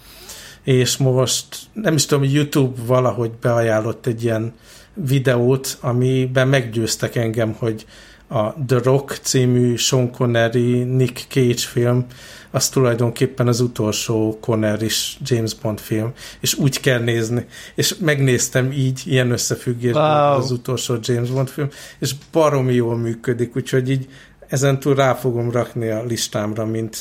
És 0.65 0.97
most 0.97 1.45
nem 1.73 1.95
is 1.95 2.07
tudom, 2.07 2.25
YouTube 2.25 2.81
valahogy 2.87 3.31
beajánlott 3.41 4.07
egy 4.07 4.25
ilyen 4.25 4.53
videót, 4.95 5.79
amiben 5.81 6.49
meggyőztek 6.49 7.17
engem, 7.17 7.55
hogy 7.59 7.87
a 8.33 8.55
The 8.67 8.79
Rock 8.83 9.19
című 9.23 9.77
Sean 9.77 10.11
Connery, 10.11 10.83
Nick 10.83 11.27
Cage 11.29 11.59
film, 11.59 12.07
az 12.51 12.69
tulajdonképpen 12.69 13.49
az 13.49 13.61
utolsó 13.61 14.39
Connery 14.41 14.89
James 15.23 15.55
Bond 15.55 15.81
film, 15.81 16.13
és 16.41 16.55
úgy 16.55 16.81
kell 16.81 16.99
nézni. 17.01 17.47
És 17.75 17.95
megnéztem 17.99 18.73
így, 18.73 19.03
ilyen 19.05 19.31
összefüggésben 19.31 20.29
wow. 20.29 20.39
az 20.39 20.51
utolsó 20.51 20.97
James 21.01 21.31
Bond 21.31 21.49
film, 21.49 21.69
és 21.99 22.15
baromi 22.33 22.75
jól 22.75 22.97
működik, 22.97 23.57
úgyhogy 23.57 23.91
így 23.91 24.09
ezentúl 24.49 24.95
rá 24.95 25.15
fogom 25.15 25.51
rakni 25.51 25.89
a 25.89 26.05
listámra, 26.05 26.67
mint, 26.67 26.99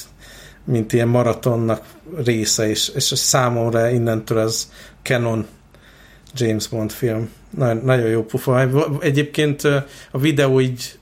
mint 0.63 0.93
ilyen 0.93 1.07
maratonnak 1.07 1.85
része, 2.23 2.69
és, 2.69 2.91
és 2.95 3.03
számomra 3.03 3.89
innentől 3.89 4.37
az 4.37 4.71
canon 5.01 5.45
James 6.35 6.67
Bond 6.67 6.91
film. 6.91 7.29
Nagyon, 7.49 7.81
nagyon 7.83 8.07
jó 8.07 8.23
pufa. 8.23 8.67
Egyébként 8.99 9.63
a 10.11 10.19
videó 10.19 10.61
így 10.61 10.98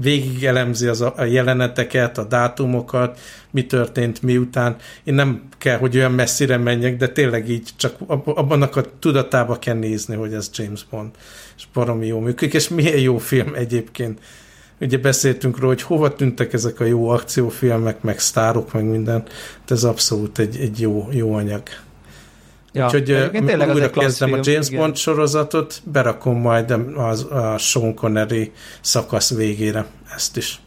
végig 0.00 0.44
elemzi 0.44 0.86
az 0.86 1.00
a 1.00 1.24
jeleneteket, 1.24 2.18
a 2.18 2.24
dátumokat, 2.24 3.20
mi 3.50 3.66
történt 3.66 4.22
miután. 4.22 4.76
Én 5.04 5.14
nem 5.14 5.42
kell, 5.58 5.78
hogy 5.78 5.96
olyan 5.96 6.12
messzire 6.12 6.56
menjek, 6.56 6.96
de 6.96 7.08
tényleg 7.08 7.48
így 7.48 7.68
csak 7.76 7.94
abban 8.24 8.62
a 8.62 8.80
tudatába 8.98 9.58
kell 9.58 9.76
nézni, 9.76 10.14
hogy 10.14 10.32
ez 10.32 10.50
James 10.54 10.86
Bond. 10.90 11.10
És 11.56 11.64
baromi 11.72 12.06
jó 12.06 12.18
működik, 12.18 12.54
és 12.54 12.68
milyen 12.68 12.98
jó 12.98 13.18
film 13.18 13.54
egyébként. 13.54 14.20
Ugye 14.80 14.98
beszéltünk 14.98 15.58
róla, 15.58 15.72
hogy 15.72 15.82
hova 15.82 16.14
tűntek 16.14 16.52
ezek 16.52 16.80
a 16.80 16.84
jó 16.84 17.08
akciófilmek, 17.08 18.02
meg 18.02 18.18
sztárok, 18.18 18.72
meg 18.72 18.84
minden. 18.84 19.22
De 19.66 19.74
ez 19.74 19.84
abszolút 19.84 20.38
egy, 20.38 20.56
egy 20.60 20.80
jó, 20.80 21.08
jó 21.10 21.34
anyag. 21.34 21.62
Ja, 22.74 22.84
Úgyhogy 22.84 23.30
tényleg 23.30 23.74
újra 23.74 23.90
kezdem 23.90 24.28
film, 24.28 24.40
a 24.40 24.42
James 24.46 24.68
igen. 24.68 24.80
Bond 24.80 24.96
sorozatot, 24.96 25.82
berakom 25.84 26.40
majd 26.40 26.70
a, 26.70 27.08
a 27.52 27.58
Sean 27.58 27.94
Connery 27.94 28.52
szakasz 28.80 29.34
végére 29.34 29.86
ezt 30.14 30.36
is. 30.36 30.60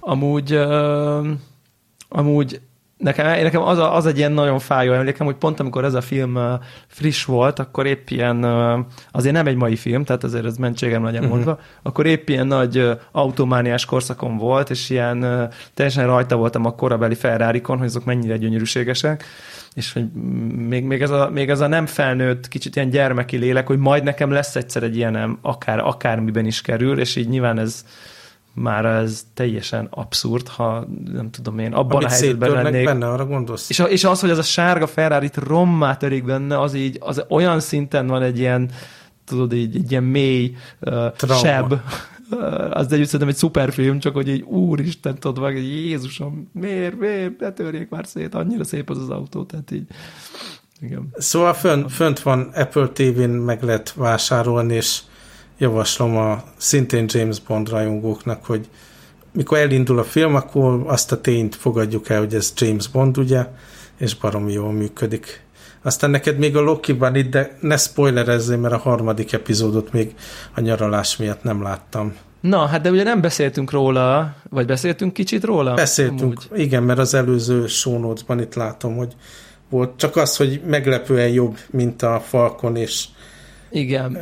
Amúgy, 0.00 0.54
uh, 0.54 1.26
amúgy 2.08 2.60
nekem, 2.96 3.42
nekem 3.42 3.62
az, 3.62 3.78
a, 3.78 3.94
az 3.94 4.06
egy 4.06 4.18
ilyen 4.18 4.32
nagyon 4.32 4.58
fájó 4.58 4.92
emlékem, 4.92 5.26
hogy 5.26 5.34
pont 5.34 5.60
amikor 5.60 5.84
ez 5.84 5.94
a 5.94 6.00
film 6.00 6.38
friss 6.86 7.24
volt, 7.24 7.58
akkor 7.58 7.86
épp 7.86 8.08
ilyen, 8.08 8.44
azért 9.10 9.34
nem 9.34 9.46
egy 9.46 9.56
mai 9.56 9.76
film, 9.76 10.04
tehát 10.04 10.24
azért 10.24 10.44
ez 10.44 10.56
mentségem 10.56 11.04
legyen 11.04 11.22
uh-huh. 11.22 11.36
mondva, 11.36 11.60
akkor 11.82 12.06
épp 12.06 12.28
ilyen 12.28 12.46
nagy 12.46 12.90
automániás 13.12 13.84
korszakom 13.84 14.36
volt, 14.36 14.70
és 14.70 14.90
ilyen 14.90 15.50
teljesen 15.74 16.06
rajta 16.06 16.36
voltam 16.36 16.64
a 16.64 16.74
korabeli 16.74 17.14
ferrari 17.14 17.60
hogy 17.64 17.80
azok 17.82 18.04
mennyire 18.04 18.36
gyönyörűségesek, 18.36 19.24
és 19.74 19.92
hogy 19.92 20.12
még, 20.68 20.84
még, 20.84 21.02
ez 21.02 21.10
a, 21.10 21.30
még 21.32 21.50
ez 21.50 21.60
a 21.60 21.66
nem 21.66 21.86
felnőtt, 21.86 22.48
kicsit 22.48 22.76
ilyen 22.76 22.90
gyermeki 22.90 23.36
lélek, 23.36 23.66
hogy 23.66 23.78
majd 23.78 24.04
nekem 24.04 24.30
lesz 24.30 24.56
egyszer 24.56 24.82
egy 24.82 24.96
ilyenem, 24.96 25.38
akár, 25.42 25.78
akármiben 25.78 26.46
is 26.46 26.60
kerül, 26.60 27.00
és 27.00 27.16
így 27.16 27.28
nyilván 27.28 27.58
ez 27.58 27.84
már 28.56 28.84
ez 28.84 29.26
teljesen 29.34 29.86
abszurd, 29.90 30.48
ha 30.48 30.86
nem 31.12 31.30
tudom 31.30 31.58
én, 31.58 31.72
abban 31.72 31.96
Amit 31.96 32.06
a 32.06 32.10
helyzetben 32.10 32.50
lennék. 32.50 32.84
benne, 32.84 33.08
arra 33.08 33.26
gondolsz? 33.26 33.70
És, 33.70 33.78
a, 33.78 33.84
és 33.84 34.04
az, 34.04 34.20
hogy 34.20 34.30
ez 34.30 34.38
a 34.38 34.42
sárga 34.42 34.86
ferrari 34.86 35.30
rommá 35.34 35.96
törik 35.96 36.24
benne, 36.24 36.60
az 36.60 36.74
így, 36.74 36.98
az 37.00 37.24
olyan 37.28 37.60
szinten 37.60 38.06
van 38.06 38.22
egy 38.22 38.38
ilyen, 38.38 38.70
tudod 39.24 39.52
így, 39.52 39.76
egy 39.76 39.90
ilyen 39.90 40.02
mély 40.02 40.56
uh, 40.80 41.38
seb, 41.42 41.74
az 42.70 42.92
egy 42.92 43.04
szerintem 43.04 43.28
egy 43.28 43.36
szuperfilm, 43.36 43.98
csak 43.98 44.14
hogy 44.14 44.28
egy 44.28 44.42
úristen, 44.42 45.14
tudod 45.14 45.42
meg, 45.42 45.52
hogy 45.52 45.66
Jézusom, 45.66 46.50
miért, 46.52 46.98
miért, 46.98 47.40
ne 47.40 47.52
törjék 47.52 47.88
már 47.88 48.06
szét, 48.06 48.34
annyira 48.34 48.64
szép 48.64 48.90
az 48.90 48.98
az 48.98 49.10
autó, 49.10 49.44
tehát 49.44 49.70
így, 49.70 49.86
igen. 50.80 51.08
Szóval 51.16 51.54
fönt, 51.54 51.92
fönt 51.92 52.20
van 52.20 52.50
Apple 52.54 52.88
TV-n, 52.88 53.30
meg 53.30 53.62
lehet 53.62 53.92
vásárolni, 53.92 54.74
és 54.74 55.00
javaslom 55.58 56.16
a 56.16 56.42
szintén 56.56 57.04
James 57.08 57.40
Bond 57.40 57.68
rajongóknak, 57.68 58.44
hogy 58.44 58.68
mikor 59.32 59.58
elindul 59.58 59.98
a 59.98 60.04
film, 60.04 60.34
akkor 60.34 60.82
azt 60.86 61.12
a 61.12 61.20
tényt 61.20 61.54
fogadjuk 61.54 62.08
el, 62.08 62.18
hogy 62.18 62.34
ez 62.34 62.52
James 62.56 62.88
Bond, 62.88 63.18
ugye, 63.18 63.46
és 63.98 64.14
baromi 64.14 64.52
jól 64.52 64.72
működik. 64.72 65.44
Aztán 65.82 66.10
neked 66.10 66.38
még 66.38 66.56
a 66.56 66.60
Loki-ban 66.60 67.14
itt, 67.14 67.30
de 67.30 67.56
ne 67.60 67.76
spoilerezzél, 67.76 68.56
mert 68.56 68.74
a 68.74 68.78
harmadik 68.78 69.32
epizódot 69.32 69.92
még 69.92 70.14
a 70.54 70.60
nyaralás 70.60 71.16
miatt 71.16 71.42
nem 71.42 71.62
láttam. 71.62 72.16
Na, 72.40 72.66
hát 72.66 72.80
de 72.80 72.90
ugye 72.90 73.02
nem 73.02 73.20
beszéltünk 73.20 73.70
róla, 73.70 74.34
vagy 74.50 74.66
beszéltünk 74.66 75.12
kicsit 75.12 75.44
róla? 75.44 75.74
Beszéltünk, 75.74 76.22
Amúgy. 76.22 76.60
igen, 76.60 76.82
mert 76.82 76.98
az 76.98 77.14
előző 77.14 77.66
show 77.66 78.12
itt 78.38 78.54
látom, 78.54 78.96
hogy 78.96 79.16
volt 79.70 79.96
csak 79.96 80.16
az, 80.16 80.36
hogy 80.36 80.60
meglepően 80.66 81.28
jobb, 81.28 81.58
mint 81.70 82.02
a 82.02 82.20
Falcon, 82.20 82.76
és 82.76 83.04
igen. 83.76 84.18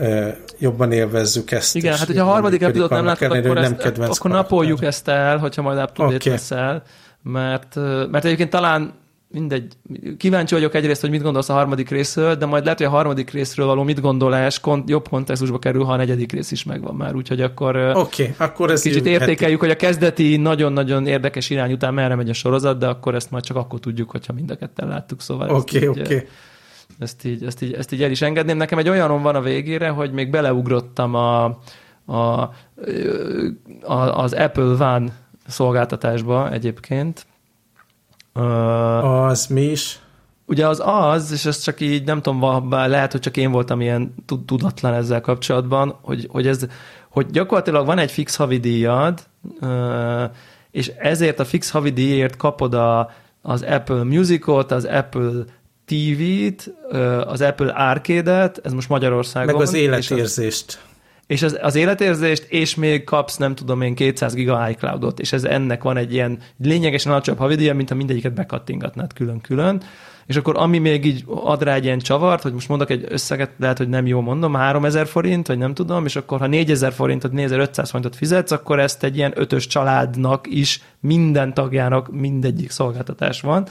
Jobban 0.58 0.92
élvezzük 0.92 1.50
ezt. 1.50 1.76
Igen, 1.76 1.96
hát 1.96 2.06
hogyha 2.06 2.26
a 2.26 2.32
harmadik 2.32 2.62
epizódot 2.62 2.90
nem 2.90 3.04
láttad, 3.04 3.36
akkor, 3.36 3.58
ezt, 3.58 4.18
akkor 4.18 4.30
napoljuk 4.30 4.82
ezt 4.82 5.08
el, 5.08 5.38
hogyha 5.38 5.62
majd 5.62 5.78
up 5.78 5.92
to 5.92 6.04
okay. 6.04 6.18
leszel, 6.24 6.82
mert, 7.22 7.74
mert 8.10 8.24
egyébként 8.24 8.50
talán 8.50 9.02
mindegy, 9.34 9.72
kíváncsi 10.16 10.54
vagyok 10.54 10.74
egyrészt, 10.74 11.00
hogy 11.00 11.10
mit 11.10 11.22
gondolsz 11.22 11.48
a 11.48 11.52
harmadik 11.52 11.90
részről, 11.90 12.34
de 12.34 12.46
majd 12.46 12.62
lehet, 12.62 12.78
hogy 12.78 12.86
a 12.86 12.90
harmadik 12.90 13.30
részről 13.30 13.66
való 13.66 13.82
mit 13.82 14.00
gondolás 14.00 14.60
kont, 14.60 14.88
jobb 14.88 15.08
kontextusba 15.08 15.58
kerül, 15.58 15.84
ha 15.84 15.92
a 15.92 15.96
negyedik 15.96 16.32
rész 16.32 16.50
is 16.50 16.64
megvan 16.64 16.94
már, 16.94 17.14
úgyhogy 17.14 17.40
akkor, 17.40 17.76
okay, 17.76 18.34
akkor 18.36 18.70
ez 18.70 18.82
kicsit 18.82 19.06
értékeljük, 19.06 19.60
hogy 19.60 19.70
a 19.70 19.76
kezdeti 19.76 20.36
nagyon-nagyon 20.36 21.06
érdekes 21.06 21.50
irány 21.50 21.72
után 21.72 21.94
merre 21.94 22.14
megy 22.14 22.28
a 22.28 22.32
sorozat, 22.32 22.78
de 22.78 22.86
akkor 22.86 23.14
ezt 23.14 23.30
majd 23.30 23.44
csak 23.44 23.56
akkor 23.56 23.80
tudjuk, 23.80 24.10
hogyha 24.10 24.32
mind 24.32 24.50
a 24.50 24.56
ketten 24.56 24.88
láttuk, 24.88 25.20
szóval 25.20 25.48
Oké, 25.50 25.86
oké. 25.86 26.00
Okay, 26.00 26.26
ezt, 26.98 27.24
így, 27.24 27.44
ezt, 27.44 27.62
így, 27.62 27.72
ezt 27.72 27.92
így 27.92 28.02
el 28.02 28.10
is 28.10 28.22
engedném. 28.22 28.56
Nekem 28.56 28.78
egy 28.78 28.88
olyanom 28.88 29.22
van 29.22 29.34
a 29.34 29.40
végére, 29.40 29.88
hogy 29.88 30.12
még 30.12 30.30
beleugrottam 30.30 31.14
a, 31.14 31.44
a, 32.04 32.50
a, 33.82 33.94
az 33.94 34.32
Apple 34.32 34.94
One 34.94 35.06
szolgáltatásba 35.46 36.52
egyébként, 36.52 37.26
az 38.32 39.46
mi 39.46 39.62
is? 39.62 39.98
Ugye 40.46 40.68
az 40.68 40.82
az, 40.84 41.32
és 41.32 41.44
ez 41.44 41.58
csak 41.58 41.80
így, 41.80 42.04
nem 42.04 42.22
tudom, 42.22 42.70
lehet, 42.70 43.12
hogy 43.12 43.20
csak 43.20 43.36
én 43.36 43.50
voltam 43.50 43.80
ilyen 43.80 44.14
tudatlan 44.46 44.94
ezzel 44.94 45.20
kapcsolatban, 45.20 45.98
hogy, 46.02 46.28
hogy, 46.30 46.46
ez, 46.46 46.66
hogy 47.08 47.26
gyakorlatilag 47.26 47.86
van 47.86 47.98
egy 47.98 48.10
fix 48.10 48.36
havidíjad, 48.36 49.26
és 50.70 50.88
ezért 50.88 51.40
a 51.40 51.44
fix 51.44 51.70
havidíjért 51.70 52.36
kapod 52.36 52.74
a, 52.74 53.10
az 53.42 53.62
Apple 53.62 54.02
Musicot, 54.02 54.72
az 54.72 54.84
Apple 54.84 55.30
TV-t, 55.84 56.74
az 57.26 57.40
Apple 57.40 57.72
Arcade-et, 57.72 58.60
ez 58.64 58.72
most 58.72 58.88
Magyarországon. 58.88 59.52
Meg 59.54 59.62
az 59.62 59.74
életérzést. 59.74 60.82
És 61.26 61.42
az, 61.42 61.52
és 61.52 61.58
az, 61.58 61.58
az 61.62 61.74
életérzést, 61.74 62.46
és 62.48 62.74
még 62.74 63.04
kapsz, 63.04 63.36
nem 63.36 63.54
tudom 63.54 63.82
én, 63.82 63.94
200 63.94 64.34
giga 64.34 64.70
iCloud-ot, 64.70 65.20
és 65.20 65.32
ez 65.32 65.44
ennek 65.44 65.82
van 65.82 65.96
egy 65.96 66.12
ilyen 66.12 66.38
lényegesen 66.62 67.12
alacsonyabb 67.12 67.40
havidíja, 67.40 67.74
mint 67.74 67.88
ha 67.88 67.94
mindegyiket 67.94 68.34
bekattingatnád 68.34 69.12
külön-külön, 69.12 69.82
és 70.26 70.36
akkor 70.36 70.56
ami 70.58 70.78
még 70.78 71.04
így 71.04 71.24
ad 71.26 71.62
rá 71.62 71.74
egy 71.74 71.84
ilyen 71.84 71.98
csavart, 71.98 72.42
hogy 72.42 72.52
most 72.52 72.68
mondok 72.68 72.90
egy 72.90 73.04
összeget, 73.08 73.50
lehet, 73.58 73.78
hogy 73.78 73.88
nem 73.88 74.06
jó 74.06 74.20
mondom, 74.20 74.54
3000 74.54 75.06
forint, 75.06 75.46
vagy 75.46 75.58
nem 75.58 75.74
tudom, 75.74 76.04
és 76.04 76.16
akkor 76.16 76.38
ha 76.38 76.46
4000 76.46 76.92
forintot, 76.92 77.32
4500 77.32 77.90
forintot 77.90 78.16
fizetsz, 78.16 78.50
akkor 78.50 78.80
ezt 78.80 79.04
egy 79.04 79.16
ilyen 79.16 79.32
ötös 79.34 79.66
családnak 79.66 80.46
is, 80.50 80.82
minden 81.00 81.54
tagjának 81.54 82.12
mindegyik 82.12 82.70
szolgáltatás 82.70 83.40
van, 83.40 83.66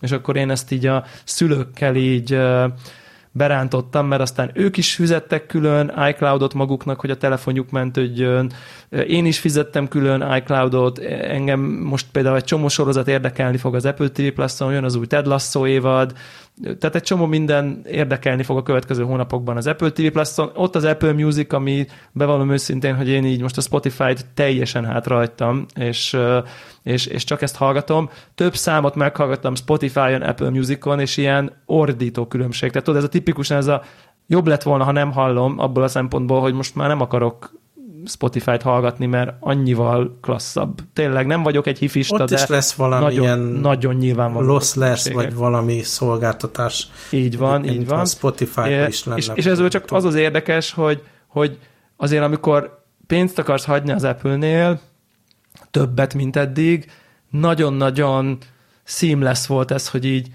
és 0.00 0.10
akkor 0.10 0.36
én 0.36 0.50
ezt 0.50 0.72
így 0.72 0.86
a 0.86 1.04
szülőkkel 1.24 1.96
így 1.96 2.38
berántottam, 3.32 4.06
mert 4.06 4.22
aztán 4.22 4.50
ők 4.54 4.76
is 4.76 4.94
fizettek 4.94 5.46
külön 5.46 5.92
iCloudot 6.08 6.54
maguknak, 6.54 7.00
hogy 7.00 7.10
a 7.10 7.16
telefonjuk 7.16 7.70
mentődjön, 7.70 8.52
én 9.06 9.26
is 9.26 9.38
fizettem 9.38 9.88
külön 9.88 10.34
iCloudot, 10.36 10.98
engem 11.22 11.60
most 11.60 12.06
például 12.12 12.36
egy 12.36 12.44
csomó 12.44 12.68
sorozat 12.68 13.08
érdekelni 13.08 13.56
fog 13.56 13.74
az 13.74 13.84
Apple 13.84 14.08
TV 14.08 14.26
Plus-on, 14.26 14.72
jön 14.72 14.84
az 14.84 14.94
új 14.94 15.06
Ted 15.06 15.26
Lasso 15.26 15.66
évad, 15.66 16.12
tehát 16.62 16.94
egy 16.94 17.02
csomó 17.02 17.26
minden 17.26 17.82
érdekelni 17.86 18.42
fog 18.42 18.56
a 18.56 18.62
következő 18.62 19.04
hónapokban 19.04 19.56
az 19.56 19.66
Apple 19.66 19.90
TV 19.90 20.06
Plus-on. 20.06 20.50
Ott 20.54 20.74
az 20.74 20.84
Apple 20.84 21.12
Music, 21.12 21.52
ami 21.52 21.86
bevallom 22.12 22.50
őszintén, 22.50 22.96
hogy 22.96 23.08
én 23.08 23.24
így 23.24 23.42
most 23.42 23.56
a 23.56 23.60
Spotify-t 23.60 24.26
teljesen 24.34 24.84
hátrajtam, 24.84 25.66
és, 25.74 26.16
és, 26.82 27.06
és 27.06 27.24
csak 27.24 27.42
ezt 27.42 27.56
hallgatom. 27.56 28.10
Több 28.34 28.54
számot 28.54 28.94
meghallgattam 28.94 29.54
Spotify-on, 29.54 30.22
Apple 30.22 30.50
Music-on, 30.50 31.00
és 31.00 31.16
ilyen 31.16 31.52
ordító 31.66 32.26
különbség. 32.26 32.70
Tehát 32.70 32.86
tudod, 32.86 33.00
ez 33.00 33.06
a 33.06 33.12
tipikusan 33.12 33.56
ez 33.56 33.66
a 33.66 33.82
jobb 34.26 34.46
lett 34.46 34.62
volna, 34.62 34.84
ha 34.84 34.92
nem 34.92 35.12
hallom, 35.12 35.58
abból 35.58 35.82
a 35.82 35.88
szempontból, 35.88 36.40
hogy 36.40 36.54
most 36.54 36.74
már 36.74 36.88
nem 36.88 37.00
akarok 37.00 37.59
Spotify-t 38.04 38.62
hallgatni, 38.62 39.06
mert 39.06 39.36
annyival 39.40 40.18
klasszabb. 40.20 40.78
Tényleg 40.92 41.26
nem 41.26 41.42
vagyok 41.42 41.66
egy 41.66 41.78
hifista, 41.78 42.22
Ott 42.22 42.28
de 42.28 42.34
is 42.34 42.46
lesz 42.46 42.72
valami 42.72 43.04
nagyon, 43.04 43.22
ilyen 43.22 43.38
nagyon 43.38 43.94
nyilvánvaló. 43.94 44.46
Loss 44.46 44.74
lesz, 44.74 45.12
vagy 45.12 45.34
valami 45.34 45.82
szolgáltatás. 45.82 46.88
Így 47.10 47.38
van, 47.38 47.64
így 47.64 47.86
van. 47.86 48.06
spotify 48.06 48.68
é, 48.68 48.86
is 48.86 49.04
lenne. 49.04 49.18
És, 49.18 49.30
és 49.34 49.46
ezzel 49.46 49.68
csak 49.68 49.84
az 49.88 50.04
az 50.04 50.14
érdekes, 50.14 50.72
hogy, 50.72 51.02
hogy 51.26 51.58
azért 51.96 52.22
amikor 52.22 52.84
pénzt 53.06 53.38
akarsz 53.38 53.64
hagyni 53.64 53.92
az 53.92 54.04
Apple-nél, 54.04 54.80
többet, 55.70 56.14
mint 56.14 56.36
eddig, 56.36 56.90
nagyon-nagyon 57.30 58.38
seamless 58.84 59.46
volt 59.46 59.70
ez, 59.70 59.88
hogy 59.88 60.04
így 60.04 60.28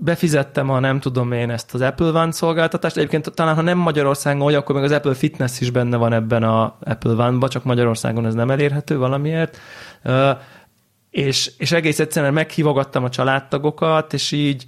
befizettem 0.00 0.70
a 0.70 0.80
nem 0.80 1.00
tudom 1.00 1.32
én 1.32 1.50
ezt 1.50 1.74
az 1.74 1.80
Apple 1.80 2.06
One 2.06 2.32
szolgáltatást. 2.32 2.96
Egyébként 2.96 3.30
talán, 3.34 3.54
ha 3.54 3.60
nem 3.60 3.78
Magyarországon 3.78 4.42
vagy, 4.42 4.54
akkor 4.54 4.74
még 4.74 4.84
az 4.84 4.92
Apple 4.92 5.14
Fitness 5.14 5.60
is 5.60 5.70
benne 5.70 5.96
van 5.96 6.12
ebben 6.12 6.42
a 6.42 6.76
Apple 6.80 7.12
One-ba, 7.12 7.48
csak 7.48 7.64
Magyarországon 7.64 8.26
ez 8.26 8.34
nem 8.34 8.50
elérhető 8.50 8.98
valamiért. 8.98 9.58
És, 11.10 11.52
és 11.58 11.72
egész 11.72 11.98
egyszerűen 11.98 12.32
meghívogattam 12.32 13.04
a 13.04 13.08
családtagokat, 13.08 14.12
és 14.12 14.32
így 14.32 14.66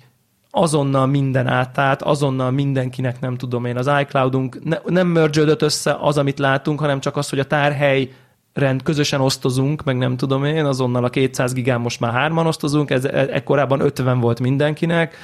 azonnal 0.50 1.06
minden 1.06 1.46
átállt, 1.46 2.02
azonnal 2.02 2.50
mindenkinek 2.50 3.20
nem 3.20 3.36
tudom 3.36 3.64
én, 3.64 3.76
az 3.76 3.90
iCloudunk 4.00 4.64
ne, 4.64 4.78
nem 4.84 5.06
mergődött 5.06 5.62
össze 5.62 5.96
az, 6.00 6.18
amit 6.18 6.38
látunk, 6.38 6.80
hanem 6.80 7.00
csak 7.00 7.16
az, 7.16 7.28
hogy 7.28 7.38
a 7.38 7.44
tárhely 7.44 8.10
rend 8.52 8.82
közösen 8.82 9.20
osztozunk, 9.20 9.84
meg 9.84 9.96
nem 9.96 10.16
tudom 10.16 10.44
én, 10.44 10.64
azonnal 10.64 11.04
a 11.04 11.10
200 11.10 11.52
gigán 11.52 11.80
most 11.80 12.00
már 12.00 12.12
hárman 12.12 12.46
osztozunk, 12.46 12.90
ez 12.90 13.04
e, 13.04 13.26
ekkorában 13.30 13.80
50 13.80 14.20
volt 14.20 14.40
mindenkinek, 14.40 15.16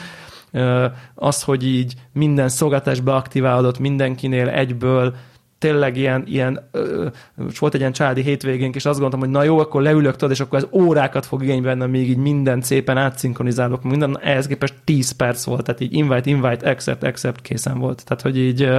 az, 1.15 1.43
hogy 1.43 1.67
így 1.67 1.95
minden 2.13 2.49
szolgáltás 2.49 3.01
beaktiválódott 3.01 3.79
mindenkinél 3.79 4.49
egyből, 4.49 5.15
tényleg 5.59 5.97
ilyen, 5.97 6.25
ilyen 6.27 6.71
és 7.49 7.59
volt 7.59 7.75
egy 7.75 7.81
ilyen 7.81 7.93
családi 7.93 8.23
hétvégénk, 8.23 8.75
és 8.75 8.85
azt 8.85 9.01
gondoltam, 9.01 9.21
hogy 9.21 9.39
na 9.39 9.43
jó, 9.43 9.59
akkor 9.59 9.83
leülök, 9.83 10.13
tudod, 10.13 10.31
és 10.31 10.41
akkor 10.41 10.59
ez 10.59 10.67
órákat 10.73 11.27
fog 11.27 11.43
igénybe 11.43 11.75
venni, 11.75 11.91
még 11.91 12.09
így 12.09 12.17
minden 12.17 12.61
szépen 12.61 12.97
átszinkronizálok, 12.97 13.83
minden, 13.83 14.19
ehhez 14.21 14.47
képest 14.47 14.75
10 14.85 15.11
perc 15.11 15.45
volt, 15.45 15.65
tehát 15.65 15.81
így 15.81 15.93
invite, 15.93 16.31
invite, 16.31 16.71
accept, 16.71 17.03
accept 17.03 17.41
készen 17.41 17.79
volt. 17.79 18.05
Tehát, 18.05 18.23
hogy 18.23 18.39
így 18.39 18.71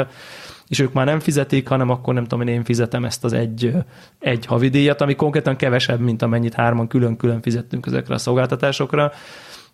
és 0.67 0.79
ők 0.79 0.93
már 0.93 1.05
nem 1.05 1.19
fizetik, 1.19 1.67
hanem 1.67 1.89
akkor 1.89 2.13
nem 2.13 2.25
tudom, 2.25 2.47
én 2.47 2.63
fizetem 2.63 3.05
ezt 3.05 3.23
az 3.23 3.33
egy, 3.33 3.71
egy 4.19 4.45
havidíjat, 4.45 5.01
ami 5.01 5.15
konkrétan 5.15 5.55
kevesebb, 5.55 5.99
mint 5.99 6.21
amennyit 6.21 6.53
hárman 6.53 6.87
külön-külön 6.87 7.41
fizettünk 7.41 7.85
ezekre 7.85 8.13
a 8.13 8.17
szolgáltatásokra. 8.17 9.11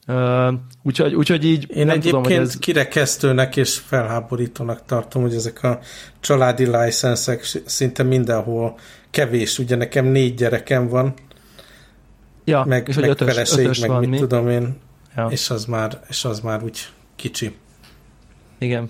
Uh, 0.07 0.53
úgyhogy, 0.83 1.13
úgyhogy 1.13 1.45
így 1.45 1.65
Én 1.69 1.85
nem 1.85 1.89
egyébként 1.95 2.03
tudom, 2.03 2.23
hogy 2.23 2.33
ez... 2.33 2.57
kirekesztőnek 2.57 3.55
és 3.55 3.77
felháborítónak 3.77 4.85
tartom, 4.85 5.21
hogy 5.21 5.33
ezek 5.33 5.63
a 5.63 5.79
családi 6.19 6.65
licenszek 6.65 7.43
szinte 7.65 8.03
mindenhol 8.03 8.77
kevés. 9.09 9.59
Ugye 9.59 9.75
nekem 9.75 10.05
négy 10.05 10.33
gyerekem 10.33 10.87
van, 10.87 11.13
ja, 12.45 12.63
meg, 12.67 12.87
és 12.87 12.95
meg 12.95 13.09
ötös, 13.09 13.33
feleség, 13.33 13.65
ötös 13.65 13.79
meg 13.79 13.89
van, 13.89 13.99
mit 13.99 14.09
mi? 14.09 14.17
tudom 14.17 14.49
én, 14.49 14.77
ja. 15.15 15.27
és, 15.29 15.49
az 15.49 15.65
már, 15.65 15.99
és 16.07 16.25
az 16.25 16.39
már 16.39 16.63
úgy 16.63 16.79
kicsi. 17.15 17.55
Igen. 18.57 18.89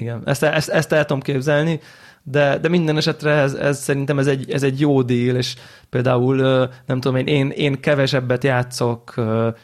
Igen, 0.00 0.22
ezt, 0.24 0.42
ezt, 0.42 0.68
ezt 0.68 0.92
el 0.92 1.04
tudom 1.04 1.22
képzelni, 1.22 1.80
de, 2.22 2.58
de 2.58 2.68
minden 2.68 2.96
esetre 2.96 3.30
ez, 3.30 3.54
ez 3.54 3.78
szerintem 3.78 4.18
ez 4.18 4.26
egy, 4.26 4.50
ez 4.50 4.62
egy 4.62 4.80
jó 4.80 5.02
díl, 5.02 5.36
és 5.36 5.54
például 5.90 6.36
nem 6.86 7.00
tudom 7.00 7.16
én, 7.16 7.26
én, 7.26 7.50
én 7.50 7.80
kevesebbet 7.80 8.44
játszok, 8.44 9.14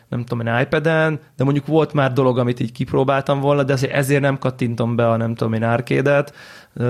nem 0.08 0.24
tudom 0.24 0.46
én 0.46 0.58
iPad-en, 0.60 1.20
de 1.36 1.44
mondjuk 1.44 1.66
volt 1.66 1.92
már 1.92 2.12
dolog, 2.12 2.38
amit 2.38 2.60
így 2.60 2.72
kipróbáltam 2.72 3.40
volna, 3.40 3.62
de 3.62 3.76
ezért 3.92 4.20
nem 4.20 4.38
kattintom 4.38 4.96
be 4.96 5.10
a 5.10 5.16
nem 5.16 5.34
tudom 5.34 5.52
én 5.52 5.62
árkédet, 5.62 6.34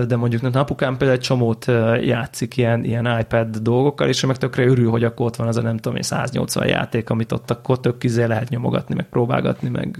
de 0.07 0.17
mondjuk 0.17 0.43
nem, 0.43 0.53
apukám 0.55 0.97
például 0.97 1.19
egy 1.19 1.25
csomót 1.25 1.67
játszik 2.01 2.57
ilyen, 2.57 2.85
ilyen 2.85 3.19
iPad 3.21 3.57
dolgokkal, 3.57 4.09
és 4.09 4.23
ő 4.23 4.27
meg 4.27 4.37
tökre 4.37 4.67
örül, 4.67 4.91
hogy 4.91 5.05
akkor 5.05 5.27
ott 5.27 5.37
van 5.37 5.49
az 5.49 5.57
a 5.57 5.63
nem 5.63 5.77
tudom 5.77 5.97
én 5.97 6.03
180 6.03 6.67
játék, 6.67 7.11
amit 7.11 7.33
ott 7.33 7.51
akkor 7.51 7.81
tök 7.81 7.99
kizé 7.99 8.25
lehet 8.25 8.49
nyomogatni, 8.49 8.95
meg 8.95 9.09
próbálgatni, 9.09 9.69
meg 9.69 9.99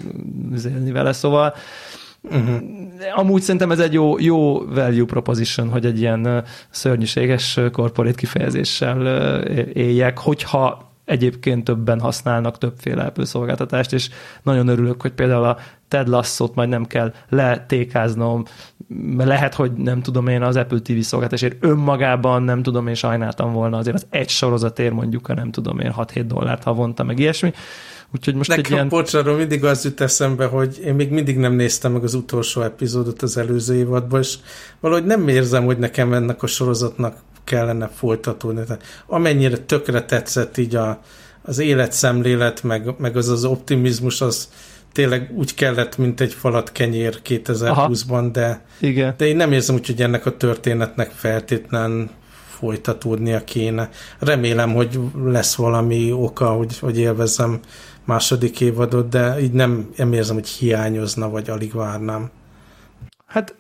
üzélni 0.53 0.93
vele, 0.93 1.13
szóval 1.13 1.55
Uh-huh. 2.31 2.63
Amúgy 3.15 3.43
szerintem 3.43 3.71
ez 3.71 3.79
egy 3.79 3.93
jó, 3.93 4.19
jó 4.19 4.65
value 4.65 5.05
proposition, 5.05 5.69
hogy 5.69 5.87
egy 5.87 6.01
ilyen 6.01 6.45
szörnyűséges 6.71 7.61
corporate 7.73 8.17
kifejezéssel 8.17 9.41
éljek, 9.73 10.19
hogyha 10.19 10.95
egyébként 11.05 11.65
többen 11.65 12.01
használnak 12.01 12.59
többféle 12.59 13.03
Apple 13.03 13.25
szolgáltatást, 13.25 13.93
és 13.93 14.09
nagyon 14.43 14.69
örülök, 14.69 15.03
hogy 15.03 15.13
például 15.13 15.45
a 15.45 15.59
Ted 15.89 16.09
Lasso-t 16.09 16.55
majd 16.55 16.69
nem 16.69 16.85
kell 16.85 17.13
letékáznom, 17.29 18.45
lehet, 19.17 19.55
hogy 19.55 19.73
nem 19.73 20.03
tudom 20.03 20.27
én 20.27 20.43
az 20.43 20.57
Apple 20.57 20.79
TV 20.79 20.99
szolgáltatásért 21.01 21.65
önmagában 21.65 22.43
nem 22.43 22.63
tudom 22.63 22.87
én 22.87 22.95
sajnáltam 22.95 23.53
volna 23.53 23.77
azért 23.77 23.97
az 23.97 24.07
egy 24.11 24.29
sorozatért 24.29 24.93
mondjuk 24.93 25.29
a 25.29 25.35
nem 25.35 25.51
tudom 25.51 25.79
én 25.81 25.95
6-7 25.97 26.25
dollárt 26.27 26.63
havonta, 26.63 27.05
meg 27.05 27.19
ilyesmi, 27.19 27.53
Úgyhogy 28.15 28.35
most 28.35 28.49
Nekem 28.49 28.65
egy 28.65 28.71
ilyen... 28.71 28.89
bocsánat, 28.89 29.37
mindig 29.37 29.65
az 29.65 29.85
jut 29.85 30.01
eszembe, 30.01 30.47
hogy 30.47 30.81
én 30.85 30.95
még 30.95 31.11
mindig 31.11 31.37
nem 31.37 31.53
néztem 31.53 31.93
meg 31.93 32.03
az 32.03 32.15
utolsó 32.15 32.63
epizódot 32.63 33.23
az 33.23 33.37
előző 33.37 33.75
évadban, 33.75 34.21
és 34.21 34.35
valahogy 34.81 35.05
nem 35.05 35.29
érzem, 35.29 35.65
hogy 35.65 35.79
nekem 35.79 36.13
ennek 36.13 36.43
a 36.43 36.47
sorozatnak 36.47 37.17
kellene 37.45 37.89
folytatódni. 37.89 38.65
Tehát 38.65 38.83
amennyire 39.07 39.57
tökre 39.57 40.05
tetszett 40.05 40.57
így 40.57 40.75
a, 40.75 41.01
az 41.43 41.59
életszemlélet, 41.59 42.63
meg, 42.63 42.95
meg 42.99 43.17
az 43.17 43.29
az 43.29 43.45
optimizmus, 43.45 44.21
az 44.21 44.49
tényleg 44.93 45.31
úgy 45.35 45.55
kellett, 45.55 45.99
mint 45.99 46.21
egy 46.21 46.33
falat 46.33 46.73
kenyér 46.73 47.21
2020-ban, 47.25 48.29
de, 48.33 48.65
Igen. 48.81 49.15
de 49.17 49.27
én 49.27 49.37
nem 49.37 49.53
érzem 49.53 49.75
úgy, 49.75 49.87
hogy 49.87 50.03
ennek 50.03 50.27
a 50.27 50.37
történetnek 50.37 51.11
feltétlen 51.11 52.11
folytatódnia 52.59 53.45
kéne. 53.45 53.89
Remélem, 54.19 54.75
hogy 54.75 55.01
lesz 55.25 55.55
valami 55.55 56.13
oka, 56.13 56.49
hogy, 56.49 56.79
hogy 56.79 56.99
élvezzem 56.99 57.61
második 58.07 58.61
évadot, 58.61 59.09
de 59.09 59.41
így 59.41 59.53
nem, 59.53 59.89
nem 59.97 60.13
érzem, 60.13 60.35
hogy 60.35 60.49
hiányozna, 60.49 61.31
vagy 61.31 61.51
alig 61.51 61.73
várnám. 61.73 62.31
Hát 63.27 63.55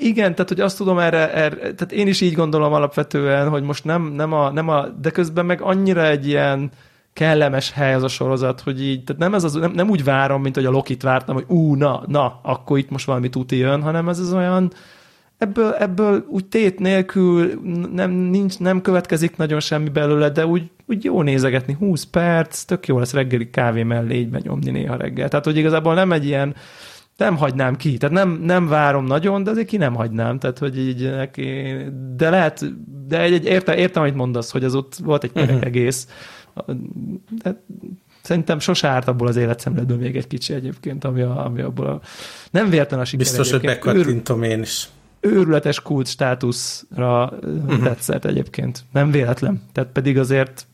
igen, 0.00 0.34
tehát 0.34 0.48
hogy 0.48 0.60
azt 0.60 0.76
tudom 0.76 0.98
erre, 0.98 1.32
erre, 1.32 1.56
tehát 1.56 1.92
én 1.92 2.06
is 2.06 2.20
így 2.20 2.34
gondolom 2.34 2.72
alapvetően, 2.72 3.48
hogy 3.48 3.62
most 3.62 3.84
nem, 3.84 4.02
nem, 4.02 4.32
a, 4.32 4.50
nem 4.50 4.68
a, 4.68 4.86
de 4.88 5.10
közben 5.10 5.46
meg 5.46 5.60
annyira 5.60 6.06
egy 6.06 6.26
ilyen 6.26 6.70
kellemes 7.12 7.72
hely 7.72 7.94
az 7.94 8.02
a 8.02 8.08
sorozat, 8.08 8.60
hogy 8.60 8.82
így, 8.82 9.04
tehát 9.04 9.22
nem, 9.22 9.34
ez 9.34 9.44
az, 9.44 9.52
nem, 9.52 9.72
nem 9.72 9.90
úgy 9.90 10.04
várom, 10.04 10.42
mint 10.42 10.54
hogy 10.54 10.64
a 10.64 10.70
Lokit 10.70 11.02
vártam, 11.02 11.34
hogy 11.34 11.44
ú, 11.48 11.74
na, 11.74 12.02
na, 12.06 12.40
akkor 12.42 12.78
itt 12.78 12.90
most 12.90 13.06
valami 13.06 13.28
tuti 13.28 13.56
jön, 13.56 13.82
hanem 13.82 14.08
ez 14.08 14.18
az 14.18 14.32
olyan, 14.32 14.72
ebből, 15.38 15.72
ebből 15.72 16.24
úgy 16.28 16.44
tét 16.44 16.78
nélkül 16.78 17.60
nem, 17.92 18.10
nincs, 18.10 18.58
nem 18.58 18.80
következik 18.80 19.36
nagyon 19.36 19.60
semmi 19.60 19.88
belőle, 19.88 20.30
de 20.30 20.46
úgy, 20.46 20.70
úgy 20.86 21.04
jó 21.04 21.22
nézegetni, 21.22 21.76
20 21.78 22.04
perc, 22.04 22.62
tök 22.62 22.86
jó 22.86 22.98
lesz 22.98 23.12
reggeli 23.12 23.50
kávé 23.50 23.82
mellé 23.82 24.18
így 24.18 24.28
benyomni 24.28 24.70
néha 24.70 24.96
reggel. 24.96 25.28
Tehát, 25.28 25.44
hogy 25.44 25.56
igazából 25.56 25.94
nem 25.94 26.12
egy 26.12 26.24
ilyen, 26.24 26.54
nem 27.16 27.36
hagynám 27.36 27.76
ki, 27.76 27.96
tehát 27.96 28.14
nem, 28.14 28.40
nem 28.42 28.68
várom 28.68 29.04
nagyon, 29.04 29.42
de 29.42 29.50
azért 29.50 29.66
ki 29.66 29.76
nem 29.76 29.94
hagynám, 29.94 30.38
tehát, 30.38 30.58
hogy 30.58 30.78
így 30.78 31.10
neki, 31.10 31.74
de 32.16 32.30
lehet, 32.30 32.64
de 33.08 33.20
egy, 33.20 33.32
egy 33.32 33.44
értem, 33.44 33.76
értem, 33.76 34.02
amit 34.02 34.14
mondasz, 34.14 34.50
hogy 34.50 34.64
az 34.64 34.74
ott 34.74 34.94
volt 34.94 35.24
egy 35.24 35.30
uh-huh. 35.34 35.58
egész, 35.62 36.08
de 37.42 37.62
szerintem 38.22 38.58
sose 38.58 38.88
árt 38.88 39.08
abból 39.08 39.26
az 39.26 39.36
életszemledből 39.36 39.96
még 39.96 40.16
egy 40.16 40.26
kicsi 40.26 40.54
egyébként, 40.54 41.04
ami, 41.04 41.22
a, 41.22 41.44
ami 41.44 41.60
abból 41.60 41.86
a... 41.86 42.00
Nem 42.50 42.70
véletlen 42.70 43.00
a 43.00 43.04
siker 43.04 43.18
Biztos, 43.18 43.48
egyébként. 43.48 43.82
hogy 43.82 43.92
bekattintom 43.92 44.42
én 44.42 44.60
is 44.60 44.88
őrületes 45.26 45.80
kult 45.80 46.06
státuszra 46.06 47.32
uh-huh. 47.42 47.82
tetszett 47.82 48.24
egyébként. 48.24 48.84
Nem 48.92 49.10
véletlen. 49.10 49.62
Tehát 49.72 49.90
pedig 49.92 50.18
azért 50.18 50.66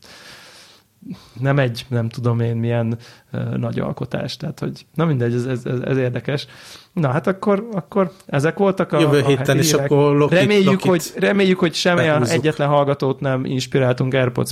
nem 1.39 1.59
egy, 1.59 1.85
nem 1.89 2.09
tudom 2.09 2.39
én 2.39 2.55
milyen 2.55 2.97
uh, 3.33 3.55
nagy 3.55 3.79
alkotás, 3.79 4.37
tehát 4.37 4.59
hogy 4.59 4.85
na 4.95 5.05
mindegy, 5.05 5.33
ez, 5.33 5.45
ez, 5.45 5.65
ez, 5.65 5.79
ez 5.79 5.97
érdekes. 5.97 6.47
Na 6.93 7.11
hát 7.11 7.27
akkor, 7.27 7.67
akkor 7.71 8.11
ezek 8.25 8.57
voltak 8.57 8.91
a 8.91 8.99
Jövő 8.99 9.23
héten 9.25 9.57
is 9.57 9.73
akkor 9.73 10.15
Lokit, 10.15 10.37
reméljük, 10.37 10.65
Lokit 10.65 10.85
hogy, 10.85 11.11
reméljük, 11.15 11.59
hogy 11.59 11.73
semmilyen 11.73 12.27
egyetlen 12.27 12.67
hallgatót 12.67 13.19
nem 13.19 13.45
inspiráltunk 13.45 14.13
AirPods 14.13 14.51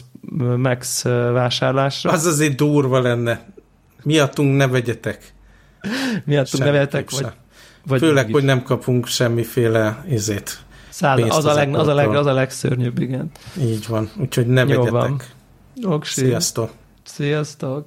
Max 0.57 1.03
vásárlásra. 1.33 2.11
Az 2.11 2.25
azért 2.25 2.55
durva 2.55 3.01
lenne. 3.01 3.45
Miattunk 4.03 4.57
ne 4.57 4.67
vegyetek. 4.67 5.33
Miattunk 6.25 6.63
neveltek, 6.63 7.11
vagy, 7.11 7.25
vagy 7.87 7.99
Főleg, 7.99 8.31
hogy 8.31 8.43
nem 8.43 8.63
kapunk 8.63 9.07
semmiféle 9.07 10.05
izét. 10.09 10.59
Száll, 10.89 11.21
az, 11.21 11.45
a 11.45 11.53
leg, 11.53 11.75
az, 11.75 11.87
a 11.87 11.93
leg, 11.93 12.15
az 12.15 12.25
a 12.25 12.33
legszörnyűbb, 12.33 12.99
igen. 12.99 13.31
Így 13.59 13.87
van, 13.87 14.09
úgyhogy 14.19 14.47
ne 14.47 14.61
Jó 14.61 14.67
vegyetek. 14.67 14.91
Van. 14.91 15.21
Oksi. 15.83 16.19
Sziasztok! 16.19 16.71
Sziasztok! 17.03 17.85